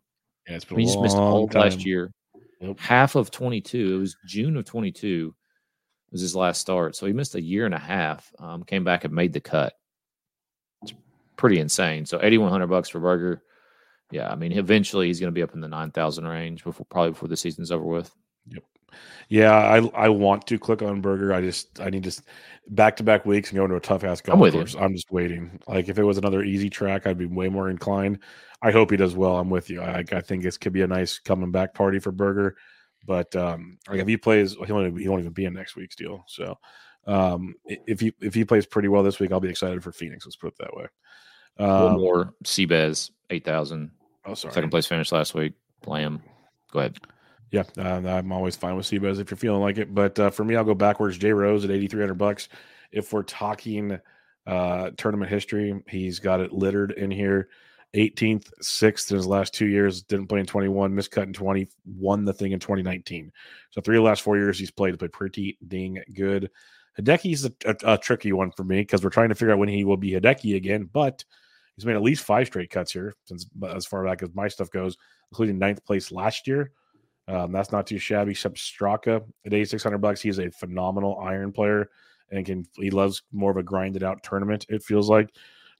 Yeah, 0.49 0.55
it's 0.57 0.65
been 0.65 0.77
I 0.77 0.79
mean, 0.79 0.87
a 0.87 0.91
he 0.91 0.95
just 0.95 1.03
missed 1.03 1.17
all 1.17 1.49
time. 1.49 1.63
last 1.63 1.85
year, 1.85 2.13
Yep. 2.61 2.79
half 2.79 3.17
of 3.17 3.31
22. 3.33 3.97
It 3.97 3.99
was 3.99 4.17
June 4.27 4.57
of 4.57 4.65
22 4.65 5.35
was 6.13 6.21
his 6.21 6.37
last 6.37 6.61
start. 6.61 6.95
So 6.95 7.07
he 7.07 7.13
missed 7.13 7.35
a 7.35 7.43
year 7.43 7.67
and 7.67 7.75
a 7.75 7.79
half. 7.79 8.33
Um, 8.39 8.63
came 8.63 8.85
back 8.85 9.05
and 9.05 9.15
made 9.15 9.33
the 9.33 9.41
cut. 9.41 9.75
It's 10.83 10.93
pretty 11.37 11.59
insane. 11.59 12.07
So 12.07 12.21
eighty 12.23 12.39
one 12.39 12.51
hundred 12.51 12.69
bucks 12.69 12.89
for 12.89 13.01
Berger. 13.01 13.43
Yeah, 14.11 14.31
I 14.31 14.35
mean, 14.35 14.53
eventually 14.53 15.07
he's 15.07 15.19
going 15.19 15.33
to 15.33 15.35
be 15.35 15.43
up 15.43 15.55
in 15.55 15.61
the 15.61 15.69
nine 15.69 15.91
thousand 15.91 16.27
range 16.27 16.63
before 16.63 16.87
probably 16.91 17.13
before 17.13 17.29
the 17.29 17.37
season's 17.37 17.73
over 17.73 17.85
with. 17.85 18.15
Yep. 18.49 18.63
Yeah, 19.29 19.55
I 19.55 19.79
I 19.95 20.09
want 20.11 20.47
to 20.49 20.59
click 20.59 20.83
on 20.83 21.01
Berger. 21.01 21.33
I 21.33 21.41
just 21.41 21.81
I 21.81 21.89
need 21.89 22.05
to 22.05 22.23
back 22.69 22.97
to 22.97 23.03
back 23.03 23.25
weeks 23.25 23.49
and 23.49 23.57
go 23.57 23.65
into 23.65 23.77
a 23.77 23.81
tough 23.81 24.05
ass 24.05 24.21
golf 24.21 24.35
I'm 24.35 24.41
with 24.41 24.55
you. 24.55 24.79
I'm 24.79 24.95
just 24.95 25.11
waiting. 25.11 25.59
Like 25.67 25.89
if 25.89 25.99
it 25.99 26.05
was 26.05 26.19
another 26.19 26.43
easy 26.43 26.69
track, 26.69 27.07
I'd 27.07 27.17
be 27.17 27.25
way 27.25 27.49
more 27.49 27.71
inclined. 27.71 28.19
I 28.61 28.71
hope 28.71 28.91
he 28.91 28.99
does 28.99 29.17
well. 29.17 29.39
I'm 29.39 29.49
with 29.49 29.71
you. 29.71 29.81
I 29.81 30.05
I 30.13 30.21
think 30.21 30.43
this 30.43 30.59
could 30.59 30.75
be 30.75 30.83
a 30.83 30.87
nice 30.87 31.19
coming 31.19 31.51
back 31.51 31.73
party 31.73 31.99
for 31.99 32.13
Berger. 32.13 32.57
But 33.05 33.35
um, 33.37 33.79
like 33.89 34.01
if 34.01 34.07
he 34.09 34.17
plays, 34.17 34.55
he 34.65 34.73
won't, 34.73 34.99
he 34.99 35.09
won't 35.09 35.21
even 35.21 35.33
be 35.33 35.45
in 35.45 35.55
next 35.55 35.77
week's 35.77 35.97
deal. 35.97 36.25
So 36.29 36.59
um, 37.07 37.55
if 37.67 38.01
he 38.01 38.13
if 38.21 38.35
he 38.35 38.45
plays 38.45 38.67
pretty 38.67 38.89
well 38.89 39.03
this 39.03 39.19
week, 39.19 39.33
I'll 39.33 39.41
be 39.41 39.49
excited 39.49 39.83
for 39.83 39.93
Phoenix. 39.93 40.25
Let's 40.25 40.37
put 40.37 40.49
it 40.49 40.59
that 40.59 40.75
way. 40.77 40.87
One 41.57 41.93
Um, 41.95 42.01
more 42.01 42.35
Seabez 42.45 43.11
eight 43.31 43.45
thousand. 43.45 43.91
oh, 44.25 44.35
sorry. 44.35 44.55
Second 44.55 44.71
place 44.71 44.87
finish 44.87 45.11
last 45.13 45.35
week. 45.35 45.55
Lamb. 45.87 46.23
Go 46.71 46.79
ahead. 46.79 46.99
Yeah, 47.51 47.65
uh, 47.77 48.01
I'm 48.09 48.33
always 48.33 48.57
fine 48.57 48.77
with 48.77 48.87
Seabez 48.87 49.19
if 49.19 49.31
you're 49.31 49.37
feeling 49.37 49.61
like 49.61 49.77
it. 49.77 49.95
But 49.95 50.19
uh, 50.19 50.31
for 50.31 50.43
me, 50.45 50.57
I'll 50.57 50.65
go 50.65 50.75
backwards. 50.75 51.19
Jay 51.19 51.33
Rose 51.33 51.65
at 51.65 51.71
8,300 51.71 52.15
bucks. 52.15 52.49
If 52.91 53.13
we're 53.13 53.25
talking 53.25 53.99
uh, 54.47 54.91
tournament 54.97 55.31
history, 55.31 55.83
he's 55.87 56.19
got 56.19 56.41
it 56.41 56.53
littered 56.53 56.93
in 56.93 57.11
here. 57.11 57.51
18th, 57.95 58.51
sixth 58.61 59.11
in 59.11 59.17
his 59.17 59.27
last 59.27 59.55
two 59.55 59.67
years. 59.67 60.03
Didn't 60.03 60.29
play 60.29 60.41
in 60.41 60.47
21. 60.47 60.95
missed 60.95 61.11
cut 61.11 61.27
in 61.27 61.33
20. 61.33 61.69
Won 61.85 62.25
the 62.25 62.33
thing 62.33 62.53
in 62.53 62.61
2019. 62.61 63.31
So 63.71 63.81
three 63.81 63.97
of 63.97 64.03
the 64.03 64.09
last 64.09 64.23
four 64.23 64.37
years 64.37 64.59
he's 64.59 64.71
played. 64.71 64.99
Played 64.99 65.13
pretty 65.13 65.59
dang 65.67 65.99
good. 66.15 66.51
Hideki's 66.99 67.45
a, 67.45 67.53
a, 67.67 67.95
a 67.95 67.99
tricky 67.99 68.33
one 68.33 68.51
for 68.51 68.65
me 68.65 68.81
because 68.81 69.05
we're 69.05 69.11
trying 69.11 69.29
to 69.29 69.35
figure 69.35 69.53
out 69.53 69.59
when 69.59 69.69
he 69.69 69.85
will 69.85 69.97
be 69.97 70.13
Hideki 70.13 70.57
again. 70.57 70.89
But 70.91 71.25
he's 71.77 71.87
made 71.87 71.97
at 71.97 72.03
least 72.03 72.25
five 72.25 72.47
straight 72.47 72.71
cuts 72.71 72.93
here 72.93 73.15
since 73.25 73.47
as 73.69 73.87
far 73.87 74.05
back 74.05 74.23
as 74.23 74.35
my 74.35 74.49
stuff 74.49 74.71
goes, 74.71 74.97
including 75.31 75.59
ninth 75.59 75.85
place 75.85 76.11
last 76.11 76.47
year. 76.47 76.73
Um, 77.29 77.53
that's 77.53 77.73
not 77.73 77.87
too 77.87 77.99
shabby. 77.99 78.33
Except 78.33 78.57
Straka 78.57 79.23
at 79.47 79.53
eighty 79.53 79.65
six 79.67 79.83
hundred 79.83 79.99
bucks. 79.99 80.23
He's 80.23 80.39
a 80.39 80.51
phenomenal 80.51 81.19
iron 81.19 81.53
player 81.53 81.91
and 82.31 82.47
can 82.47 82.67
he 82.77 82.91
loves 82.91 83.23
more 83.33 83.51
of 83.51 83.59
a 83.59 83.63
grinded 83.63 84.03
out 84.03 84.23
tournament. 84.23 84.65
It 84.71 84.83
feels 84.83 85.11
like. 85.11 85.29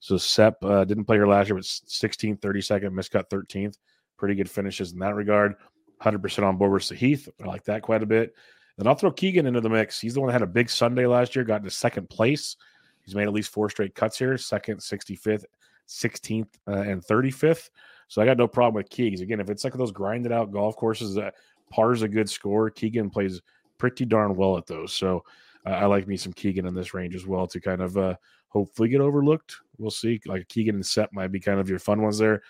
So 0.03 0.17
Sep 0.17 0.61
uh, 0.65 0.83
didn't 0.83 1.05
play 1.05 1.15
here 1.15 1.27
last 1.27 1.47
year, 1.47 1.55
but 1.55 1.63
16th, 1.63 2.41
32nd, 2.41 2.89
miscut 2.89 3.29
13th. 3.29 3.77
Pretty 4.17 4.35
good 4.35 4.49
finishes 4.49 4.91
in 4.91 4.99
that 4.99 5.15
regard. 5.15 5.55
100% 6.01 6.43
on 6.43 6.59
with 6.59 6.89
Heath. 6.89 7.29
I 7.41 7.47
like 7.47 7.63
that 7.63 7.83
quite 7.83 8.03
a 8.03 8.05
bit. 8.05 8.35
Then 8.77 8.85
I'll 8.85 8.95
throw 8.95 9.13
Keegan 9.13 9.45
into 9.45 9.61
the 9.61 9.69
mix. 9.69 10.01
He's 10.01 10.13
the 10.13 10.19
one 10.19 10.27
that 10.27 10.33
had 10.33 10.41
a 10.41 10.45
big 10.47 10.69
Sunday 10.69 11.05
last 11.05 11.37
year, 11.37 11.45
got 11.45 11.61
into 11.61 11.71
second 11.71 12.09
place. 12.09 12.57
He's 13.05 13.15
made 13.15 13.27
at 13.27 13.33
least 13.33 13.53
four 13.53 13.69
straight 13.69 13.95
cuts 13.95 14.19
here 14.19 14.37
second, 14.37 14.81
65th, 14.81 15.45
16th, 15.87 16.47
uh, 16.67 16.71
and 16.71 17.01
35th. 17.01 17.69
So 18.09 18.21
I 18.21 18.25
got 18.25 18.35
no 18.35 18.45
problem 18.45 18.83
with 18.83 18.89
Keegs. 18.89 19.21
Again, 19.21 19.39
if 19.39 19.49
it's 19.49 19.63
like 19.63 19.71
those 19.71 19.93
grinded 19.93 20.33
out 20.33 20.51
golf 20.51 20.75
courses 20.75 21.15
that 21.15 21.35
par's 21.71 22.01
a 22.01 22.09
good 22.09 22.29
score, 22.29 22.69
Keegan 22.69 23.09
plays 23.09 23.41
pretty 23.77 24.03
darn 24.03 24.35
well 24.35 24.57
at 24.57 24.67
those. 24.67 24.93
So 24.93 25.23
uh, 25.65 25.69
I 25.69 25.85
like 25.85 26.09
me 26.09 26.17
some 26.17 26.33
Keegan 26.33 26.67
in 26.67 26.73
this 26.73 26.93
range 26.93 27.15
as 27.15 27.25
well 27.25 27.47
to 27.47 27.61
kind 27.61 27.81
of 27.81 27.97
uh, 27.97 28.15
hopefully 28.53 28.87
get 28.87 29.01
overlooked. 29.01 29.57
We'll 29.77 29.91
see. 29.91 30.21
Like 30.25 30.47
Keegan 30.47 30.75
and 30.75 30.85
Sepp 30.85 31.11
might 31.11 31.31
be 31.31 31.39
kind 31.39 31.59
of 31.59 31.67
your 31.67 31.79
fun 31.79 32.01
ones 32.01 32.19
there. 32.19 32.43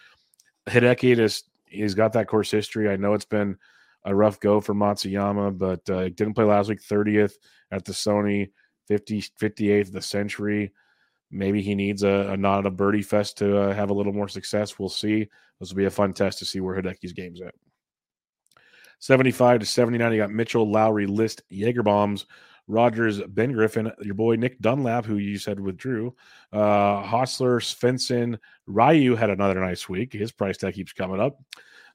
Hideki 0.68 1.16
just 1.16 1.50
he's 1.66 1.96
got 1.96 2.13
that 2.13 2.28
course 2.28 2.52
history. 2.52 2.89
I 2.89 2.98
know 2.98 3.13
it's 3.13 3.26
been 3.26 3.58
a 4.04 4.13
rough 4.13 4.39
go 4.42 4.60
for 4.60 4.76
Matsuyama, 4.76 5.58
but 5.58 5.89
uh, 5.89 6.10
didn't 6.10 6.34
play 6.34 6.44
last 6.44 6.70
week 6.70 6.82
30th 6.82 7.34
at 7.72 7.86
the 7.86 7.94
Sony, 7.94 8.52
50, 8.88 9.22
58th 9.39 9.92
the 9.94 10.02
Sentry. 10.02 10.74
Maybe 11.32 11.62
he 11.62 11.74
needs 11.74 12.04
a, 12.04 12.38
a 12.38 12.48
of 12.66 12.78
birdie 12.78 13.02
fest 13.02 13.38
to 13.38 13.58
uh, 13.58 13.74
have 13.74 13.89
a 13.89 13.94
little 13.94 14.13
more 14.13 14.28
success. 14.28 14.78
We'll 14.78 14.89
see. 14.89 15.30
This 15.60 15.70
will 15.70 15.78
be 15.78 15.86
a 15.86 15.89
fun 15.89 16.13
test 16.13 16.39
to 16.39 16.46
see 16.46 16.60
where 16.60 16.76
Hideki's 16.76 17.13
game's 17.13 17.42
at. 17.42 17.56
75 19.00 19.62
to 19.62 19.66
79, 19.66 20.12
you 20.12 20.18
got 20.18 20.32
Mitchell, 20.32 20.70
Lowry, 20.70 21.08
List, 21.08 21.42
Jaeger 21.50 21.84
Bombs, 21.84 22.26
Rodgers, 22.67 23.21
Ben 23.28 23.52
Griffin, 23.52 23.91
your 24.02 24.15
boy 24.15 24.36
Nick 24.36 24.60
Dunlap, 24.60 25.06
who 25.06 25.17
you 25.17 25.38
said 25.38 25.60
withdrew, 25.60 26.15
uh, 26.52 27.04
Hossler, 27.04 27.60
Svensson, 27.60 28.39
Ryu 28.67 29.15
had 29.15 29.30
another 29.30 29.60
nice 29.60 29.89
week. 29.89 30.13
His 30.13 30.32
price 30.32 30.58
tag 30.58 30.73
keeps 30.76 30.93
coming 30.93 31.19
up. 31.19 31.39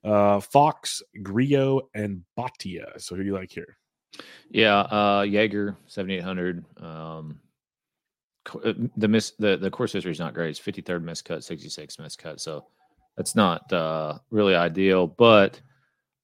Uh, 0.04 0.40
Fox, 0.40 1.02
Grillo, 1.22 1.88
and 1.94 2.22
Bhatia. 2.36 3.00
So 3.00 3.16
who 3.16 3.22
do 3.22 3.28
you 3.28 3.34
like 3.34 3.50
here? 3.50 3.76
Yeah, 4.50 4.80
uh, 4.80 5.22
Jaeger, 5.22 5.76
7,800. 5.86 6.64
Um, 6.82 7.40
uh, 8.64 8.72
the 8.96 9.08
miss 9.08 9.32
the, 9.32 9.56
the 9.56 9.70
course 9.70 9.92
history 9.92 10.12
is 10.12 10.18
not 10.18 10.34
great. 10.34 10.50
It's 10.50 10.60
53rd 10.60 11.02
miscut, 11.02 11.42
66 11.42 11.96
miscut. 11.96 12.40
So 12.40 12.66
that's 13.16 13.34
not 13.34 13.70
uh, 13.72 14.18
really 14.30 14.54
ideal, 14.54 15.06
but 15.06 15.60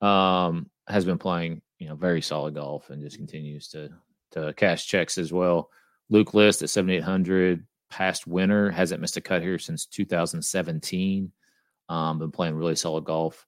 um, 0.00 0.70
has 0.88 1.04
been 1.04 1.18
playing, 1.18 1.60
you 1.78 1.88
know, 1.88 1.96
very 1.96 2.22
solid 2.22 2.54
golf 2.54 2.90
and 2.90 3.02
just 3.02 3.16
continues 3.16 3.68
to 3.68 3.90
to 4.34 4.52
cash 4.54 4.86
checks 4.86 5.18
as 5.18 5.32
well. 5.32 5.70
Luke 6.10 6.34
List 6.34 6.62
at 6.62 6.70
7,800, 6.70 7.66
past 7.90 8.26
winner, 8.26 8.70
hasn't 8.70 9.00
missed 9.00 9.16
a 9.16 9.20
cut 9.20 9.42
here 9.42 9.58
since 9.58 9.86
2017. 9.86 11.32
Um, 11.88 12.18
been 12.18 12.30
playing 12.30 12.54
really 12.54 12.76
solid 12.76 13.04
golf 13.04 13.46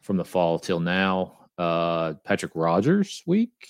from 0.00 0.16
the 0.16 0.24
fall 0.24 0.58
till 0.58 0.80
now. 0.80 1.48
Uh, 1.56 2.14
Patrick 2.24 2.52
Rodgers 2.54 3.22
week. 3.26 3.68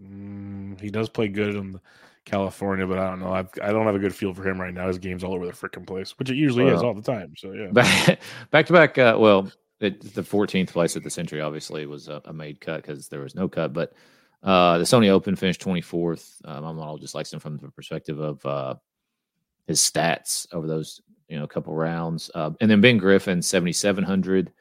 Mm, 0.00 0.78
he 0.80 0.90
does 0.90 1.08
play 1.08 1.28
good 1.28 1.54
in 1.54 1.80
California, 2.26 2.86
but 2.86 2.98
I 2.98 3.08
don't 3.08 3.20
know. 3.20 3.32
I've, 3.32 3.48
I 3.62 3.72
don't 3.72 3.86
have 3.86 3.94
a 3.94 4.00
good 4.00 4.14
feel 4.14 4.34
for 4.34 4.46
him 4.46 4.60
right 4.60 4.74
now. 4.74 4.88
His 4.88 4.98
game's 4.98 5.24
all 5.24 5.32
over 5.32 5.46
the 5.46 5.52
freaking 5.52 5.86
place, 5.86 6.18
which 6.18 6.28
it 6.28 6.36
usually 6.36 6.66
is 6.66 6.82
all 6.82 6.92
the 6.92 7.00
time. 7.00 7.34
So 7.36 7.52
yeah, 7.52 7.68
back 7.68 8.20
back 8.50 8.66
to 8.66 8.72
back. 8.72 8.98
Uh, 8.98 9.16
well, 9.18 9.50
it, 9.80 10.14
the 10.14 10.22
14th 10.22 10.70
place 10.70 10.96
at 10.96 11.02
the 11.02 11.10
Sentry 11.10 11.40
obviously 11.40 11.86
was 11.86 12.08
a, 12.08 12.20
a 12.26 12.32
made 12.32 12.60
cut 12.60 12.82
because 12.82 13.08
there 13.08 13.20
was 13.20 13.34
no 13.34 13.48
cut, 13.48 13.72
but 13.72 13.94
uh, 14.42 14.78
the 14.78 14.84
Sony 14.84 15.08
Open 15.08 15.36
finished 15.36 15.60
24th. 15.60 16.40
Uh, 16.44 16.60
my 16.60 16.72
model 16.72 16.98
just 16.98 17.14
likes 17.14 17.32
him 17.32 17.40
from 17.40 17.56
the 17.58 17.70
perspective 17.70 18.18
of 18.18 18.44
uh, 18.46 18.74
his 19.66 19.80
stats 19.80 20.46
over 20.52 20.66
those 20.66 21.00
you 21.28 21.38
know 21.38 21.46
couple 21.46 21.74
rounds. 21.74 22.30
Uh, 22.34 22.50
and 22.60 22.70
then 22.70 22.80
Ben 22.80 22.98
Griffin 22.98 23.42
7700. 23.42 24.52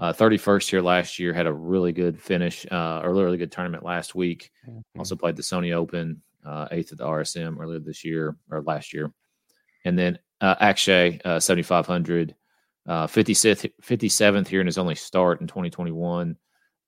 Uh, 0.00 0.12
31st 0.12 0.70
here 0.70 0.80
last 0.80 1.18
year 1.18 1.32
had 1.32 1.48
a 1.48 1.52
really 1.52 1.92
good 1.92 2.20
finish 2.20 2.64
uh, 2.70 3.00
or 3.02 3.10
a 3.10 3.14
really 3.14 3.36
good 3.36 3.50
tournament 3.50 3.82
last 3.82 4.14
week. 4.14 4.52
Also 4.96 5.16
played 5.16 5.34
the 5.34 5.42
Sony 5.42 5.74
Open, 5.74 6.22
uh, 6.46 6.68
eighth 6.70 6.92
at 6.92 6.98
the 6.98 7.04
RSM 7.04 7.58
earlier 7.58 7.80
this 7.80 8.04
year 8.04 8.36
or 8.48 8.62
last 8.62 8.92
year. 8.92 9.12
And 9.84 9.98
then 9.98 10.18
uh, 10.40 10.54
Akshay, 10.60 11.20
uh, 11.24 11.40
7,500, 11.40 12.36
uh, 12.86 13.06
56th, 13.08 13.72
57th 13.82 14.46
here 14.46 14.60
in 14.60 14.66
his 14.66 14.78
only 14.78 14.94
start 14.94 15.40
in 15.40 15.48
2021. 15.48 16.36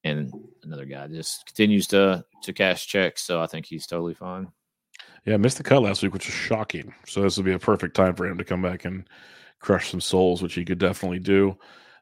And 0.04 0.32
another 0.62 0.86
guy 0.86 1.06
just 1.08 1.44
continues 1.46 1.86
to 1.88 2.24
to 2.42 2.52
cash 2.52 2.86
checks. 2.86 3.22
So 3.22 3.42
I 3.42 3.46
think 3.46 3.66
he's 3.66 3.86
totally 3.86 4.14
fine. 4.14 4.48
yeah, 5.26 5.36
missed 5.36 5.58
the 5.58 5.62
cut 5.62 5.82
last 5.82 6.02
week, 6.02 6.12
which 6.12 6.28
is 6.28 6.34
shocking. 6.34 6.94
So 7.06 7.22
this 7.22 7.36
would 7.36 7.46
be 7.46 7.52
a 7.52 7.58
perfect 7.58 7.94
time 7.94 8.14
for 8.14 8.26
him 8.26 8.38
to 8.38 8.44
come 8.44 8.62
back 8.62 8.84
and 8.84 9.08
crush 9.58 9.90
some 9.90 10.00
souls, 10.00 10.42
which 10.42 10.54
he 10.54 10.64
could 10.64 10.78
definitely 10.78 11.18
do. 11.18 11.56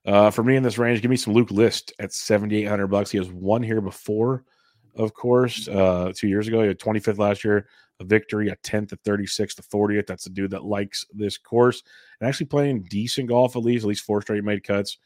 Uh, 0.07 0.31
for 0.31 0.45
me 0.45 0.57
in 0.57 0.63
this 0.63 0.79
range, 0.79 1.03
give 1.03 1.11
me 1.11 1.17
some 1.17 1.35
Luke 1.35 1.51
List 1.51 1.93
at 1.99 2.13
seventy 2.13 2.63
eight 2.63 2.69
hundred 2.69 2.87
bucks. 2.87 3.11
He 3.11 3.19
has 3.19 3.31
one 3.31 3.63
here 3.63 3.81
before, 3.81 4.45
of 4.97 5.13
course, 5.13 5.67
uh, 5.69 6.13
two 6.15 6.29
years 6.29 6.47
ago. 6.49 6.63
He 6.63 6.69
had 6.69 6.79
twenty 6.79 7.01
fifth 7.01 7.19
last 7.19 7.45
year, 7.45 7.69
a 8.01 8.05
victory, 8.05 8.49
a 8.49 8.57
tenth, 8.63 8.93
a 8.93 8.97
thirty 9.05 9.27
sixth, 9.27 9.59
a 9.59 9.63
fortieth. 9.63 10.07
That's 10.07 10.27
a 10.27 10.31
dude 10.31 10.53
that 10.53 10.65
likes 10.65 11.05
this 11.13 11.37
course 11.37 11.83
and 12.21 12.29
actually 12.29 12.47
playing 12.47 12.87
decent 12.89 13.29
golf 13.29 13.57
at 13.57 13.63
least, 13.63 13.85
at 13.85 13.89
least 13.89 14.05
four 14.05 14.23
straight 14.23 14.45
made 14.45 14.63
cuts. 14.63 14.99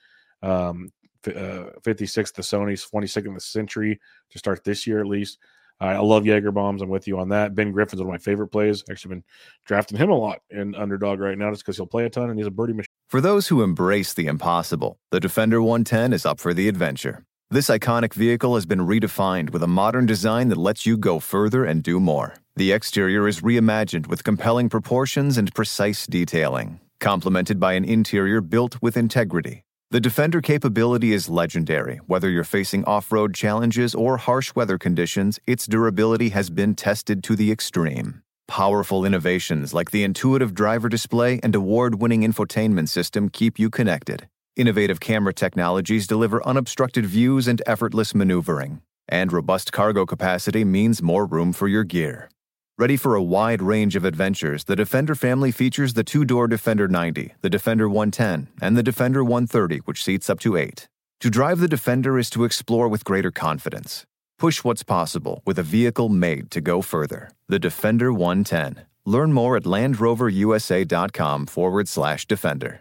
Um, 0.42 0.90
uh, 1.28 1.70
56th 1.80 2.34
the 2.34 2.42
Sony's, 2.42 2.86
22nd 2.88 3.34
the 3.34 3.40
Sentry 3.40 4.00
to 4.30 4.38
start 4.38 4.64
this 4.64 4.86
year 4.86 5.00
at 5.00 5.06
least. 5.06 5.38
I 5.80 5.98
love 5.98 6.24
Jaeger 6.24 6.52
bombs. 6.52 6.80
I'm 6.80 6.88
with 6.88 7.08
you 7.08 7.18
on 7.18 7.30
that. 7.30 7.56
Ben 7.56 7.72
Griffin's 7.72 8.00
one 8.00 8.08
of 8.08 8.12
my 8.12 8.18
favorite 8.18 8.48
plays. 8.48 8.84
Actually, 8.88 9.16
been 9.16 9.24
drafting 9.64 9.98
him 9.98 10.10
a 10.10 10.16
lot 10.16 10.40
in 10.50 10.76
underdog 10.76 11.18
right 11.18 11.36
now 11.36 11.50
just 11.50 11.64
because 11.64 11.76
he'll 11.76 11.86
play 11.86 12.04
a 12.04 12.10
ton 12.10 12.30
and 12.30 12.38
he's 12.38 12.46
a 12.46 12.52
birdie 12.52 12.72
machine. 12.72 12.86
For 13.08 13.20
those 13.20 13.48
who 13.48 13.62
embrace 13.62 14.14
the 14.14 14.26
impossible, 14.26 14.98
the 15.10 15.18
Defender 15.18 15.60
110 15.60 16.12
is 16.12 16.24
up 16.24 16.38
for 16.38 16.54
the 16.54 16.68
adventure. 16.68 17.24
This 17.50 17.68
iconic 17.68 18.14
vehicle 18.14 18.54
has 18.54 18.64
been 18.64 18.78
redefined 18.78 19.50
with 19.50 19.62
a 19.62 19.66
modern 19.66 20.06
design 20.06 20.48
that 20.48 20.56
lets 20.56 20.86
you 20.86 20.96
go 20.96 21.18
further 21.18 21.64
and 21.64 21.82
do 21.82 21.98
more. 22.00 22.34
The 22.56 22.72
exterior 22.72 23.26
is 23.26 23.40
reimagined 23.40 24.06
with 24.06 24.24
compelling 24.24 24.68
proportions 24.68 25.36
and 25.36 25.52
precise 25.54 26.06
detailing, 26.06 26.80
complemented 27.00 27.58
by 27.58 27.72
an 27.74 27.84
interior 27.84 28.40
built 28.40 28.80
with 28.80 28.96
integrity. 28.96 29.64
The 29.92 30.00
Defender 30.00 30.40
capability 30.40 31.12
is 31.12 31.28
legendary. 31.28 32.00
Whether 32.06 32.30
you're 32.30 32.44
facing 32.44 32.82
off 32.86 33.12
road 33.12 33.34
challenges 33.34 33.94
or 33.94 34.16
harsh 34.16 34.54
weather 34.54 34.78
conditions, 34.78 35.38
its 35.46 35.66
durability 35.66 36.30
has 36.30 36.48
been 36.48 36.74
tested 36.74 37.22
to 37.24 37.36
the 37.36 37.52
extreme. 37.52 38.22
Powerful 38.48 39.04
innovations 39.04 39.74
like 39.74 39.90
the 39.90 40.02
intuitive 40.02 40.54
driver 40.54 40.88
display 40.88 41.40
and 41.42 41.54
award 41.54 42.00
winning 42.00 42.22
infotainment 42.22 42.88
system 42.88 43.28
keep 43.28 43.58
you 43.58 43.68
connected. 43.68 44.26
Innovative 44.56 44.98
camera 44.98 45.34
technologies 45.34 46.06
deliver 46.06 46.42
unobstructed 46.42 47.04
views 47.04 47.46
and 47.46 47.60
effortless 47.66 48.14
maneuvering. 48.14 48.80
And 49.10 49.30
robust 49.30 49.74
cargo 49.74 50.06
capacity 50.06 50.64
means 50.64 51.02
more 51.02 51.26
room 51.26 51.52
for 51.52 51.68
your 51.68 51.84
gear. 51.84 52.30
Ready 52.82 52.96
for 52.96 53.14
a 53.14 53.22
wide 53.22 53.62
range 53.62 53.94
of 53.94 54.04
adventures, 54.04 54.64
the 54.64 54.74
Defender 54.74 55.14
family 55.14 55.52
features 55.52 55.94
the 55.94 56.02
two 56.02 56.24
door 56.24 56.48
Defender 56.48 56.88
90, 56.88 57.32
the 57.40 57.48
Defender 57.48 57.88
110, 57.88 58.48
and 58.60 58.76
the 58.76 58.82
Defender 58.82 59.22
130, 59.22 59.78
which 59.84 60.02
seats 60.02 60.28
up 60.28 60.40
to 60.40 60.56
eight. 60.56 60.88
To 61.20 61.30
drive 61.30 61.60
the 61.60 61.68
Defender 61.68 62.18
is 62.18 62.28
to 62.30 62.42
explore 62.42 62.88
with 62.88 63.04
greater 63.04 63.30
confidence. 63.30 64.04
Push 64.36 64.64
what's 64.64 64.82
possible 64.82 65.42
with 65.46 65.60
a 65.60 65.62
vehicle 65.62 66.08
made 66.08 66.50
to 66.50 66.60
go 66.60 66.82
further. 66.82 67.30
The 67.46 67.60
Defender 67.60 68.12
110. 68.12 68.84
Learn 69.06 69.32
more 69.32 69.56
at 69.56 69.62
LandRoverUSA.com 69.62 71.46
forward 71.46 71.86
slash 71.86 72.26
Defender. 72.26 72.80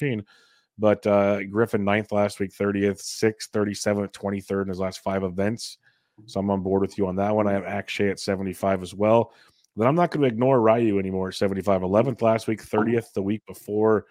Machine. 0.00 0.24
But 0.78 1.06
uh, 1.06 1.42
Griffin 1.44 1.84
ninth 1.84 2.12
last 2.12 2.38
week, 2.38 2.52
30th, 2.52 3.02
6th, 3.02 3.50
37th, 3.50 4.12
23rd 4.12 4.62
in 4.62 4.68
his 4.68 4.78
last 4.78 5.00
five 5.00 5.24
events. 5.24 5.78
So 6.26 6.40
I'm 6.40 6.50
on 6.50 6.62
board 6.62 6.82
with 6.82 6.98
you 6.98 7.06
on 7.06 7.16
that 7.16 7.34
one. 7.34 7.46
I 7.46 7.52
have 7.52 7.64
Akshay 7.64 8.10
at 8.10 8.20
75 8.20 8.82
as 8.82 8.94
well. 8.94 9.32
Then 9.76 9.86
I'm 9.86 9.94
not 9.94 10.10
going 10.10 10.22
to 10.22 10.28
ignore 10.28 10.60
Ryu 10.60 10.98
anymore. 10.98 11.30
75, 11.32 11.82
11th 11.82 12.22
last 12.22 12.48
week, 12.48 12.62
30th 12.62 13.12
the 13.12 13.22
week 13.22 13.42
before. 13.46 14.06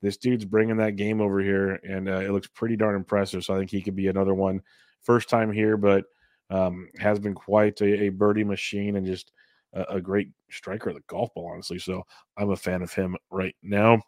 This 0.00 0.16
dude's 0.16 0.44
bringing 0.44 0.76
that 0.76 0.94
game 0.94 1.20
over 1.20 1.40
here, 1.40 1.80
and 1.88 2.08
uh, 2.08 2.20
it 2.20 2.30
looks 2.30 2.46
pretty 2.46 2.76
darn 2.76 2.94
impressive. 2.94 3.44
So 3.44 3.54
I 3.54 3.58
think 3.58 3.70
he 3.70 3.82
could 3.82 3.96
be 3.96 4.06
another 4.06 4.34
one. 4.34 4.62
First 5.02 5.28
time 5.28 5.50
here, 5.50 5.76
but 5.76 6.04
um, 6.50 6.88
has 6.98 7.18
been 7.18 7.34
quite 7.34 7.80
a, 7.80 8.04
a 8.04 8.08
birdie 8.10 8.44
machine 8.44 8.96
and 8.96 9.04
just 9.04 9.32
a, 9.74 9.82
a, 9.96 10.00
great 10.00 10.30
striker 10.50 10.88
of 10.88 10.96
the 10.96 11.02
golf 11.08 11.34
ball, 11.34 11.50
honestly. 11.52 11.78
So 11.78 12.04
I'm 12.38 12.50
a 12.50 12.56
fan 12.56 12.80
of 12.80 12.92
him 12.92 13.16
right 13.30 13.54
now. 13.62 14.00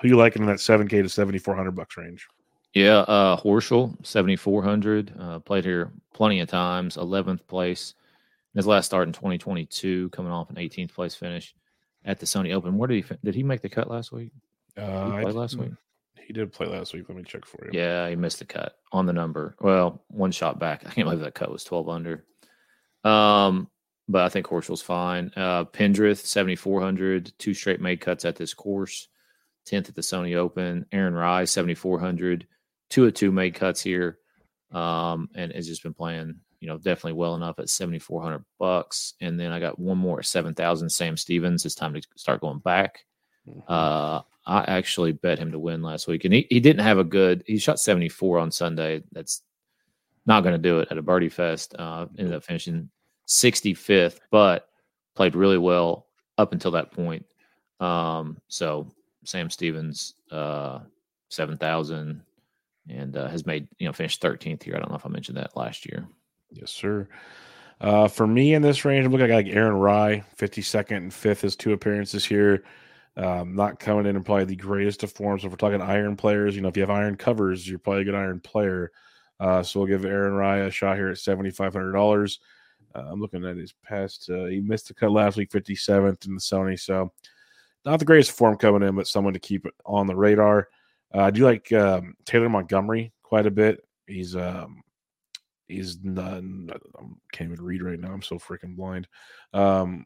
Who 0.00 0.08
you 0.08 0.16
liking 0.16 0.42
in 0.42 0.48
that 0.48 0.58
7K 0.58 1.02
to 1.02 1.08
7,400 1.08 1.72
bucks 1.72 1.96
range? 1.96 2.26
Yeah, 2.74 2.98
uh, 2.98 3.40
Horschel, 3.40 3.94
7,400. 4.04 5.14
Uh, 5.18 5.38
played 5.38 5.64
here 5.64 5.92
plenty 6.12 6.40
of 6.40 6.48
times, 6.48 6.96
11th 6.96 7.46
place. 7.46 7.94
His 8.54 8.66
last 8.66 8.86
start 8.86 9.06
in 9.06 9.12
2022, 9.12 10.10
coming 10.10 10.32
off 10.32 10.50
an 10.50 10.56
18th 10.56 10.92
place 10.92 11.14
finish 11.14 11.54
at 12.04 12.20
the 12.20 12.26
Sony 12.26 12.54
Open. 12.54 12.76
Where 12.76 12.86
did 12.86 13.04
he 13.04 13.14
did 13.24 13.34
he 13.34 13.42
make 13.42 13.60
the 13.60 13.68
cut 13.68 13.90
last 13.90 14.12
week? 14.12 14.30
Uh, 14.76 15.18
he 15.18 15.24
last 15.26 15.56
week. 15.56 15.72
He 16.26 16.32
did 16.32 16.52
play 16.52 16.66
last 16.66 16.92
week. 16.92 17.04
Let 17.08 17.16
me 17.16 17.22
check 17.22 17.44
for 17.44 17.64
you. 17.64 17.78
Yeah, 17.78 18.08
he 18.08 18.16
missed 18.16 18.40
the 18.40 18.44
cut 18.44 18.78
on 18.92 19.06
the 19.06 19.12
number. 19.12 19.56
Well, 19.60 20.02
one 20.08 20.32
shot 20.32 20.58
back. 20.58 20.82
I 20.86 20.90
can't 20.90 21.06
believe 21.06 21.20
that 21.20 21.34
cut 21.34 21.50
was 21.50 21.64
12 21.64 21.88
under. 21.88 22.24
Um, 23.04 23.68
but 24.08 24.22
I 24.22 24.28
think 24.28 24.46
Horschel's 24.46 24.82
fine. 24.82 25.32
Uh, 25.36 25.64
Pendrith, 25.64 26.18
7,400, 26.18 27.32
two 27.38 27.54
straight 27.54 27.80
made 27.80 28.00
cuts 28.00 28.24
at 28.24 28.36
this 28.36 28.54
course. 28.54 29.08
10th 29.66 29.88
at 29.88 29.94
the 29.94 30.00
Sony 30.00 30.36
Open. 30.36 30.86
Aaron 30.92 31.14
Rai, 31.14 31.46
7,400, 31.46 32.46
two 32.90 33.06
of 33.06 33.14
two 33.14 33.32
made 33.32 33.54
cuts 33.54 33.82
here. 33.82 34.18
Um, 34.72 35.28
and 35.34 35.52
has 35.52 35.66
just 35.66 35.82
been 35.82 35.94
playing, 35.94 36.36
you 36.60 36.68
know, 36.68 36.76
definitely 36.76 37.12
well 37.12 37.34
enough 37.34 37.58
at 37.58 37.70
7,400 37.70 38.44
bucks. 38.58 39.14
And 39.20 39.38
then 39.38 39.52
I 39.52 39.60
got 39.60 39.78
one 39.78 39.98
more 39.98 40.18
at 40.18 40.26
7,000. 40.26 40.90
Sam 40.90 41.16
Stevens. 41.16 41.64
It's 41.64 41.74
time 41.74 41.94
to 41.94 42.02
start 42.16 42.40
going 42.40 42.58
back. 42.58 43.04
Mm-hmm. 43.48 43.60
Uh, 43.68 44.22
I 44.46 44.64
actually 44.76 45.12
bet 45.12 45.38
him 45.38 45.52
to 45.52 45.58
win 45.58 45.82
last 45.82 46.06
week, 46.06 46.24
and 46.24 46.32
he, 46.32 46.46
he 46.48 46.60
didn't 46.60 46.84
have 46.84 46.98
a 46.98 47.04
good. 47.04 47.42
He 47.46 47.58
shot 47.58 47.80
74 47.80 48.38
on 48.38 48.52
Sunday. 48.52 49.02
That's 49.12 49.42
not 50.24 50.42
going 50.42 50.54
to 50.54 50.58
do 50.58 50.80
it 50.80 50.88
at 50.90 50.98
a 50.98 51.02
birdie 51.02 51.28
fest. 51.28 51.74
Uh, 51.76 52.06
ended 52.16 52.34
up 52.34 52.44
finishing 52.44 52.90
65th, 53.26 54.20
but 54.30 54.68
played 55.14 55.34
really 55.34 55.58
well 55.58 56.06
up 56.38 56.52
until 56.52 56.72
that 56.72 56.92
point. 56.92 57.26
Um, 57.80 58.38
so 58.48 58.88
Sam 59.26 59.50
Stevens, 59.50 60.14
uh, 60.30 60.80
7,000 61.28 62.22
and 62.88 63.16
uh, 63.16 63.28
has 63.28 63.46
made, 63.46 63.68
you 63.78 63.86
know, 63.86 63.92
finished 63.92 64.22
13th 64.22 64.62
here. 64.62 64.76
I 64.76 64.78
don't 64.78 64.90
know 64.90 64.96
if 64.96 65.06
I 65.06 65.10
mentioned 65.10 65.36
that 65.38 65.56
last 65.56 65.86
year. 65.86 66.06
Yes, 66.52 66.70
sir. 66.70 67.08
Uh, 67.80 68.08
for 68.08 68.26
me 68.26 68.54
in 68.54 68.62
this 68.62 68.84
range, 68.84 69.04
I'm 69.04 69.12
looking 69.12 69.30
at 69.30 69.34
like 69.34 69.48
Aaron 69.48 69.76
Rai, 69.76 70.22
52nd 70.38 70.96
and 70.96 71.12
5th, 71.12 71.40
his 71.40 71.56
two 71.56 71.72
appearances 71.72 72.24
here. 72.24 72.64
Um, 73.16 73.54
not 73.54 73.80
coming 73.80 74.06
in 74.06 74.14
and 74.14 74.24
probably 74.24 74.44
the 74.44 74.56
greatest 74.56 75.02
of 75.02 75.10
forms. 75.10 75.44
If 75.44 75.50
we're 75.50 75.56
talking 75.56 75.80
iron 75.80 76.16
players, 76.16 76.54
you 76.54 76.60
know, 76.60 76.68
if 76.68 76.76
you 76.76 76.82
have 76.82 76.90
iron 76.90 77.16
covers, 77.16 77.68
you're 77.68 77.78
probably 77.78 78.02
a 78.02 78.04
good 78.04 78.14
iron 78.14 78.40
player. 78.40 78.92
Uh, 79.40 79.62
so 79.62 79.80
we'll 79.80 79.88
give 79.88 80.04
Aaron 80.04 80.34
Rai 80.34 80.60
a 80.60 80.70
shot 80.70 80.96
here 80.96 81.08
at 81.08 81.18
seventy 81.18 81.50
five 81.50 81.72
hundred 81.72 81.92
dollars. 81.92 82.40
Uh, 82.94 83.06
I'm 83.10 83.20
looking 83.20 83.44
at 83.44 83.56
his 83.56 83.72
past. 83.72 84.28
Uh, 84.30 84.46
he 84.46 84.60
missed 84.60 84.88
the 84.88 84.94
cut 84.94 85.12
last 85.12 85.38
week, 85.38 85.50
fifty 85.50 85.74
seventh 85.74 86.26
in 86.26 86.34
the 86.34 86.40
Sony. 86.40 86.78
So 86.78 87.12
not 87.86 88.00
the 88.00 88.04
greatest 88.04 88.32
form 88.32 88.56
coming 88.56 88.86
in, 88.86 88.96
but 88.96 89.06
someone 89.06 89.32
to 89.32 89.38
keep 89.38 89.64
on 89.86 90.06
the 90.06 90.16
radar. 90.16 90.68
Uh, 91.14 91.22
I 91.22 91.30
do 91.30 91.44
like 91.44 91.72
um, 91.72 92.14
Taylor 92.24 92.48
Montgomery 92.48 93.12
quite 93.22 93.46
a 93.46 93.50
bit. 93.50 93.86
He's 94.08 94.34
um, 94.34 94.82
he's 95.68 95.98
not, 96.02 96.42
I 96.42 97.02
can't 97.32 97.52
even 97.52 97.64
read 97.64 97.82
right 97.82 97.98
now. 97.98 98.12
I'm 98.12 98.22
so 98.22 98.38
freaking 98.38 98.76
blind. 98.76 99.06
Um, 99.54 100.04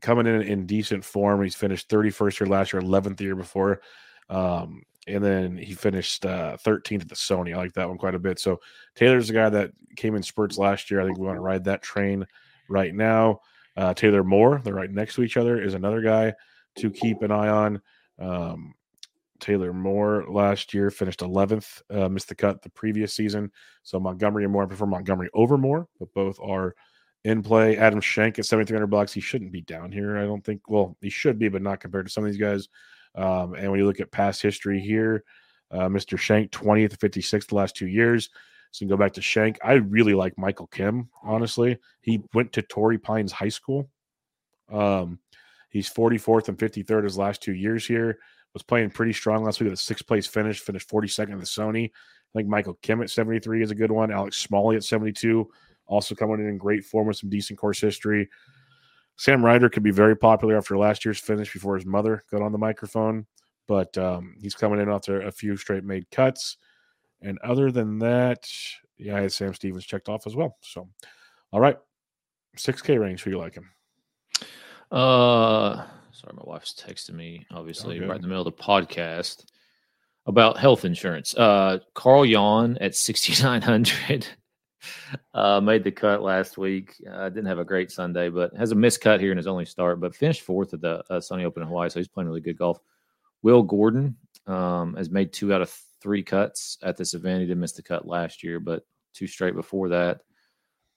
coming 0.00 0.26
in 0.26 0.42
in 0.42 0.66
decent 0.66 1.04
form. 1.04 1.42
He's 1.42 1.54
finished 1.54 1.90
31st 1.90 2.40
year 2.40 2.48
last 2.48 2.72
year, 2.72 2.82
11th 2.82 3.20
year 3.20 3.36
before. 3.36 3.82
Um, 4.30 4.82
and 5.06 5.22
then 5.22 5.56
he 5.56 5.74
finished 5.74 6.24
uh, 6.24 6.56
13th 6.64 7.02
at 7.02 7.08
the 7.08 7.14
Sony. 7.14 7.54
I 7.54 7.58
like 7.58 7.74
that 7.74 7.88
one 7.88 7.98
quite 7.98 8.14
a 8.14 8.20
bit. 8.20 8.38
So 8.38 8.60
Taylor's 8.94 9.28
the 9.28 9.34
guy 9.34 9.50
that 9.50 9.72
came 9.96 10.14
in 10.14 10.22
spurts 10.22 10.56
last 10.56 10.90
year. 10.90 11.00
I 11.00 11.04
think 11.04 11.18
we 11.18 11.26
want 11.26 11.36
to 11.36 11.42
ride 11.42 11.64
that 11.64 11.82
train 11.82 12.26
right 12.68 12.94
now. 12.94 13.40
Uh, 13.76 13.92
Taylor 13.92 14.24
Moore, 14.24 14.62
they're 14.64 14.74
right 14.74 14.90
next 14.90 15.16
to 15.16 15.22
each 15.22 15.36
other, 15.36 15.60
is 15.60 15.74
another 15.74 16.00
guy 16.00 16.32
to 16.76 16.90
keep 16.90 17.22
an 17.22 17.30
eye 17.30 17.48
on. 17.48 17.82
Um, 18.18 18.74
Taylor 19.40 19.72
Moore 19.72 20.24
last 20.28 20.72
year 20.72 20.90
finished 20.90 21.20
11th, 21.20 21.82
uh, 21.90 22.08
missed 22.08 22.28
the 22.28 22.34
cut 22.34 22.62
the 22.62 22.70
previous 22.70 23.12
season. 23.12 23.50
So 23.82 23.98
Montgomery 23.98 24.44
and 24.44 24.52
Moore, 24.52 24.62
I 24.62 24.66
prefer 24.66 24.86
Montgomery 24.86 25.28
over 25.34 25.58
Moore, 25.58 25.88
but 25.98 26.14
both 26.14 26.38
are 26.40 26.74
in 27.24 27.42
play. 27.42 27.76
Adam 27.76 28.00
Schenk 28.00 28.38
at 28.38 28.46
7,300 28.46 28.86
bucks. 28.86 29.12
He 29.12 29.20
shouldn't 29.20 29.52
be 29.52 29.62
down 29.62 29.90
here. 29.90 30.16
I 30.16 30.24
don't 30.24 30.44
think, 30.44 30.62
well, 30.68 30.96
he 31.00 31.10
should 31.10 31.38
be, 31.38 31.48
but 31.48 31.60
not 31.60 31.80
compared 31.80 32.06
to 32.06 32.12
some 32.12 32.24
of 32.24 32.30
these 32.30 32.40
guys. 32.40 32.68
Um, 33.16 33.54
and 33.54 33.70
when 33.70 33.80
you 33.80 33.86
look 33.86 34.00
at 34.00 34.12
past 34.12 34.40
history 34.40 34.80
here, 34.80 35.24
uh, 35.72 35.88
Mr. 35.88 36.18
Schenk, 36.18 36.52
20th 36.52 36.96
56th 36.98 37.48
the 37.48 37.54
last 37.56 37.74
two 37.74 37.88
years. 37.88 38.30
So 38.70 38.84
you 38.84 38.88
can 38.88 38.96
go 38.96 39.04
back 39.04 39.12
to 39.14 39.22
Schenk. 39.22 39.58
I 39.62 39.74
really 39.74 40.14
like 40.14 40.38
Michael 40.38 40.68
Kim, 40.68 41.08
honestly. 41.22 41.78
He 42.00 42.22
went 42.32 42.52
to 42.52 42.62
Torrey 42.62 42.98
Pines 42.98 43.32
High 43.32 43.50
School. 43.50 43.90
Um, 44.70 45.18
he's 45.72 45.90
44th 45.90 46.48
and 46.48 46.56
53rd 46.56 47.04
his 47.04 47.18
last 47.18 47.42
two 47.42 47.54
years 47.54 47.84
here. 47.84 48.18
Was 48.54 48.62
playing 48.62 48.90
pretty 48.90 49.14
strong 49.14 49.44
last 49.44 49.60
week 49.60 49.70
with 49.70 49.78
a 49.78 49.82
sixth 49.82 50.06
place 50.06 50.26
finish, 50.26 50.60
finished 50.60 50.88
42nd 50.88 51.32
in 51.32 51.38
the 51.38 51.44
Sony. 51.44 51.86
I 51.86 52.38
think 52.38 52.48
Michael 52.48 52.78
Kim 52.82 53.02
at 53.02 53.08
73 53.08 53.62
is 53.62 53.70
a 53.70 53.74
good 53.74 53.90
one. 53.90 54.12
Alex 54.12 54.36
Smalley 54.36 54.76
at 54.76 54.84
72 54.84 55.48
also 55.86 56.14
coming 56.14 56.40
in 56.40 56.48
in 56.48 56.58
great 56.58 56.84
form 56.84 57.06
with 57.06 57.16
some 57.16 57.30
decent 57.30 57.58
course 57.58 57.80
history. 57.80 58.28
Sam 59.16 59.44
Ryder 59.44 59.68
could 59.68 59.82
be 59.82 59.90
very 59.90 60.16
popular 60.16 60.56
after 60.56 60.76
last 60.76 61.04
year's 61.04 61.20
finish 61.20 61.52
before 61.52 61.76
his 61.76 61.86
mother 61.86 62.24
got 62.30 62.42
on 62.42 62.52
the 62.52 62.58
microphone, 62.58 63.26
but 63.68 63.96
um, 63.98 64.34
he's 64.40 64.54
coming 64.54 64.80
in 64.80 64.88
after 64.88 65.20
a 65.22 65.30
few 65.30 65.56
straight 65.56 65.84
made 65.84 66.10
cuts. 66.10 66.56
And 67.20 67.38
other 67.40 67.70
than 67.70 67.98
that, 68.00 68.48
yeah, 68.98 69.16
I 69.16 69.20
had 69.20 69.32
Sam 69.32 69.54
Stevens 69.54 69.84
checked 69.84 70.08
off 70.08 70.26
as 70.26 70.34
well. 70.34 70.56
So, 70.62 70.88
all 71.52 71.60
right, 71.60 71.76
6K 72.56 72.98
range. 72.98 73.22
Who 73.22 73.30
you 73.30 73.38
liking? 73.38 73.68
Uh, 74.92 75.86
sorry, 76.12 76.34
my 76.34 76.42
wife's 76.44 76.74
texting 76.74 77.14
me, 77.14 77.46
obviously, 77.50 77.98
right 78.00 78.16
in 78.16 78.22
the 78.22 78.28
middle 78.28 78.46
of 78.46 78.56
the 78.56 78.62
podcast 78.62 79.46
about 80.26 80.58
health 80.58 80.84
insurance. 80.84 81.34
Uh, 81.34 81.78
Carl 81.94 82.26
Yuan 82.26 82.76
at 82.78 82.94
6,900 82.94 84.26
uh, 85.34 85.60
made 85.62 85.82
the 85.82 85.90
cut 85.90 86.22
last 86.22 86.58
week. 86.58 86.94
Uh, 87.10 87.30
didn't 87.30 87.46
have 87.46 87.58
a 87.58 87.64
great 87.64 87.90
Sunday, 87.90 88.28
but 88.28 88.54
has 88.54 88.72
a 88.72 88.74
missed 88.74 89.00
cut 89.00 89.18
here 89.18 89.32
in 89.32 89.38
his 89.38 89.46
only 89.46 89.64
start, 89.64 89.98
but 89.98 90.14
finished 90.14 90.42
fourth 90.42 90.74
at 90.74 90.82
the 90.82 91.02
uh, 91.08 91.20
Sony 91.20 91.44
Open 91.44 91.62
in 91.62 91.68
Hawaii. 91.68 91.88
So 91.88 91.98
he's 91.98 92.08
playing 92.08 92.28
really 92.28 92.42
good 92.42 92.58
golf. 92.58 92.78
Will 93.42 93.62
Gordon 93.62 94.14
um, 94.46 94.94
has 94.94 95.08
made 95.08 95.32
two 95.32 95.54
out 95.54 95.62
of 95.62 95.74
three 96.02 96.22
cuts 96.22 96.76
at 96.82 96.98
this 96.98 97.14
event. 97.14 97.40
He 97.40 97.46
did 97.46 97.56
miss 97.56 97.72
the 97.72 97.82
cut 97.82 98.06
last 98.06 98.42
year, 98.42 98.60
but 98.60 98.84
two 99.14 99.26
straight 99.26 99.54
before 99.54 99.88
that, 99.88 100.20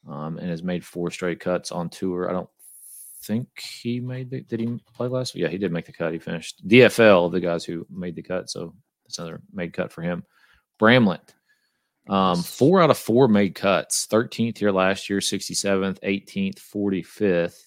um, 0.05 0.37
and 0.37 0.49
has 0.49 0.63
made 0.63 0.83
four 0.83 1.09
straight 1.11 1.39
cuts 1.39 1.71
on 1.71 1.89
tour. 1.89 2.29
I 2.29 2.33
don't 2.33 2.49
think 3.25 3.47
he 3.59 3.99
made 3.99 4.29
the, 4.29 4.41
did 4.41 4.59
he 4.59 4.79
play 4.93 5.07
last 5.07 5.33
week? 5.33 5.43
Yeah, 5.43 5.49
he 5.49 5.57
did 5.57 5.71
make 5.71 5.85
the 5.85 5.93
cut. 5.93 6.13
He 6.13 6.19
finished 6.19 6.67
DFL, 6.67 7.31
the 7.31 7.39
guys 7.39 7.65
who 7.65 7.85
made 7.89 8.15
the 8.15 8.21
cut. 8.21 8.49
So 8.49 8.73
that's 9.05 9.17
another 9.19 9.41
made 9.53 9.73
cut 9.73 9.91
for 9.91 10.01
him. 10.01 10.23
Bramlett 10.79 11.33
um, 12.07 12.43
four 12.43 12.81
out 12.81 12.91
of 12.91 12.97
four 12.97 13.27
made 13.27 13.55
cuts. 13.55 14.07
13th 14.07 14.57
here 14.57 14.71
last 14.71 15.09
year, 15.09 15.19
67th, 15.19 15.99
18th, 16.01 16.59
45th. 16.59 17.59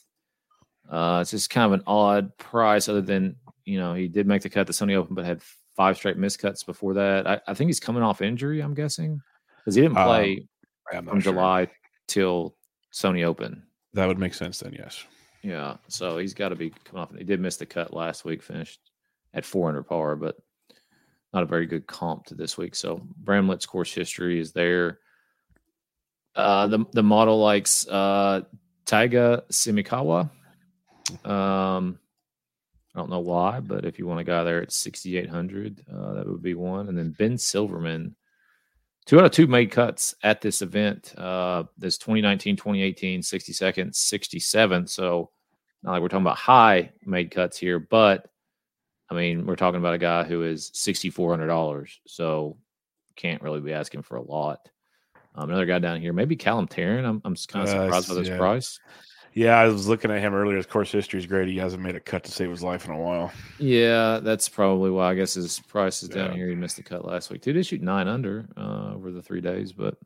Uh, 0.91 1.19
it's 1.21 1.33
just 1.33 1.51
kind 1.51 1.67
of 1.67 1.73
an 1.73 1.83
odd 1.87 2.37
price, 2.39 2.89
other 2.89 3.03
than, 3.03 3.37
you 3.65 3.79
know, 3.79 3.95
he 3.95 4.09
did 4.09 4.27
make 4.27 4.43
the 4.43 4.49
cut 4.49 4.67
the 4.67 4.73
Sony 4.73 4.95
Open, 4.95 5.15
but 5.15 5.25
had 5.25 5.43
five 5.77 5.97
straight 5.97 6.19
miscuts 6.19 6.65
before 6.65 6.95
that. 6.95 7.27
I, 7.27 7.41
I 7.47 7.55
think 7.55 7.69
he's 7.69 7.81
coming 7.81 8.03
off 8.03 8.23
injury, 8.23 8.61
I'm 8.61 8.75
guessing, 8.75 9.21
because 9.59 9.75
he 9.75 9.83
didn't 9.83 9.99
um, 9.99 10.07
play 10.07 10.47
um, 10.95 11.07
from 11.07 11.21
sure. 11.21 11.33
July 11.33 11.69
till 12.07 12.57
Sony 12.95 13.25
Open. 13.25 13.65
That 13.95 14.07
would 14.07 14.19
make 14.19 14.35
sense 14.35 14.61
then, 14.61 14.73
yes. 14.73 15.05
Yeah. 15.43 15.77
So 15.89 16.19
he's 16.19 16.35
got 16.35 16.51
to 16.51 16.57
be 16.57 16.73
off. 16.95 17.15
He 17.17 17.25
did 17.25 17.41
miss 17.41 17.57
the 17.57 17.67
cut 17.67 17.95
last 17.95 18.25
week, 18.25 18.43
finished 18.43 18.81
at 19.35 19.45
400 19.45 19.85
par, 19.85 20.17
but 20.17 20.37
not 21.33 21.43
a 21.43 21.47
very 21.47 21.67
good 21.67 21.87
comp 21.87 22.27
to 22.27 22.35
this 22.35 22.57
week. 22.57 22.75
So 22.75 23.03
Bramlett's 23.23 23.67
course 23.67 23.93
history 23.93 24.41
is 24.41 24.53
there. 24.53 24.99
Uh, 26.35 26.67
the 26.69 26.85
the 26.93 27.03
model 27.03 27.41
likes 27.41 27.87
uh, 27.89 28.43
Taiga 28.85 29.45
Semikawa. 29.51 30.31
Um, 31.25 31.99
I 32.95 32.99
don't 32.99 33.11
know 33.11 33.21
why, 33.21 33.61
but 33.61 33.85
if 33.85 33.99
you 33.99 34.07
want 34.07 34.21
a 34.21 34.25
guy 34.25 34.45
there 34.45 34.63
at 34.63 34.73
6,800, 34.73 35.85
uh, 35.93 36.13
that 36.15 36.29
would 36.29 36.43
be 36.43 36.55
one. 36.55 36.89
And 36.89 36.97
then 36.97 37.15
Ben 37.19 37.39
Silverman, 37.39 38.15
two 39.09 39.19
out 39.19 39.25
of 39.25 39.31
two 39.33 39.47
made 39.47 39.71
cuts 39.71 40.15
at 40.23 40.43
this 40.43 40.61
event. 40.61 41.15
Uh, 41.17 41.65
this 41.79 41.97
2019, 41.97 42.57
2018, 42.57 43.23
62nd, 43.23 43.91
67th. 43.93 44.91
So 44.91 45.31
not 45.83 45.93
like 45.93 46.03
we're 46.03 46.09
talking 46.09 46.27
about 46.27 46.37
high 46.37 46.93
made 47.07 47.31
cuts 47.31 47.57
here, 47.57 47.79
but 47.79 48.29
I 49.11 49.15
mean, 49.15 49.47
we're 49.47 49.57
talking 49.57 49.81
about 49.81 49.95
a 49.95 49.99
guy 49.99 50.25
who 50.25 50.43
is 50.43 50.71
sixty 50.75 51.09
four 51.09 51.31
hundred 51.31 51.47
dollars, 51.47 51.99
so 52.07 52.59
can't 53.17 53.41
really 53.41 53.61
be 53.61 53.73
asking 53.73 54.03
for 54.03 54.17
a 54.17 54.23
lot. 54.23 54.69
Um, 55.35 55.49
another 55.49 55.65
guy 55.65 55.79
down 55.79 56.01
here, 56.01 56.13
maybe 56.13 56.37
Callum 56.37 56.69
Tarren. 56.69 57.07
I'm 57.09 57.23
I'm 57.25 57.35
kind 57.35 57.67
of 57.67 57.75
Uh, 57.75 57.85
surprised 57.85 58.09
by 58.09 58.15
this 58.17 58.29
yeah. 58.29 58.37
price. 58.37 58.79
Yeah, 59.35 59.57
I 59.59 59.67
was 59.69 59.87
looking 59.87 60.11
at 60.11 60.21
him 60.21 60.35
earlier. 60.35 60.57
His 60.57 60.67
course 60.67 60.91
history 60.91 61.19
is 61.21 61.27
great. 61.27 61.49
He 61.49 61.59
hasn't 61.59 61.83
made 61.83 61.95
a 61.95 62.01
cut 62.01 62.25
to 62.25 62.33
save 62.33 62.51
his 62.51 62.63
life 62.63 62.87
in 62.87 62.93
a 62.93 62.99
while. 62.99 63.31
Yeah, 63.59 64.19
that's 64.21 64.49
probably 64.49 64.91
why 64.91 65.11
I 65.11 65.15
guess 65.15 65.35
his 65.35 65.61
price 65.61 66.03
is 66.03 66.09
down 66.09 66.31
Yeah. 66.31 66.37
here. 66.37 66.49
He 66.49 66.55
missed 66.55 66.77
the 66.77 66.83
cut 66.83 67.05
last 67.05 67.31
week. 67.31 67.45
He 67.45 67.53
did 67.53 67.65
shoot 67.67 67.83
nine 67.83 68.09
under 68.09 68.49
uh, 68.57 68.95
over 68.95 69.13
the 69.13 69.23
three 69.23 69.41
days, 69.41 69.73
but 69.73 69.97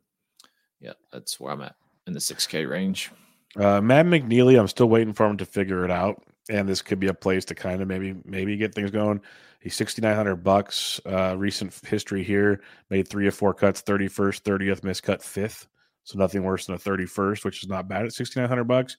yeah, 0.80 0.92
that's 1.12 1.38
where 1.40 1.52
I'm 1.52 1.62
at 1.62 1.76
in 2.06 2.12
the 2.12 2.20
six 2.20 2.46
K 2.46 2.66
range. 2.66 3.10
Uh, 3.56 3.80
Matt 3.80 4.06
McNealy, 4.06 4.58
I'm 4.58 4.68
still 4.68 4.88
waiting 4.88 5.12
for 5.12 5.26
him 5.26 5.36
to 5.38 5.44
figure 5.44 5.84
it 5.84 5.90
out, 5.90 6.22
and 6.50 6.68
this 6.68 6.82
could 6.82 6.98
be 7.00 7.06
a 7.08 7.14
place 7.14 7.44
to 7.46 7.54
kind 7.54 7.80
of 7.82 7.88
maybe 7.88 8.14
maybe 8.24 8.56
get 8.56 8.74
things 8.74 8.90
going. 8.90 9.20
He's 9.60 9.76
6,900 9.76 10.36
bucks. 10.42 11.00
Uh, 11.06 11.36
recent 11.38 11.72
history 11.86 12.24
here, 12.24 12.60
made 12.90 13.06
three 13.06 13.28
or 13.28 13.30
four 13.30 13.54
cuts, 13.54 13.80
31st, 13.82 14.42
30th, 14.42 14.80
miscut 14.80 15.22
fifth, 15.22 15.68
so 16.04 16.18
nothing 16.18 16.42
worse 16.42 16.66
than 16.66 16.74
a 16.74 16.78
31st, 16.78 17.44
which 17.44 17.62
is 17.62 17.68
not 17.68 17.88
bad 17.88 18.04
at 18.04 18.12
6,900 18.12 18.64
bucks. 18.64 18.96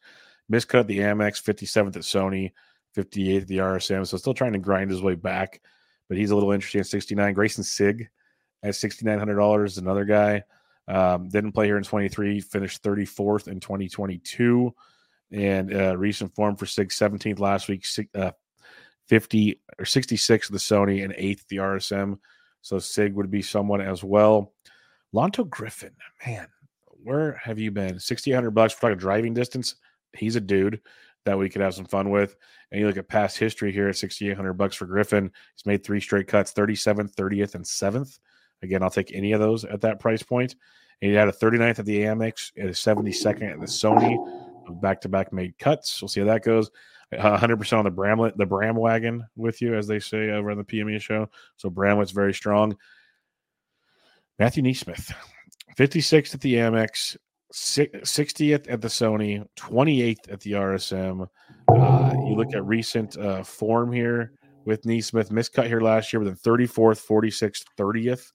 Miscut 0.51 0.81
at 0.81 0.87
the 0.87 0.99
Amex, 0.99 1.41
57th 1.41 1.95
at 1.95 2.03
Sony, 2.03 2.51
58th 2.95 3.41
at 3.41 3.47
the 3.47 3.57
RSM, 3.57 4.05
so 4.05 4.17
still 4.17 4.33
trying 4.33 4.53
to 4.53 4.59
grind 4.59 4.91
his 4.91 5.01
way 5.01 5.15
back, 5.15 5.61
but 6.09 6.17
he's 6.17 6.31
a 6.31 6.35
little 6.35 6.51
interesting 6.51 6.81
at 6.81 6.87
69. 6.87 7.33
Grayson 7.33 7.63
Sigg 7.63 8.09
at 8.61 8.75
6,900 8.75 9.35
dollars, 9.35 9.77
another 9.77 10.05
guy. 10.05 10.43
Um, 10.87 11.29
didn't 11.29 11.53
play 11.53 11.65
here 11.65 11.77
in 11.77 11.83
23, 11.83 12.41
finished 12.41 12.83
34th 12.83 13.47
in 13.47 13.59
2022. 13.59 14.73
And 15.31 15.73
uh, 15.73 15.97
recent 15.97 16.35
form 16.35 16.55
for 16.55 16.65
Sigg 16.65 16.89
17th 16.89 17.39
last 17.39 17.67
week, 17.67 17.85
uh, 18.15 18.31
50 19.07 19.61
or 19.79 19.85
66 19.85 20.47
at 20.47 20.51
the 20.51 20.57
Sony 20.57 21.03
and 21.03 21.13
8th 21.13 21.47
the 21.47 21.57
RSM. 21.57 22.19
So 22.61 22.79
Sigg 22.79 23.13
would 23.13 23.31
be 23.31 23.41
someone 23.41 23.81
as 23.81 24.03
well. 24.03 24.53
Lanto 25.13 25.47
Griffin, 25.49 25.95
man, 26.25 26.47
where 27.03 27.33
have 27.43 27.59
you 27.59 27.71
been? 27.71 27.99
6,800 27.99 28.51
bucks 28.51 28.73
for 28.73 28.89
like 28.89 28.97
a 28.97 28.99
driving 28.99 29.33
distance. 29.33 29.75
He's 30.13 30.35
a 30.35 30.41
dude 30.41 30.81
that 31.25 31.37
we 31.37 31.49
could 31.49 31.61
have 31.61 31.73
some 31.73 31.85
fun 31.85 32.09
with. 32.09 32.35
And 32.71 32.81
you 32.81 32.87
look 32.87 32.97
at 32.97 33.07
past 33.07 33.37
history 33.37 33.71
here 33.71 33.89
at 33.89 33.97
6,800 33.97 34.53
bucks 34.53 34.75
for 34.75 34.85
Griffin. 34.85 35.31
He's 35.55 35.65
made 35.65 35.83
three 35.83 35.99
straight 35.99 36.27
cuts 36.27 36.53
37th, 36.53 37.15
30th, 37.15 37.55
and 37.55 37.65
7th. 37.65 38.19
Again, 38.61 38.83
I'll 38.83 38.89
take 38.89 39.13
any 39.13 39.33
of 39.33 39.39
those 39.39 39.65
at 39.65 39.81
that 39.81 39.99
price 39.99 40.23
point. 40.23 40.55
And 41.01 41.11
he 41.11 41.17
had 41.17 41.27
a 41.27 41.33
39th 41.33 41.79
at 41.79 41.85
the 41.85 41.99
Amex 41.99 42.51
and 42.55 42.69
a 42.69 42.73
72nd 42.73 43.53
at 43.53 43.59
the 43.59 43.65
Sony. 43.65 44.81
Back 44.81 45.01
to 45.01 45.09
back 45.09 45.33
made 45.33 45.57
cuts. 45.59 46.01
We'll 46.01 46.07
see 46.07 46.21
how 46.21 46.27
that 46.27 46.43
goes. 46.43 46.71
Uh, 47.11 47.37
100% 47.37 47.77
on 47.77 47.83
the 47.83 47.91
Bramlett, 47.91 48.37
the 48.37 48.45
Bram 48.45 48.75
wagon 48.75 49.25
with 49.35 49.61
you, 49.61 49.75
as 49.75 49.87
they 49.87 49.99
say 49.99 50.29
over 50.29 50.49
on 50.49 50.57
the 50.57 50.63
PME 50.63 51.01
show. 51.01 51.29
So 51.57 51.69
Bramlett's 51.69 52.11
very 52.11 52.33
strong. 52.33 52.75
Matthew 54.39 54.63
NeSmith, 54.63 55.13
56th 55.77 56.35
at 56.35 56.41
the 56.41 56.55
Amex, 56.55 57.17
60th 57.53 58.71
at 58.71 58.81
the 58.81 58.87
Sony, 58.87 59.45
28th 59.57 60.31
at 60.31 60.39
the 60.41 60.51
RSM. 60.53 61.27
Uh, 61.67 62.13
you 62.27 62.35
look 62.35 62.53
at 62.53 62.65
recent 62.65 63.17
uh, 63.17 63.43
form 63.43 63.91
here 63.91 64.33
with 64.65 64.83
NeSmith, 64.83 65.29
miscut 65.29 65.67
here 65.67 65.81
last 65.81 66.13
year 66.13 66.19
with 66.19 66.33
a 66.33 66.49
34th, 66.49 67.05
46th, 67.05 67.63
30th. 67.77 68.31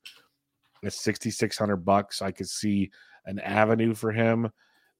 At 0.84 0.92
6,600 0.92 1.76
bucks, 1.76 2.22
I 2.22 2.30
could 2.30 2.48
see 2.48 2.90
an 3.26 3.40
avenue 3.40 3.94
for 3.94 4.12
him. 4.12 4.50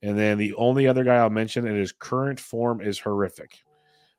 And 0.02 0.18
then 0.18 0.38
the 0.38 0.54
only 0.54 0.86
other 0.86 1.04
guy 1.04 1.16
I'll 1.16 1.30
mention 1.30 1.66
in 1.66 1.76
his 1.76 1.92
current 1.92 2.40
form 2.40 2.80
is 2.80 2.98
horrific. 2.98 3.58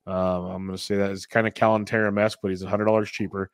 Um, 0.08 0.46
I'm 0.46 0.66
going 0.66 0.78
to 0.78 0.84
say 0.84 0.96
that 0.96 1.12
is 1.12 1.26
kind 1.26 1.48
of 1.48 1.54
Calantara 1.54 2.18
esque, 2.18 2.40
but 2.42 2.52
he's 2.52 2.64
$100 2.64 3.06
cheaper. 3.06 3.52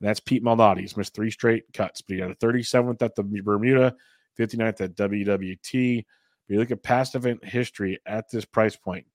And 0.00 0.08
that's 0.08 0.20
Pete 0.20 0.44
Malnati. 0.44 0.80
He's 0.80 0.96
missed 0.96 1.14
three 1.14 1.30
straight 1.30 1.64
cuts, 1.72 2.02
but 2.02 2.14
he 2.14 2.20
had 2.20 2.30
a 2.30 2.34
37th 2.36 3.00
at 3.02 3.14
the 3.14 3.22
Bermuda, 3.22 3.94
59th 4.38 4.80
at 4.80 4.94
WWT. 4.94 6.04
But 6.46 6.52
you 6.52 6.60
look 6.60 6.70
at 6.70 6.82
past 6.82 7.14
event 7.14 7.44
history 7.44 7.98
at 8.06 8.30
this 8.30 8.44
price 8.44 8.76
point 8.76 9.06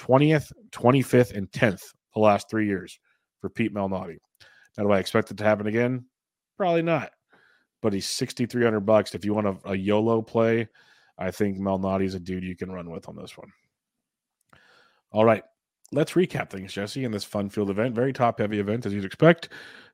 20th, 0.00 0.52
25th, 0.70 1.36
and 1.36 1.50
10th 1.50 1.82
the 2.14 2.20
last 2.20 2.48
three 2.50 2.66
years 2.66 2.98
for 3.40 3.50
Pete 3.50 3.74
Malnati. 3.74 4.16
Now, 4.76 4.84
do 4.84 4.92
I 4.92 4.98
expect 4.98 5.30
it 5.30 5.36
to 5.38 5.44
happen 5.44 5.66
again? 5.66 6.06
Probably 6.56 6.82
not. 6.82 7.10
But 7.82 7.92
he's 7.92 8.06
6,300 8.06 8.80
bucks. 8.80 9.14
If 9.14 9.24
you 9.24 9.34
want 9.34 9.46
a, 9.46 9.56
a 9.70 9.74
YOLO 9.74 10.22
play, 10.22 10.68
I 11.18 11.30
think 11.30 11.58
Malnati's 11.58 12.14
a 12.14 12.20
dude 12.20 12.44
you 12.44 12.56
can 12.56 12.72
run 12.72 12.90
with 12.90 13.08
on 13.08 13.16
this 13.16 13.36
one. 13.36 13.52
All 15.12 15.24
right. 15.24 15.42
Let's 15.92 16.12
recap 16.12 16.50
things, 16.50 16.72
Jesse, 16.72 17.04
in 17.04 17.10
this 17.10 17.24
fun 17.24 17.50
field 17.50 17.68
event. 17.68 17.94
Very 17.94 18.12
top 18.12 18.38
heavy 18.38 18.60
event, 18.60 18.86
as 18.86 18.94
you'd 18.94 19.04
expect. 19.04 19.48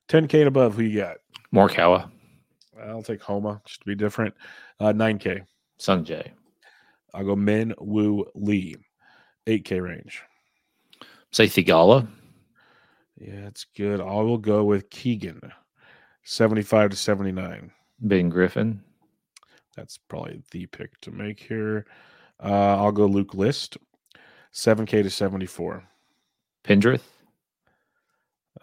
10K 0.09 0.33
and 0.39 0.47
above, 0.47 0.75
who 0.75 0.83
you 0.83 0.99
got? 1.01 1.17
Morikawa, 1.53 2.09
I'll 2.81 3.03
take 3.03 3.21
Homa 3.21 3.61
just 3.65 3.81
to 3.81 3.85
be 3.85 3.95
different. 3.95 4.33
Uh, 4.79 4.93
9K. 4.93 5.43
Sung 5.79 6.03
Jae, 6.03 6.31
I'll 7.13 7.25
go 7.25 7.35
Min 7.35 7.73
Woo 7.79 8.25
Lee. 8.35 8.75
8K 9.45 9.81
range. 9.81 10.21
say 11.31 11.45
Theegala, 11.45 12.07
Yeah, 13.19 13.47
it's 13.47 13.65
good. 13.75 14.01
I 14.01 14.03
will 14.21 14.37
go 14.37 14.63
with 14.65 14.89
Keegan. 14.89 15.41
75 16.23 16.89
to 16.91 16.95
79. 16.97 17.71
Ben 18.01 18.29
Griffin, 18.29 18.81
That's 19.75 19.97
probably 19.97 20.41
the 20.51 20.65
pick 20.65 20.99
to 21.01 21.11
make 21.11 21.39
here. 21.39 21.85
Uh, 22.43 22.75
I'll 22.77 22.91
go 22.91 23.05
Luke 23.05 23.33
List. 23.33 23.77
7K 24.53 25.03
to 25.03 25.09
74. 25.09 25.83
Pendrith, 26.63 27.01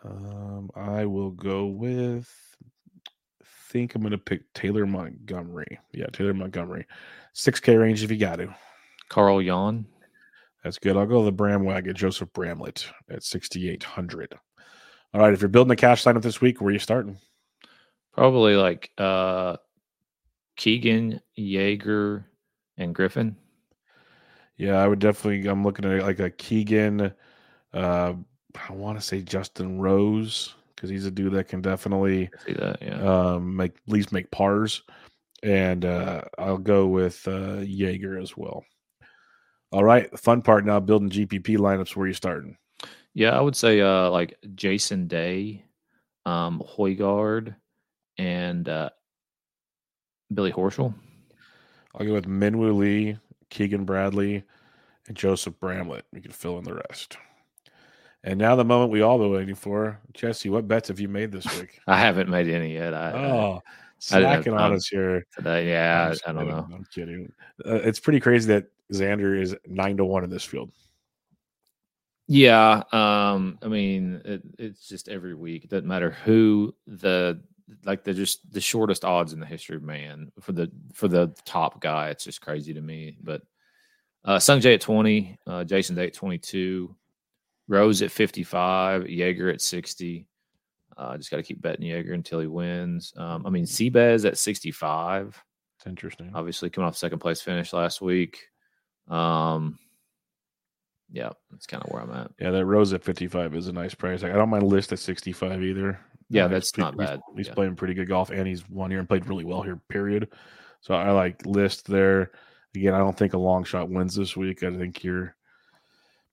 Um, 0.05 0.71
I 0.75 1.07
will 1.07 1.31
go 1.31 1.67
with. 1.67 2.31
I 3.43 3.47
Think 3.71 3.95
I'm 3.95 4.03
going 4.03 4.13
to 4.13 4.19
pick 4.19 4.53
Taylor 4.53 4.87
Montgomery. 4.87 5.81
Yeah, 5.93 6.07
Taylor 6.13 6.35
Montgomery. 6.35 6.87
6K 7.35 7.81
range 7.81 8.05
if 8.05 8.11
you 8.11 8.17
got 8.17 8.37
to. 8.37 8.55
Carl 9.09 9.43
Yuan, 9.43 9.85
That's 10.63 10.79
good. 10.79 10.97
I'll 10.97 11.07
go 11.07 11.25
the 11.25 11.33
Bram 11.33 11.65
wagon, 11.65 11.95
Joseph 11.97 12.33
Bramlett 12.33 12.87
at 13.11 13.25
6,800. 13.25 14.39
All 15.13 15.21
right. 15.21 15.33
If 15.35 15.41
you're 15.41 15.49
building 15.49 15.73
a 15.73 15.77
cash 15.77 16.05
lineup 16.05 16.23
this 16.23 16.41
week, 16.41 16.61
where 16.61 16.69
are 16.69 16.73
you 16.73 16.79
starting? 16.79 17.19
probably 18.13 18.55
like 18.55 18.91
uh 18.97 19.57
Keegan, 20.57 21.21
Jaeger, 21.35 22.27
and 22.79 22.95
Griffin. 22.95 23.37
Yeah, 24.57 24.77
I 24.77 24.87
would 24.87 25.01
definitely. 25.01 25.49
I'm 25.49 25.65
looking 25.65 25.85
at 25.85 26.03
like 26.03 26.21
a 26.21 26.31
Keegan. 26.31 27.13
Uh, 27.73 28.15
I 28.69 28.73
want 28.73 28.99
to 28.99 29.05
say 29.05 29.21
Justin 29.21 29.81
Rose 29.81 30.55
because 30.75 30.91
he's 30.91 31.07
a 31.07 31.11
dude 31.11 31.33
that 31.33 31.49
can 31.49 31.61
definitely 31.61 32.31
See 32.47 32.53
that? 32.55 32.79
Yeah. 32.83 33.01
um, 33.35 33.57
make 33.57 33.73
at 33.73 33.93
least 33.93 34.13
make 34.13 34.31
pars. 34.31 34.83
And 35.43 35.85
uh, 35.85 36.23
I'll 36.39 36.59
go 36.59 36.87
with 36.87 37.27
uh, 37.29 37.59
Jaeger 37.59 38.19
as 38.19 38.37
well. 38.37 38.65
All 39.73 39.85
right, 39.85 40.11
the 40.11 40.17
fun 40.17 40.41
part 40.41 40.65
now 40.65 40.81
building 40.81 41.11
GPP 41.11 41.59
lineups. 41.59 41.97
Where 41.97 42.07
you 42.07 42.13
starting? 42.15 42.57
Yeah, 43.13 43.37
I 43.37 43.41
would 43.41 43.57
say 43.57 43.81
uh 43.81 44.09
like 44.11 44.39
Jason 44.55 45.07
Day, 45.09 45.65
um, 46.27 46.63
Hojgaard, 46.77 47.57
and 48.19 48.69
uh 48.69 48.91
Billy 50.33 50.53
Horschel. 50.53 50.95
I'll 51.95 52.07
go 52.07 52.13
with 52.15 52.27
Minwoo 52.27 52.77
Lee, 52.77 53.19
Keegan 53.51 53.85
Bradley, 53.85 54.45
and 55.09 55.17
Joseph 55.17 55.59
Bramlett. 55.61 56.05
We 56.13 56.21
can 56.21 56.33
fill 56.33 56.59
in 56.59 56.65
the 56.65 56.75
rest. 56.75 57.17
And 58.27 58.39
now 58.39 58.57
the 58.57 58.65
moment 58.65 58.91
we 58.91 59.03
all 59.03 59.19
been 59.19 59.31
waiting 59.31 59.55
for, 59.55 60.01
Jesse. 60.15 60.49
What 60.49 60.67
bets 60.67 60.89
have 60.89 60.99
you 60.99 61.09
made 61.09 61.31
this 61.31 61.45
week? 61.61 61.79
I 61.87 61.99
haven't 61.99 62.31
made 62.31 62.49
any 62.49 62.73
yet. 62.73 62.95
I, 62.95 63.11
I- 63.11 63.31
Oh, 63.31 63.63
I 63.67 64.21
slacking 64.21 64.55
on 64.55 64.73
us 64.73 64.87
here. 64.89 65.25
today. 65.37 65.69
Yeah, 65.71 66.13
I, 66.27 66.31
I 66.31 66.33
don't 66.33 66.43
kidding. 66.43 66.49
know. 66.57 66.69
I'm 66.75 66.87
kidding. 66.95 67.33
Uh, 67.65 67.75
it's 67.77 68.01
pretty 68.01 68.21
crazy 68.21 68.49
that 68.49 68.67
Xander 68.93 69.39
is 69.41 69.55
nine 69.67 69.97
to 69.99 70.05
one 70.05 70.25
in 70.25 70.31
this 70.31 70.45
field. 70.45 70.71
Yeah, 72.27 72.83
um, 72.93 73.59
I 73.63 73.69
mean, 73.69 74.23
it, 74.25 74.43
it's 74.59 74.89
just 74.89 75.09
every 75.11 75.35
week. 75.35 75.65
It 75.65 75.71
doesn't 75.71 75.87
matter 75.89 76.11
who 76.11 76.75
the 76.87 77.41
like 77.85 78.05
the 78.05 78.15
just 78.15 78.51
the 78.53 78.61
shortest 78.61 79.05
odds 79.05 79.33
in 79.35 79.41
the 79.41 79.47
history 79.47 79.77
of 79.77 79.83
man 79.83 80.33
for 80.41 80.53
the 80.53 80.71
for 80.95 81.09
the 81.09 81.35
top 81.45 81.81
guy. 81.81 82.09
It's 82.09 82.25
just 82.25 82.41
crazy 82.41 82.73
to 82.75 82.81
me. 82.81 83.17
But 83.23 83.43
uh, 84.25 84.39
Sung 84.39 84.61
Jae 84.61 84.75
at 84.75 84.81
twenty, 84.81 85.39
uh, 85.47 85.65
Jason 85.65 85.97
Day 85.97 86.07
at 86.07 86.15
twenty 86.15 86.39
two, 86.39 86.95
Rose 87.69 88.03
at 88.03 88.11
fifty 88.11 88.43
five, 88.43 89.09
Jaeger 89.09 89.49
at 89.51 89.61
sixty. 89.61 90.27
uh, 90.97 91.17
just 91.17 91.31
got 91.31 91.39
to 91.39 91.43
keep 91.43 91.61
betting 91.61 91.87
Jaeger 91.87 92.13
until 92.13 92.39
he 92.41 92.47
wins. 92.47 93.13
Um, 93.17 93.45
I 93.47 93.51
mean, 93.51 93.65
Seabez 93.65 94.25
at 94.25 94.39
sixty 94.39 94.71
five. 94.71 95.43
It's 95.79 95.87
interesting. 95.87 96.31
Obviously, 96.35 96.71
coming 96.71 96.87
off 96.89 96.97
second 96.97 97.19
place 97.19 97.41
finish 97.43 97.73
last 97.73 98.01
week. 98.01 98.39
Um, 99.09 99.79
yeah, 101.13 101.31
that's 101.51 101.67
kind 101.67 101.83
of 101.83 101.91
where 101.91 102.03
I'm 102.03 102.13
at. 102.13 102.31
Yeah, 102.41 102.51
that 102.53 102.65
Rose 102.65 102.93
at 102.93 103.05
55 103.05 103.55
is 103.55 103.69
a 103.69 103.73
nice 103.73 103.95
price. 103.95 104.25
I 104.25 104.31
don't 104.31 104.49
mind 104.49 104.65
List 104.65 104.93
at 104.93 104.99
65 104.99 105.63
either. 105.63 106.01
Yeah, 106.31 106.47
Uh, 106.47 106.49
that's 106.49 106.71
he's- 106.75 106.79
not 106.79 106.95
he's- 106.95 107.09
bad. 107.11 107.21
He's, 107.37 107.47
Yeah. 107.49 107.55
playing 107.55 107.77
pretty 107.77 107.95
good 107.95 108.09
golf 108.09 108.31
and 108.31 108.47
he's 108.49 108.69
won 108.69 108.91
here 108.91 108.99
and 108.99 109.09
played 109.09 109.27
really 109.29 109.45
well 109.45 109.63
here, 109.63 109.77
period. 109.89 110.33
So 110.81 110.95
I 110.95 111.11
like 111.13 111.45
List 111.47 111.87
there. 111.87 112.33
Again, 112.75 112.95
I 112.95 112.99
don't 112.99 113.17
think 113.17 113.35
a 113.35 113.39
long 113.39 113.63
shot 113.65 113.91
wins 113.91 114.15
this 114.17 114.37
week. 114.37 114.63
I 114.65 114.71
think 114.75 115.05
you're 115.05 115.37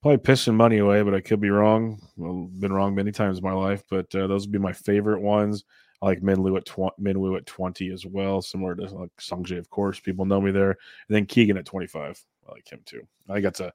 Probably 0.01 0.17
pissing 0.17 0.55
money 0.55 0.79
away, 0.79 1.03
but 1.03 1.13
I 1.13 1.21
could 1.21 1.39
be 1.39 1.51
wrong. 1.51 2.01
I've 2.17 2.59
been 2.59 2.73
wrong 2.73 2.95
many 2.95 3.11
times 3.11 3.37
in 3.37 3.43
my 3.43 3.53
life, 3.53 3.83
but 3.87 4.13
uh, 4.15 4.25
those 4.25 4.47
would 4.47 4.51
be 4.51 4.57
my 4.57 4.73
favorite 4.73 5.21
ones. 5.21 5.63
I 6.01 6.07
like 6.07 6.21
Minwoo 6.21 6.57
at 6.57 6.65
tw- 6.65 6.99
Minwoo 6.99 7.37
at 7.37 7.45
twenty 7.45 7.91
as 7.91 8.03
well, 8.03 8.41
similar 8.41 8.73
to 8.75 8.83
like 8.95 9.11
Sungjae, 9.19 9.59
of 9.59 9.69
course. 9.69 9.99
People 9.99 10.25
know 10.25 10.41
me 10.41 10.49
there, 10.49 10.71
and 10.71 10.77
then 11.09 11.27
Keegan 11.27 11.57
at 11.57 11.65
twenty 11.65 11.85
five. 11.85 12.19
I 12.47 12.53
like 12.53 12.67
him 12.67 12.81
too. 12.83 13.03
I 13.29 13.33
think 13.33 13.43
that's 13.43 13.59
a 13.59 13.71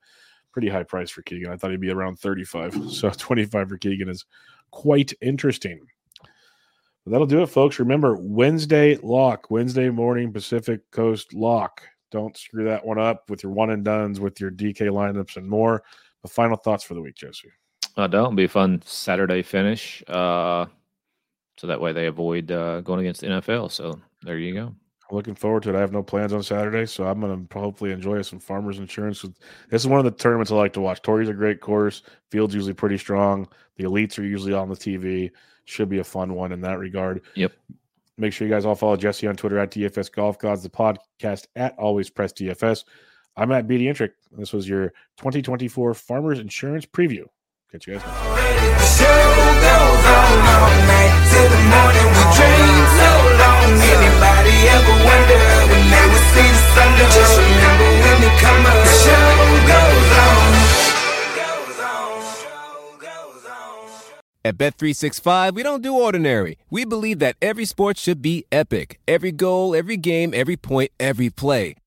pretty 0.53 0.69
high 0.69 0.83
price 0.83 1.11
for 1.11 1.23
Keegan. 1.23 1.53
I 1.53 1.57
thought 1.57 1.71
he'd 1.71 1.81
be 1.81 1.93
around 1.93 2.19
thirty 2.19 2.45
five, 2.45 2.77
so 2.91 3.11
twenty 3.11 3.45
five 3.45 3.69
for 3.69 3.79
Keegan 3.79 4.09
is 4.09 4.25
quite 4.73 5.13
interesting. 5.23 5.87
But 7.05 7.13
that'll 7.13 7.27
do 7.29 7.43
it, 7.43 7.47
folks. 7.47 7.79
Remember 7.79 8.17
Wednesday 8.19 8.97
lock, 8.97 9.49
Wednesday 9.49 9.91
morning 9.91 10.33
Pacific 10.33 10.81
Coast 10.91 11.33
lock. 11.35 11.83
Don't 12.11 12.37
screw 12.37 12.65
that 12.65 12.85
one 12.85 12.99
up 12.99 13.31
with 13.31 13.45
your 13.45 13.53
one 13.53 13.71
and 13.71 13.85
duns, 13.85 14.19
with 14.19 14.41
your 14.41 14.51
DK 14.51 14.89
lineups, 14.89 15.37
and 15.37 15.49
more. 15.49 15.85
The 16.27 16.33
final 16.33 16.57
thoughts 16.57 16.83
for 16.83 16.95
the 16.95 17.01
week, 17.01 17.15
Jesse. 17.15 17.53
Uh, 17.97 18.09
don't 18.09 18.35
be 18.35 18.45
a 18.45 18.49
fun 18.49 18.83
Saturday 18.85 19.43
finish. 19.43 20.03
Uh, 20.09 20.67
so 21.57 21.69
that 21.69 21.81
way 21.81 21.93
they 21.93 22.07
avoid 22.07 22.51
uh, 22.51 22.81
going 22.81 22.99
against 22.99 23.21
the 23.21 23.29
NFL. 23.29 23.71
So 23.71 24.01
there 24.23 24.39
you 24.39 24.53
go. 24.53 24.75
Looking 25.13 25.37
forward 25.37 25.63
to 25.63 25.71
it. 25.71 25.77
I 25.77 25.81
have 25.81 25.93
no 25.93 26.03
plans 26.03 26.33
on 26.33 26.43
Saturday, 26.43 26.85
so 26.85 27.07
I'm 27.07 27.21
going 27.21 27.47
to 27.47 27.59
hopefully 27.59 27.93
enjoy 27.93 28.23
some 28.23 28.41
Farmers 28.41 28.81
Insurance. 28.81 29.23
This 29.71 29.83
is 29.83 29.87
one 29.87 30.01
of 30.01 30.05
the 30.05 30.11
tournaments 30.11 30.51
I 30.51 30.57
like 30.57 30.73
to 30.73 30.81
watch. 30.81 31.01
Torrey's 31.01 31.29
a 31.29 31.33
great 31.33 31.61
course. 31.61 32.03
Field's 32.33 32.57
usually 32.57 32.75
pretty 32.75 32.99
strong. 32.99 33.47
The 33.77 33.85
elites 33.85 34.19
are 34.19 34.25
usually 34.25 34.53
on 34.53 34.69
the 34.69 34.75
TV. 34.75 35.31
Should 35.65 35.89
be 35.89 36.01
a 36.01 36.05
fun 36.05 36.35
one 36.35 36.51
in 36.51 36.61
that 36.63 36.81
regard. 36.81 37.23
Yep. 37.37 37.53
Make 38.19 38.33
sure 38.33 38.49
you 38.49 38.53
guys 38.53 38.65
all 38.65 38.75
follow 38.75 38.97
Jesse 38.97 39.29
on 39.29 39.37
Twitter 39.37 39.61
at 39.61 39.71
DFS 39.71 40.11
Golf 40.11 40.41
Gods, 40.41 40.65
the 40.65 40.71
podcast 40.71 41.47
at 41.55 41.79
Always 41.79 42.11
Press 42.11 42.33
DFS. 42.33 42.83
I'm 43.37 43.53
at 43.53 43.67
BDentrek. 43.67 44.13
This 44.33 44.53
was 44.53 44.69
your 44.69 44.89
2024 45.19 45.95
Farmers 45.95 46.39
Insurance 46.39 46.87
Preview. 46.87 47.27
Catch 47.71 47.87
you 47.87 47.95
guys. 47.95 48.03
At 64.45 64.57
Bet365, 64.59 65.55
we 65.55 65.63
don't 65.65 65.83
do 65.83 65.93
ordinary. 65.93 66.57
We 66.71 66.85
believe 66.85 67.19
that 67.19 67.35
every 67.43 67.65
sport 67.65 67.99
should 67.99 68.23
be 68.23 68.45
epic. 68.53 69.01
Every 69.09 69.33
goal, 69.33 69.75
every 69.75 69.97
game, 69.97 70.33
every 70.33 70.57
point, 70.57 70.93
every 71.01 71.31
play. 71.31 71.75